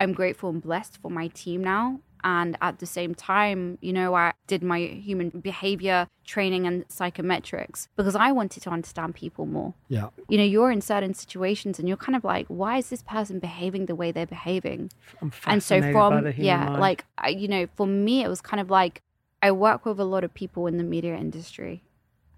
I'm 0.00 0.14
grateful 0.14 0.48
and 0.48 0.62
blessed 0.62 0.96
for 1.02 1.10
my 1.10 1.28
team 1.28 1.62
now. 1.62 2.00
And 2.24 2.56
at 2.60 2.78
the 2.78 2.86
same 2.86 3.14
time, 3.14 3.78
you 3.80 3.92
know, 3.92 4.14
I 4.14 4.32
did 4.46 4.62
my 4.62 4.80
human 4.80 5.30
behavior 5.30 6.08
training 6.24 6.66
and 6.66 6.86
psychometrics 6.88 7.86
because 7.96 8.16
I 8.16 8.32
wanted 8.32 8.62
to 8.64 8.70
understand 8.70 9.14
people 9.14 9.46
more. 9.46 9.74
Yeah. 9.88 10.08
You 10.28 10.38
know, 10.38 10.44
you're 10.44 10.72
in 10.72 10.80
certain 10.80 11.14
situations 11.14 11.78
and 11.78 11.86
you're 11.86 11.96
kind 11.96 12.16
of 12.16 12.24
like, 12.24 12.46
why 12.48 12.78
is 12.78 12.90
this 12.90 13.02
person 13.02 13.38
behaving 13.38 13.86
the 13.86 13.94
way 13.94 14.10
they're 14.10 14.26
behaving? 14.26 14.90
I'm 15.22 15.32
and 15.46 15.62
so 15.62 15.80
from 15.92 16.24
the 16.24 16.32
human 16.32 16.46
yeah 16.46 16.64
mind. 16.64 16.80
like 16.80 17.04
I, 17.18 17.28
you 17.28 17.48
know 17.48 17.66
for 17.74 17.86
me 17.86 18.22
it 18.22 18.28
was 18.28 18.40
kind 18.40 18.60
of 18.60 18.70
like 18.70 19.02
i 19.42 19.50
work 19.50 19.84
with 19.84 19.98
a 20.00 20.04
lot 20.04 20.24
of 20.24 20.34
people 20.34 20.66
in 20.66 20.76
the 20.76 20.84
media 20.84 21.16
industry 21.16 21.82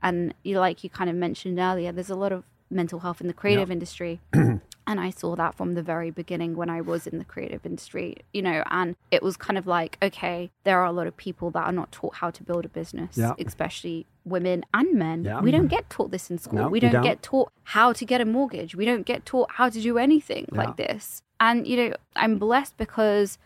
and 0.02 0.34
you 0.42 0.58
like 0.58 0.84
you 0.84 0.90
kind 0.90 1.10
of 1.10 1.16
mentioned 1.16 1.58
earlier 1.58 1.92
there's 1.92 2.10
a 2.10 2.16
lot 2.16 2.32
of 2.32 2.44
mental 2.70 3.00
health 3.00 3.20
in 3.20 3.26
the 3.26 3.32
creative 3.32 3.70
industry 3.70 4.20
and 4.88 4.98
i 5.06 5.10
saw 5.10 5.30
that 5.36 5.52
from 5.58 5.74
the 5.74 5.82
very 5.82 6.10
beginning 6.10 6.56
when 6.60 6.70
i 6.70 6.80
was 6.80 7.06
in 7.06 7.16
the 7.18 7.24
creative 7.32 7.64
industry 7.70 8.16
you 8.32 8.42
know 8.42 8.62
and 8.78 8.96
it 9.16 9.22
was 9.22 9.36
kind 9.36 9.56
of 9.60 9.66
like 9.66 9.96
okay 10.02 10.50
there 10.64 10.78
are 10.80 10.86
a 10.86 10.92
lot 11.00 11.06
of 11.06 11.14
people 11.16 11.48
that 11.52 11.64
are 11.68 11.76
not 11.80 11.90
taught 11.92 12.14
how 12.22 12.30
to 12.30 12.42
build 12.42 12.64
a 12.64 12.68
business 12.80 13.16
Yeah. 13.16 13.34
especially 13.38 13.98
women 14.24 14.64
and 14.74 14.88
men 15.04 15.18
Yeah. 15.24 15.40
we 15.40 15.50
don't 15.56 15.68
get 15.76 15.84
taught 15.90 16.10
this 16.10 16.30
in 16.32 16.38
school 16.38 16.58
No, 16.62 16.68
we 16.68 16.80
don't 16.80 16.92
don't. 16.92 17.02
get 17.10 17.22
taught 17.22 17.50
how 17.76 17.92
to 17.92 18.04
get 18.12 18.20
a 18.20 18.24
mortgage 18.24 18.74
we 18.74 18.84
don't 18.90 19.06
get 19.12 19.20
taught 19.32 19.48
how 19.58 19.68
to 19.68 19.80
do 19.88 19.92
anything 19.98 20.44
Yeah. 20.52 20.58
like 20.62 20.76
this 20.76 21.22
and 21.38 21.66
you 21.70 21.76
know 21.80 21.90
i'm 22.16 22.34
blessed 22.38 22.74
because 22.84 23.38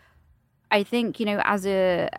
i 0.71 0.81
think 0.91 1.19
you 1.19 1.25
know 1.29 1.39
as 1.43 1.65
a 1.67 2.09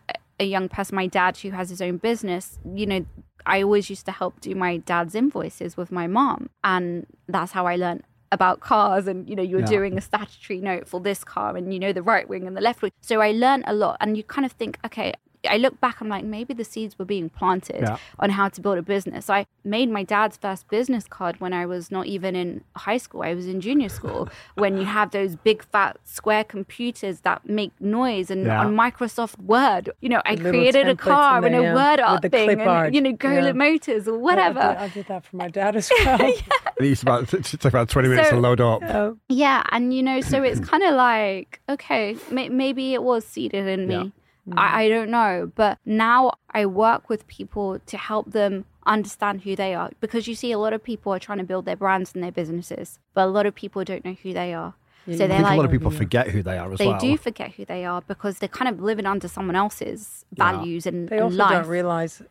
a 0.41 0.45
young 0.45 0.69
person 0.69 0.95
my 0.97 1.07
dad 1.07 1.37
who 1.39 1.51
has 1.51 1.71
his 1.71 1.81
own 1.81 1.97
business 1.97 2.59
you 2.81 2.87
know 2.87 3.05
I 3.47 3.63
always 3.63 3.91
used 3.91 4.07
to 4.07 4.13
help 4.13 4.41
do 4.41 4.55
my 4.55 4.79
dad's 4.79 5.15
invoices 5.15 5.77
with 5.77 5.93
my 5.93 6.07
mom. 6.07 6.49
And 6.73 7.07
that's 7.29 7.53
how 7.53 7.67
I 7.67 7.77
learned 7.77 8.03
about 8.35 8.61
cars 8.61 9.07
and 9.07 9.29
you 9.29 9.37
know 9.37 9.43
you're 9.51 9.61
Yeah. 9.61 9.77
doing 9.77 9.97
a 9.97 10.01
statutory 10.01 10.61
note 10.61 10.87
for 10.87 11.01
this 11.01 11.25
car 11.25 11.57
and 11.57 11.73
you 11.73 11.79
know 11.79 11.93
the 11.93 12.03
right 12.03 12.29
wing 12.29 12.47
and 12.49 12.55
the 12.57 12.61
left 12.61 12.83
wing 12.83 12.93
so 13.01 13.21
i 13.21 13.31
learned 13.31 13.65
a 13.67 13.73
lot 13.73 13.97
and 14.01 14.17
you 14.19 14.23
kind 14.25 14.45
of 14.45 14.53
think 14.53 14.79
okay 14.85 15.15
i 15.49 15.57
look 15.57 15.81
back 15.81 16.01
i'm 16.01 16.09
like 16.09 16.25
maybe 16.25 16.53
the 16.55 16.65
seeds 16.65 16.99
were 16.99 17.05
being 17.05 17.29
planted 17.29 17.81
Yeah. 17.83 17.97
on 18.19 18.31
how 18.31 18.49
to 18.49 18.61
build 18.61 18.79
a 18.79 18.83
business 18.83 19.29
i 19.31 19.47
made 19.65 19.91
my 19.91 20.03
dad's 20.03 20.37
first 20.37 20.69
business 20.69 21.05
card 21.09 21.41
when 21.41 21.53
i 21.53 21.65
was 21.67 21.91
not 21.91 22.07
even 22.07 22.35
in 22.37 22.63
high 22.77 22.97
school 22.99 23.23
i 23.23 23.35
was 23.35 23.47
in 23.47 23.61
junior 23.61 23.89
school 23.89 24.29
when 24.55 24.77
you 24.79 24.85
have 24.85 25.11
those 25.11 25.37
big 25.37 25.65
fat 25.65 25.97
square 26.05 26.45
computers 26.45 27.21
that 27.21 27.49
make 27.49 27.73
noise 27.81 28.31
and 28.31 28.47
Yeah. 28.47 28.61
on 28.61 28.75
microsoft 28.77 29.39
word 29.41 29.91
you 30.01 30.09
know 30.09 30.23
i 30.25 30.35
little 30.35 30.51
created 30.51 30.89
a 30.89 30.97
car 30.97 31.39
in 31.39 31.55
and 31.55 31.57
a 31.57 31.63
yeah, 31.63 31.75
word 31.75 32.01
art 32.01 32.23
the 32.23 32.29
thing 32.29 32.47
clip 32.49 32.59
and 32.61 32.69
art. 32.69 32.95
you 32.95 33.01
know 33.01 33.13
Golhar 33.13 33.45
Yeah. 33.47 33.53
motors 33.53 34.09
or 34.09 34.15
I 34.15 34.19
whatever 34.19 34.61
did, 34.61 34.77
I 34.79 34.89
did 34.89 35.07
that 35.09 35.25
for 35.27 35.37
my 35.37 35.49
dad 35.49 35.77
as 35.77 35.91
well. 36.05 36.33
It 36.81 36.87
used 36.87 37.03
about 37.05 37.33
it 37.33 37.45
took 37.45 37.65
about 37.67 37.89
twenty 37.89 38.09
minutes 38.09 38.31
So- 38.31 38.35
to 38.37 38.41
load 38.41 38.61
up. 38.61 38.83
Oh, 38.83 39.17
Yeah, 39.29 39.63
and 39.71 39.95
you 39.95 40.03
know, 40.03 40.21
so 40.21 40.43
it's 40.43 40.59
kind 40.71 40.83
of 40.83 40.95
like, 40.95 41.61
okay, 41.69 42.17
may- 42.33 42.49
maybe 42.49 42.95
it 42.95 43.03
was 43.05 43.25
seeded 43.25 43.69
in 43.69 43.87
me. 43.87 44.13
I-, 44.53 44.53
mm. 44.53 44.75
I 44.75 44.89
don't 44.89 45.11
know. 45.11 45.51
But 45.55 45.79
now 45.85 46.33
I 46.51 46.67
work 46.67 47.09
with 47.09 47.27
people 47.27 47.79
to 47.87 47.97
help 47.97 48.33
them 48.33 48.65
understand 48.87 49.43
who 49.43 49.57
they 49.57 49.75
are 49.75 49.91
because 50.01 50.27
you 50.29 50.35
see 50.35 50.53
a 50.53 50.59
lot 50.59 50.73
of 50.73 50.83
people 50.83 51.13
are 51.13 51.19
trying 51.19 51.39
to 51.39 51.45
build 51.45 51.65
their 51.65 51.77
brands 51.77 52.13
and 52.15 52.23
their 52.23 52.33
businesses, 52.33 52.99
but 53.15 53.23
a 53.25 53.31
lot 53.31 53.47
of 53.47 53.55
people 53.55 53.83
don't 53.85 54.05
know 54.05 54.17
who 54.23 54.33
they 54.35 54.53
are. 54.53 54.75
so 55.07 55.17
they're 55.17 55.29
think 55.29 55.43
like, 55.43 55.55
a 55.55 55.57
lot 55.57 55.65
of 55.65 55.71
people 55.71 55.91
forget 55.91 56.29
who 56.29 56.43
they 56.43 56.59
are 56.59 56.71
as 56.73 56.79
they 56.79 56.87
well. 56.89 56.99
They 57.01 57.09
do 57.09 57.17
forget 57.17 57.53
who 57.53 57.65
they 57.65 57.85
are 57.85 58.03
because 58.03 58.39
they're 58.39 58.49
kind 58.49 58.69
of 58.69 58.81
living 58.81 59.07
under 59.07 59.29
someone 59.29 59.57
else's 59.57 60.25
Yeah. 60.35 60.53
values 60.53 60.87
and, 60.87 61.09
they 61.09 61.19
also 61.19 61.37
life. 61.37 61.51
don't 61.51 61.69
realize 61.69 62.23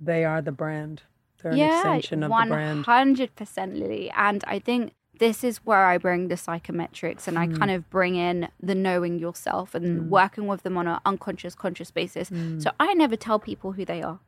they 0.00 0.24
are 0.24 0.42
the 0.42 0.52
brand. 0.52 1.02
They're 1.42 1.52
an 1.52 1.58
extension 1.58 2.22
of 2.22 2.30
one 2.30 2.48
the 2.48 2.54
brand. 2.54 2.86
hundred 2.86 3.34
percent, 3.34 3.76
Lili. 3.76 4.10
And 4.16 4.44
I 4.46 4.58
think 4.58 4.92
this 5.18 5.44
is 5.44 5.58
where 5.58 5.84
I 5.86 5.98
bring 5.98 6.28
the 6.28 6.34
psychometrics 6.36 7.28
and 7.28 7.38
I 7.38 7.46
Hmm. 7.46 7.56
kind 7.56 7.70
of 7.70 7.88
bring 7.90 8.16
in 8.16 8.48
the 8.60 8.74
knowing 8.74 9.18
yourself 9.18 9.74
and 9.74 10.10
working 10.10 10.46
with 10.46 10.62
them 10.62 10.76
on 10.76 10.86
an 10.88 10.98
unconscious, 11.04 11.54
conscious 11.54 11.90
basis. 11.90 12.28
Hmm. 12.30 12.58
So 12.60 12.70
I 12.80 12.94
never 12.94 13.16
tell 13.16 13.38
people 13.38 13.72
who 13.72 13.84
they 13.84 14.02
are. 14.02 14.18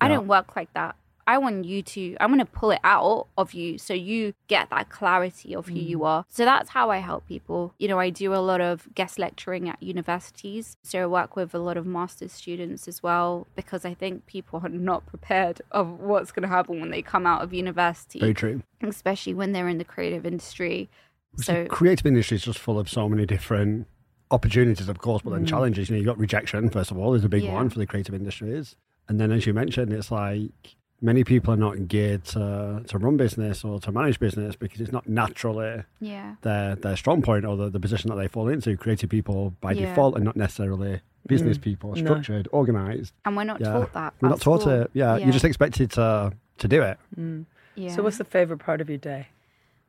I 0.00 0.08
don't 0.08 0.26
work 0.26 0.56
like 0.56 0.72
that. 0.74 0.96
I 1.26 1.38
want 1.38 1.64
you 1.64 1.82
to, 1.82 2.16
I'm 2.20 2.30
going 2.32 2.38
to 2.44 2.44
pull 2.50 2.70
it 2.72 2.80
out 2.84 3.28
of 3.38 3.54
you 3.54 3.78
so 3.78 3.94
you 3.94 4.34
get 4.48 4.70
that 4.70 4.90
clarity 4.90 5.54
of 5.54 5.68
who 5.68 5.74
Mm. 5.74 5.86
you 5.86 6.04
are. 6.04 6.24
So 6.28 6.44
that's 6.44 6.70
how 6.70 6.90
I 6.90 6.98
help 6.98 7.26
people. 7.28 7.74
You 7.78 7.88
know, 7.88 7.98
I 8.00 8.10
do 8.10 8.34
a 8.34 8.42
lot 8.50 8.60
of 8.60 8.88
guest 8.94 9.18
lecturing 9.18 9.68
at 9.68 9.82
universities. 9.82 10.76
So 10.82 11.02
I 11.02 11.06
work 11.06 11.36
with 11.36 11.54
a 11.54 11.58
lot 11.58 11.76
of 11.76 11.86
master's 11.86 12.32
students 12.32 12.88
as 12.88 13.02
well 13.02 13.46
because 13.54 13.84
I 13.84 13.94
think 13.94 14.26
people 14.26 14.60
are 14.64 14.68
not 14.68 15.06
prepared 15.06 15.62
of 15.70 16.00
what's 16.00 16.32
going 16.32 16.42
to 16.42 16.48
happen 16.48 16.80
when 16.80 16.90
they 16.90 17.02
come 17.02 17.26
out 17.26 17.42
of 17.42 17.52
university, 17.52 18.18
Very 18.20 18.34
true. 18.34 18.62
especially 18.82 19.34
when 19.34 19.52
they're 19.52 19.68
in 19.68 19.78
the 19.78 19.84
creative 19.84 20.26
industry. 20.26 20.90
So, 21.38 21.64
creative 21.66 22.04
industry 22.06 22.36
is 22.36 22.42
just 22.42 22.58
full 22.58 22.78
of 22.78 22.90
so 22.90 23.08
many 23.08 23.24
different 23.26 23.86
opportunities, 24.30 24.88
of 24.88 24.98
course, 24.98 25.22
but 25.22 25.30
then 25.30 25.46
challenges. 25.46 25.88
You 25.88 25.96
know, 25.96 26.00
you 26.00 26.06
got 26.06 26.18
rejection 26.18 26.68
first 26.70 26.90
of 26.90 26.98
all 26.98 27.14
is 27.14 27.24
a 27.24 27.28
big 27.28 27.42
Mm. 27.42 27.46
Yeah. 27.46 27.52
one 27.54 27.70
for 27.70 27.78
the 27.78 27.86
creative 27.86 28.14
industries, 28.14 28.76
and 29.08 29.20
then 29.20 29.30
as 29.32 29.46
you 29.46 29.54
mentioned, 29.54 29.92
it's 29.92 30.10
like 30.10 30.50
many 31.02 31.24
people 31.24 31.52
are 31.52 31.56
not 31.56 31.88
geared 31.88 32.24
to, 32.24 32.82
to 32.86 32.98
run 32.98 33.16
business 33.16 33.64
or 33.64 33.80
to 33.80 33.90
manage 33.92 34.18
business 34.20 34.54
because 34.56 34.80
it's 34.80 34.92
not 34.92 35.08
naturally 35.08 35.82
yeah. 36.00 36.36
their 36.42 36.76
their 36.76 36.96
strong 36.96 37.20
point 37.22 37.44
or 37.44 37.56
the, 37.56 37.68
the 37.68 37.80
position 37.80 38.08
that 38.10 38.16
they 38.16 38.28
fall 38.28 38.48
into. 38.48 38.76
Creative 38.76 39.10
people 39.10 39.54
by 39.60 39.72
Yeah. 39.72 39.88
default 39.88 40.16
are 40.16 40.20
not 40.20 40.36
necessarily 40.36 41.00
business 41.26 41.58
people, 41.58 41.90
No. 41.94 41.96
structured, 42.04 42.48
organized. 42.52 43.12
And 43.24 43.36
we're 43.36 43.44
not 43.44 43.60
Yeah. 43.60 43.72
taught 43.72 43.92
that. 43.92 44.14
We're 44.20 44.28
not 44.30 44.40
taught 44.40 44.62
school. 44.62 44.82
it. 44.82 44.90
Yeah, 44.94 45.16
you're 45.16 45.32
just 45.32 45.44
expected 45.44 45.90
to 45.92 46.32
to 46.58 46.68
do 46.68 46.82
it. 46.82 46.98
Yeah. 47.74 47.94
So, 47.94 48.02
what's 48.02 48.18
the 48.18 48.24
favorite 48.24 48.58
part 48.58 48.80
of 48.80 48.88
your 48.88 48.98
day? 48.98 49.28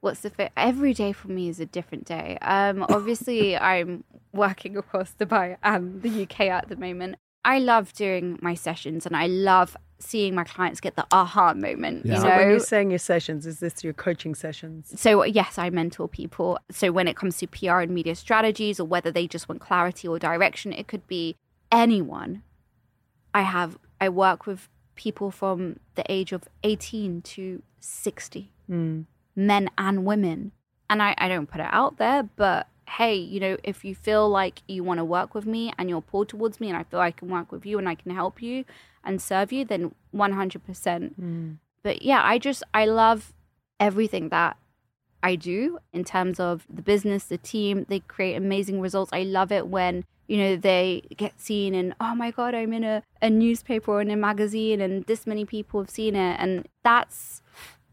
what's 0.02 0.20
the 0.20 0.30
fit 0.30 0.52
every 0.58 0.94
day 0.94 1.14
for 1.14 1.30
me 1.30 1.48
is 1.48 1.62
a 1.62 1.66
different 1.66 2.04
day 2.04 2.38
um 2.42 2.86
obviously 2.90 3.56
i'm 3.58 4.04
working 4.34 4.76
across 4.76 5.14
dubai 5.18 5.56
and 5.64 6.02
the 6.02 6.24
uk 6.24 6.42
at 6.42 6.68
the 6.68 6.76
moment 6.76 7.16
i 7.46 7.58
love 7.58 7.94
doing 7.94 8.38
my 8.42 8.54
sessions 8.54 9.06
and 9.06 9.16
i 9.16 9.28
love 9.28 9.78
seeing 10.04 10.36
my 10.36 10.44
clients 10.44 10.80
get 10.80 10.96
the 10.96 11.06
aha 11.12 11.54
moment 11.54 12.06
Yeah. 12.06 12.16
you 12.16 12.22
So, 12.22 12.28
when 12.28 12.50
you're 12.50 12.60
saying 12.60 12.90
your 12.90 13.00
sessions, 13.00 13.46
is 13.46 13.60
this 13.60 13.84
your 13.84 13.94
coaching 13.94 14.36
sessions? 14.36 14.94
so 15.00 15.24
yes 15.24 15.58
i 15.58 15.70
mentor 15.70 16.08
people. 16.08 16.60
So 16.72 16.92
when 16.92 17.08
it 17.08 17.16
comes 17.16 17.38
to 17.38 17.48
pr 17.48 17.80
and 17.80 17.92
media 17.92 18.16
strategies 18.16 18.80
or 18.80 18.86
whether 18.86 19.12
they 19.12 19.28
just 19.28 19.48
want 19.50 19.62
clarity 19.62 20.08
or 20.08 20.20
direction 20.20 20.74
it 20.74 20.88
could 20.88 21.08
be 21.08 21.36
anyone. 21.72 22.44
I 23.34 23.42
have 23.42 23.78
i 24.00 24.10
work 24.10 24.46
with 24.46 24.70
people 24.96 25.32
from 25.32 25.80
the 25.96 26.06
age 26.08 26.32
of 26.32 26.44
18 26.64 27.22
to 27.22 27.64
60 27.80 28.52
hmm. 28.68 29.02
men 29.36 29.70
and 29.78 30.06
women. 30.06 30.52
And 30.90 31.02
I, 31.02 31.16
I 31.18 31.28
don't 31.28 31.48
put 31.48 31.62
it 31.62 31.70
out 31.72 31.98
there 31.98 32.24
but 32.24 32.68
hey 32.88 33.16
you 33.16 33.40
know 33.40 33.58
if 33.64 33.84
you 33.84 33.96
feel 33.96 34.30
like 34.30 34.62
you 34.68 34.84
want 34.84 35.00
to 35.00 35.06
work 35.06 35.34
with 35.34 35.46
me 35.46 35.74
and 35.78 35.90
you're 35.90 36.02
pulled 36.02 36.30
towards 36.30 36.60
me 36.60 36.68
and 36.68 36.78
i 36.78 36.84
feel 36.84 37.00
i 37.00 37.12
can 37.12 37.30
work 37.30 37.52
with 37.52 37.66
you 37.66 37.78
and 37.80 37.88
i 37.88 37.96
can 37.96 38.14
help 38.14 38.42
you 38.42 38.66
and 39.04 39.22
serve 39.22 39.52
you 39.52 39.66
then 39.66 39.94
100% 40.16 40.60
mm. 41.20 41.58
but 41.84 42.02
yeah 42.02 42.22
i 42.24 42.38
just 42.38 42.64
i 42.74 42.86
love 42.86 43.34
everything 43.80 44.30
that 44.30 44.58
I 45.24 45.36
do 45.36 45.80
in 45.94 46.04
terms 46.04 46.40
of 46.40 46.68
the 46.70 46.82
business, 46.82 47.24
the 47.24 47.38
team. 47.38 47.86
They 47.88 48.00
create 48.02 48.36
amazing 48.36 48.82
results. 48.82 49.12
I 49.14 49.24
love 49.24 49.54
it 49.54 49.68
when, 49.68 50.04
you 50.28 50.38
know, 50.38 50.56
they 50.58 51.04
get 51.16 51.40
seen 51.40 51.74
and, 51.74 51.96
oh 52.02 52.14
my 52.14 52.30
God, 52.30 52.54
I'm 52.54 52.74
in 52.74 52.84
a, 52.84 53.04
a 53.22 53.30
newspaper 53.30 53.92
or 53.92 54.02
in 54.02 54.12
a 54.12 54.18
magazine 54.18 54.82
and 54.82 55.06
this 55.06 55.26
many 55.26 55.46
people 55.46 55.80
have 55.82 55.90
seen 55.90 56.16
it. 56.18 56.36
And 56.40 56.68
that's 56.84 57.42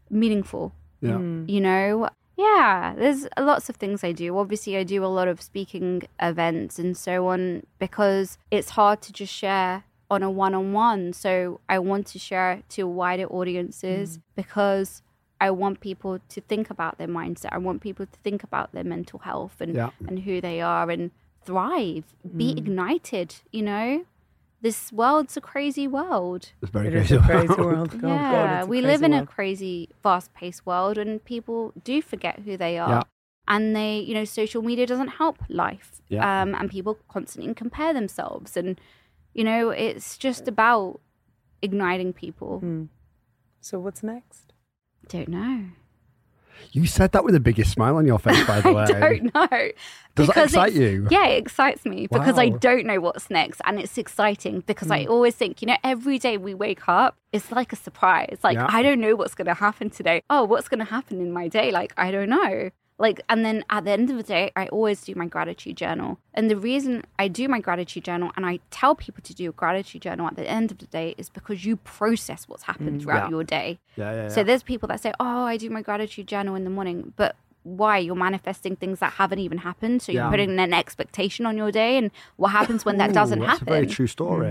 meaningful, 0.09 0.73
Yeah. 0.99 1.11
Mm. 1.11 1.49
you 1.49 1.61
know? 1.61 2.09
Yeah, 2.37 2.95
there's 2.97 3.27
lots 3.39 3.69
of 3.69 3.75
things 3.77 4.03
I 4.03 4.11
do. 4.11 4.37
Obviously, 4.37 4.75
I 4.75 4.83
do 4.83 5.05
a 5.05 5.07
lot 5.07 5.27
of 5.27 5.41
speaking 5.41 6.03
events 6.19 6.79
and 6.79 6.97
so 6.97 7.27
on 7.27 7.65
because 7.79 8.37
it's 8.49 8.71
hard 8.71 9.01
to 9.03 9.13
just 9.13 9.33
share 9.33 9.83
on 10.11 10.21
a 10.21 10.29
one 10.29 10.53
on 10.53 10.73
one. 10.73 11.13
So 11.13 11.59
I 11.69 11.79
want 11.79 12.05
to 12.07 12.19
share 12.19 12.61
to 12.75 12.83
wider 13.01 13.25
audiences 13.25 14.19
because 14.35 15.01
I 15.39 15.49
want 15.51 15.79
people 15.79 16.19
to 16.29 16.41
think 16.41 16.69
about 16.69 16.97
their 16.99 17.07
mindset. 17.07 17.49
I 17.51 17.57
want 17.57 17.81
people 17.81 18.05
to 18.05 18.17
think 18.23 18.43
about 18.43 18.73
their 18.73 18.83
mental 18.83 19.19
health 19.19 19.55
and, 19.59 19.73
Yeah. 19.73 19.89
and 20.07 20.19
who 20.19 20.39
they 20.41 20.61
are 20.61 20.91
and 20.91 21.09
thrive, 21.45 22.03
be 22.37 22.51
ignited, 22.51 23.29
you 23.51 23.63
know? 23.63 24.05
This 24.61 24.91
world's 24.93 25.35
a 25.37 25.41
crazy 25.41 25.87
world. 25.87 26.51
It's 26.61 26.69
very 26.69 26.89
It 26.89 26.93
is 26.93 27.07
crazy. 27.07 27.15
a 27.15 27.21
crazy 27.25 27.61
world. 27.61 27.91
Oh, 27.95 27.97
God, 27.97 28.07
yeah, 28.09 28.57
it's 28.59 28.67
a 28.67 28.69
we 28.69 28.81
live 28.81 28.99
crazy 28.99 29.05
in 29.05 29.13
a 29.13 29.25
crazy, 29.25 29.89
fast 30.03 30.31
paced 30.35 30.63
world, 30.67 30.99
and 30.99 31.23
people 31.25 31.73
do 31.83 31.99
forget 32.01 32.41
who 32.45 32.57
they 32.57 32.77
are. 32.77 32.89
Yeah. 32.89 33.03
And 33.47 33.75
they, 33.75 33.97
you 33.99 34.13
know, 34.13 34.23
social 34.23 34.61
media 34.61 34.85
doesn't 34.85 35.07
help 35.21 35.37
life. 35.49 35.99
Yeah. 36.09 36.21
Um, 36.43 36.53
and 36.53 36.69
people 36.69 36.99
constantly 37.09 37.51
compare 37.55 37.91
themselves. 37.91 38.55
And, 38.55 38.79
you 39.33 39.43
know, 39.43 39.69
it's 39.69 40.17
just 40.17 40.47
about 40.47 40.99
igniting 41.61 42.13
people. 42.13 42.59
Hmm. 42.59 42.85
So, 43.59 43.79
what's 43.79 44.01
next? 44.03 44.53
Don't 45.07 45.27
know. 45.29 45.65
You 46.73 46.85
said 46.85 47.11
that 47.13 47.23
with 47.23 47.33
the 47.33 47.39
biggest 47.39 47.71
smile 47.71 47.95
on 47.97 48.05
your 48.05 48.19
face, 48.25 48.45
by 48.45 48.61
the 48.61 48.71
way. 48.71 48.83
I 48.83 48.85
don't 48.87 49.33
know. 49.33 49.71
Does 50.15 50.27
that 50.27 50.37
excite 50.45 50.73
you? 50.73 51.07
Yeah, 51.09 51.25
it 51.27 51.37
excites 51.39 51.85
me 51.85 52.07
because 52.07 52.37
I 52.37 52.49
don't 52.49 52.85
know 52.85 52.99
what's 52.99 53.29
next. 53.29 53.61
And 53.65 53.79
it's 53.79 53.97
exciting 53.97 54.59
because 54.67 54.87
Hmm. 54.89 54.93
I 54.93 55.05
always 55.05 55.33
think, 55.35 55.61
you 55.61 55.67
know, 55.67 55.77
every 55.83 56.19
day 56.19 56.37
we 56.37 56.53
wake 56.53 56.87
up, 56.87 57.17
it's 57.31 57.51
like 57.51 57.73
a 57.73 57.75
surprise. 57.75 58.39
Like, 58.43 58.55
Yeah. 58.55 58.67
I 58.69 58.83
don't 58.83 58.99
know 58.99 59.15
what's 59.15 59.33
going 59.35 59.47
to 59.47 59.53
happen 59.55 59.89
today. 59.89 60.21
Oh, 60.29 60.43
what's 60.43 60.67
going 60.67 60.79
to 60.79 60.85
happen 60.85 61.19
in 61.21 61.31
my 61.31 61.47
day? 61.47 61.71
Like, 61.71 61.93
I 61.97 62.11
don't 62.11 62.29
know. 62.29 62.69
Like, 63.01 63.19
and 63.29 63.43
then 63.43 63.63
at 63.69 63.83
the 63.85 63.91
end 63.91 64.09
of 64.11 64.17
the 64.17 64.23
day, 64.23 64.51
I 64.55 64.67
always 64.67 65.01
do 65.01 65.13
my 65.15 65.25
gratitude 65.25 65.75
journal. 65.75 66.19
And 66.35 66.49
the 66.51 66.55
reason 66.55 67.03
I 67.17 67.27
do 67.27 67.47
my 67.47 67.59
gratitude 67.59 68.03
journal 68.03 68.31
and 68.35 68.45
I 68.45 68.59
tell 68.69 68.93
people 68.95 69.21
to 69.23 69.33
do 69.33 69.49
a 69.49 69.51
gratitude 69.63 70.03
journal 70.03 70.27
at 70.27 70.35
the 70.35 70.47
end 70.47 70.69
of 70.71 70.77
the 70.77 70.85
day 70.85 71.15
is 71.17 71.27
because 71.29 71.65
you 71.65 71.77
process 71.77 72.47
what's 72.47 72.63
happened 72.71 73.01
throughout 73.01 73.23
Mm, 73.23 73.31
yeah. 73.31 73.35
your 73.35 73.43
day. 73.43 73.79
Yeah, 73.95 74.11
yeah, 74.11 74.21
yeah. 74.23 74.27
So 74.29 74.43
there's 74.43 74.63
people 74.63 74.87
that 74.89 74.99
say, 75.01 75.11
"Oh, 75.19 75.43
I 75.53 75.57
do 75.57 75.67
my 75.77 75.81
gratitude 75.81 76.27
journal 76.27 76.53
in 76.55 76.63
the 76.63 76.69
morning," 76.69 77.11
but 77.15 77.35
why? 77.63 77.97
You're 77.97 78.15
manifesting 78.29 78.75
things 78.75 78.99
that 78.99 79.13
haven't 79.13 79.39
even 79.39 79.57
happened. 79.69 80.01
So 80.03 80.11
you're 80.11 80.23
Yeah. 80.25 80.29
putting 80.29 80.59
an 80.59 80.73
expectation 80.73 81.45
on 81.47 81.57
your 81.57 81.71
day, 81.71 81.97
and 81.97 82.11
what 82.37 82.49
happens 82.49 82.85
when 82.85 82.97
that 82.97 83.09
Ooh, 83.09 83.13
doesn't 83.13 83.39
that's 83.39 83.51
happen? 83.59 83.67
a 83.67 83.71
very 83.77 83.87
true 83.87 84.07
story. 84.07 84.47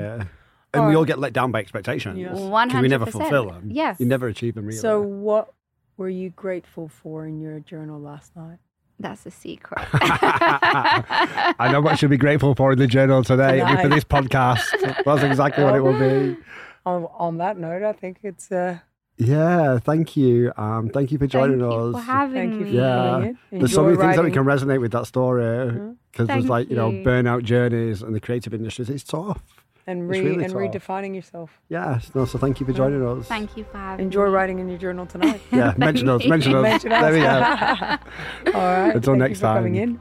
And 0.72 0.86
we 0.88 0.94
all 0.96 1.04
get 1.04 1.18
let 1.18 1.32
down 1.32 1.50
by 1.52 1.58
expectations. 1.60 2.18
Yes. 2.18 2.36
'cause 2.38 2.82
we 2.82 2.88
never 2.88 3.06
fulfill 3.06 3.46
them. 3.50 3.64
Yes. 3.70 3.98
You 4.00 4.06
never 4.06 4.26
achieve 4.28 4.54
them 4.56 4.66
really. 4.66 4.78
So, 4.78 5.00
what 5.00 5.52
were 6.00 6.08
you 6.08 6.30
grateful 6.30 6.88
for 6.88 7.26
in 7.26 7.38
your 7.42 7.60
journal 7.60 8.00
last 8.00 8.34
night? 8.34 8.56
That's 8.98 9.26
a 9.26 9.30
secret. 9.30 9.86
I 9.92 11.68
know 11.70 11.82
what 11.82 11.98
she'll 11.98 12.08
be 12.08 12.16
grateful 12.16 12.54
for 12.54 12.72
in 12.72 12.78
the 12.78 12.86
journal 12.86 13.22
today 13.22 13.58
Tonight. 13.58 13.82
for 13.82 13.88
this 13.88 14.04
podcast. 14.04 14.64
That's 15.04 15.22
exactly 15.22 15.62
what 15.62 15.74
it 15.74 15.80
will 15.82 15.98
be. 15.98 16.38
On, 16.86 17.06
on 17.18 17.36
that 17.36 17.58
note, 17.58 17.82
I 17.82 17.92
think 17.92 18.20
it's. 18.22 18.50
Uh, 18.50 18.78
Yeah, 19.18 19.78
thank 19.78 20.16
you. 20.16 20.50
Um, 20.56 20.88
thank 20.88 21.12
you 21.12 21.18
for 21.18 21.24
Thank 21.24 21.32
joining 21.32 21.60
you 21.60 21.70
us. 21.70 21.94
for 21.94 22.00
having 22.00 22.50
Thank 22.52 22.60
you 22.60 22.66
for 22.66 22.72
Yeah. 22.72 23.16
doing 23.18 23.24
it. 23.30 23.36
There's 23.60 23.74
so 23.74 23.82
Enjoy 23.86 24.00
many 24.00 24.02
things 24.02 24.16
that 24.16 24.24
we 24.24 24.30
can 24.30 24.44
resonate 24.44 24.80
with 24.80 24.92
that 24.92 25.06
story 25.06 25.94
because 26.10 26.26
there's 26.28 26.48
like 26.48 26.70
you 26.70 26.76
know 26.76 26.90
burnout 26.90 27.42
journeys 27.44 28.00
and 28.02 28.14
the 28.14 28.20
creative 28.20 28.54
industries. 28.54 28.88
It's 28.88 29.04
tough. 29.04 29.42
And 29.90 30.08
re 30.08 30.20
really 30.20 30.44
and 30.44 30.52
tough. 30.52 30.62
redefining 30.62 31.14
yourself. 31.14 31.50
Yes. 31.68 32.10
No, 32.14 32.24
so 32.24 32.38
thank 32.38 32.60
you 32.60 32.66
for 32.66 32.72
joining 32.72 33.04
us. 33.06 33.26
Thank 33.26 33.56
you 33.56 33.64
for 33.64 33.76
having 33.78 34.04
Enjoy 34.06 34.26
me. 34.26 34.30
writing 34.30 34.58
in 34.60 34.68
your 34.68 34.78
journal 34.78 35.06
tonight. 35.06 35.40
Yeah, 35.52 35.74
mention 35.76 36.08
us. 36.08 36.24
Mention 36.26 36.54
us. 36.54 36.62
Mention 36.62 36.90
There 36.90 37.12
we 37.12 37.20
go. 37.20 37.26
All 38.58 38.62
right. 38.86 38.94
Until 38.94 39.14
thank 39.14 39.18
next 39.18 39.30
you 39.38 39.46
for 39.46 39.54
coming 39.54 39.74
time. 39.74 39.82
in. 39.82 40.00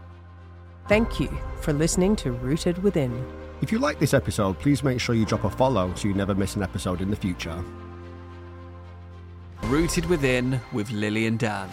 Thank 0.88 1.20
you 1.20 1.30
for 1.62 1.74
listening 1.74 2.16
to 2.18 2.32
Rooted 2.32 2.82
Within. 2.84 3.12
If 3.62 3.72
you 3.72 3.80
like 3.80 4.00
this 4.00 4.14
episode, 4.14 4.58
please 4.60 4.84
make 4.84 5.00
sure 5.00 5.16
you 5.16 5.26
drop 5.26 5.44
a 5.44 5.50
follow 5.50 5.94
so 5.96 6.08
you 6.08 6.14
never 6.14 6.34
miss 6.34 6.56
an 6.56 6.64
episode 6.64 7.02
in 7.02 7.10
the 7.10 7.16
future. 7.16 7.62
Rooted 9.64 10.06
Within 10.06 10.60
with 10.72 10.90
Lili 10.92 11.26
and 11.28 11.38
Dan. 11.38 11.70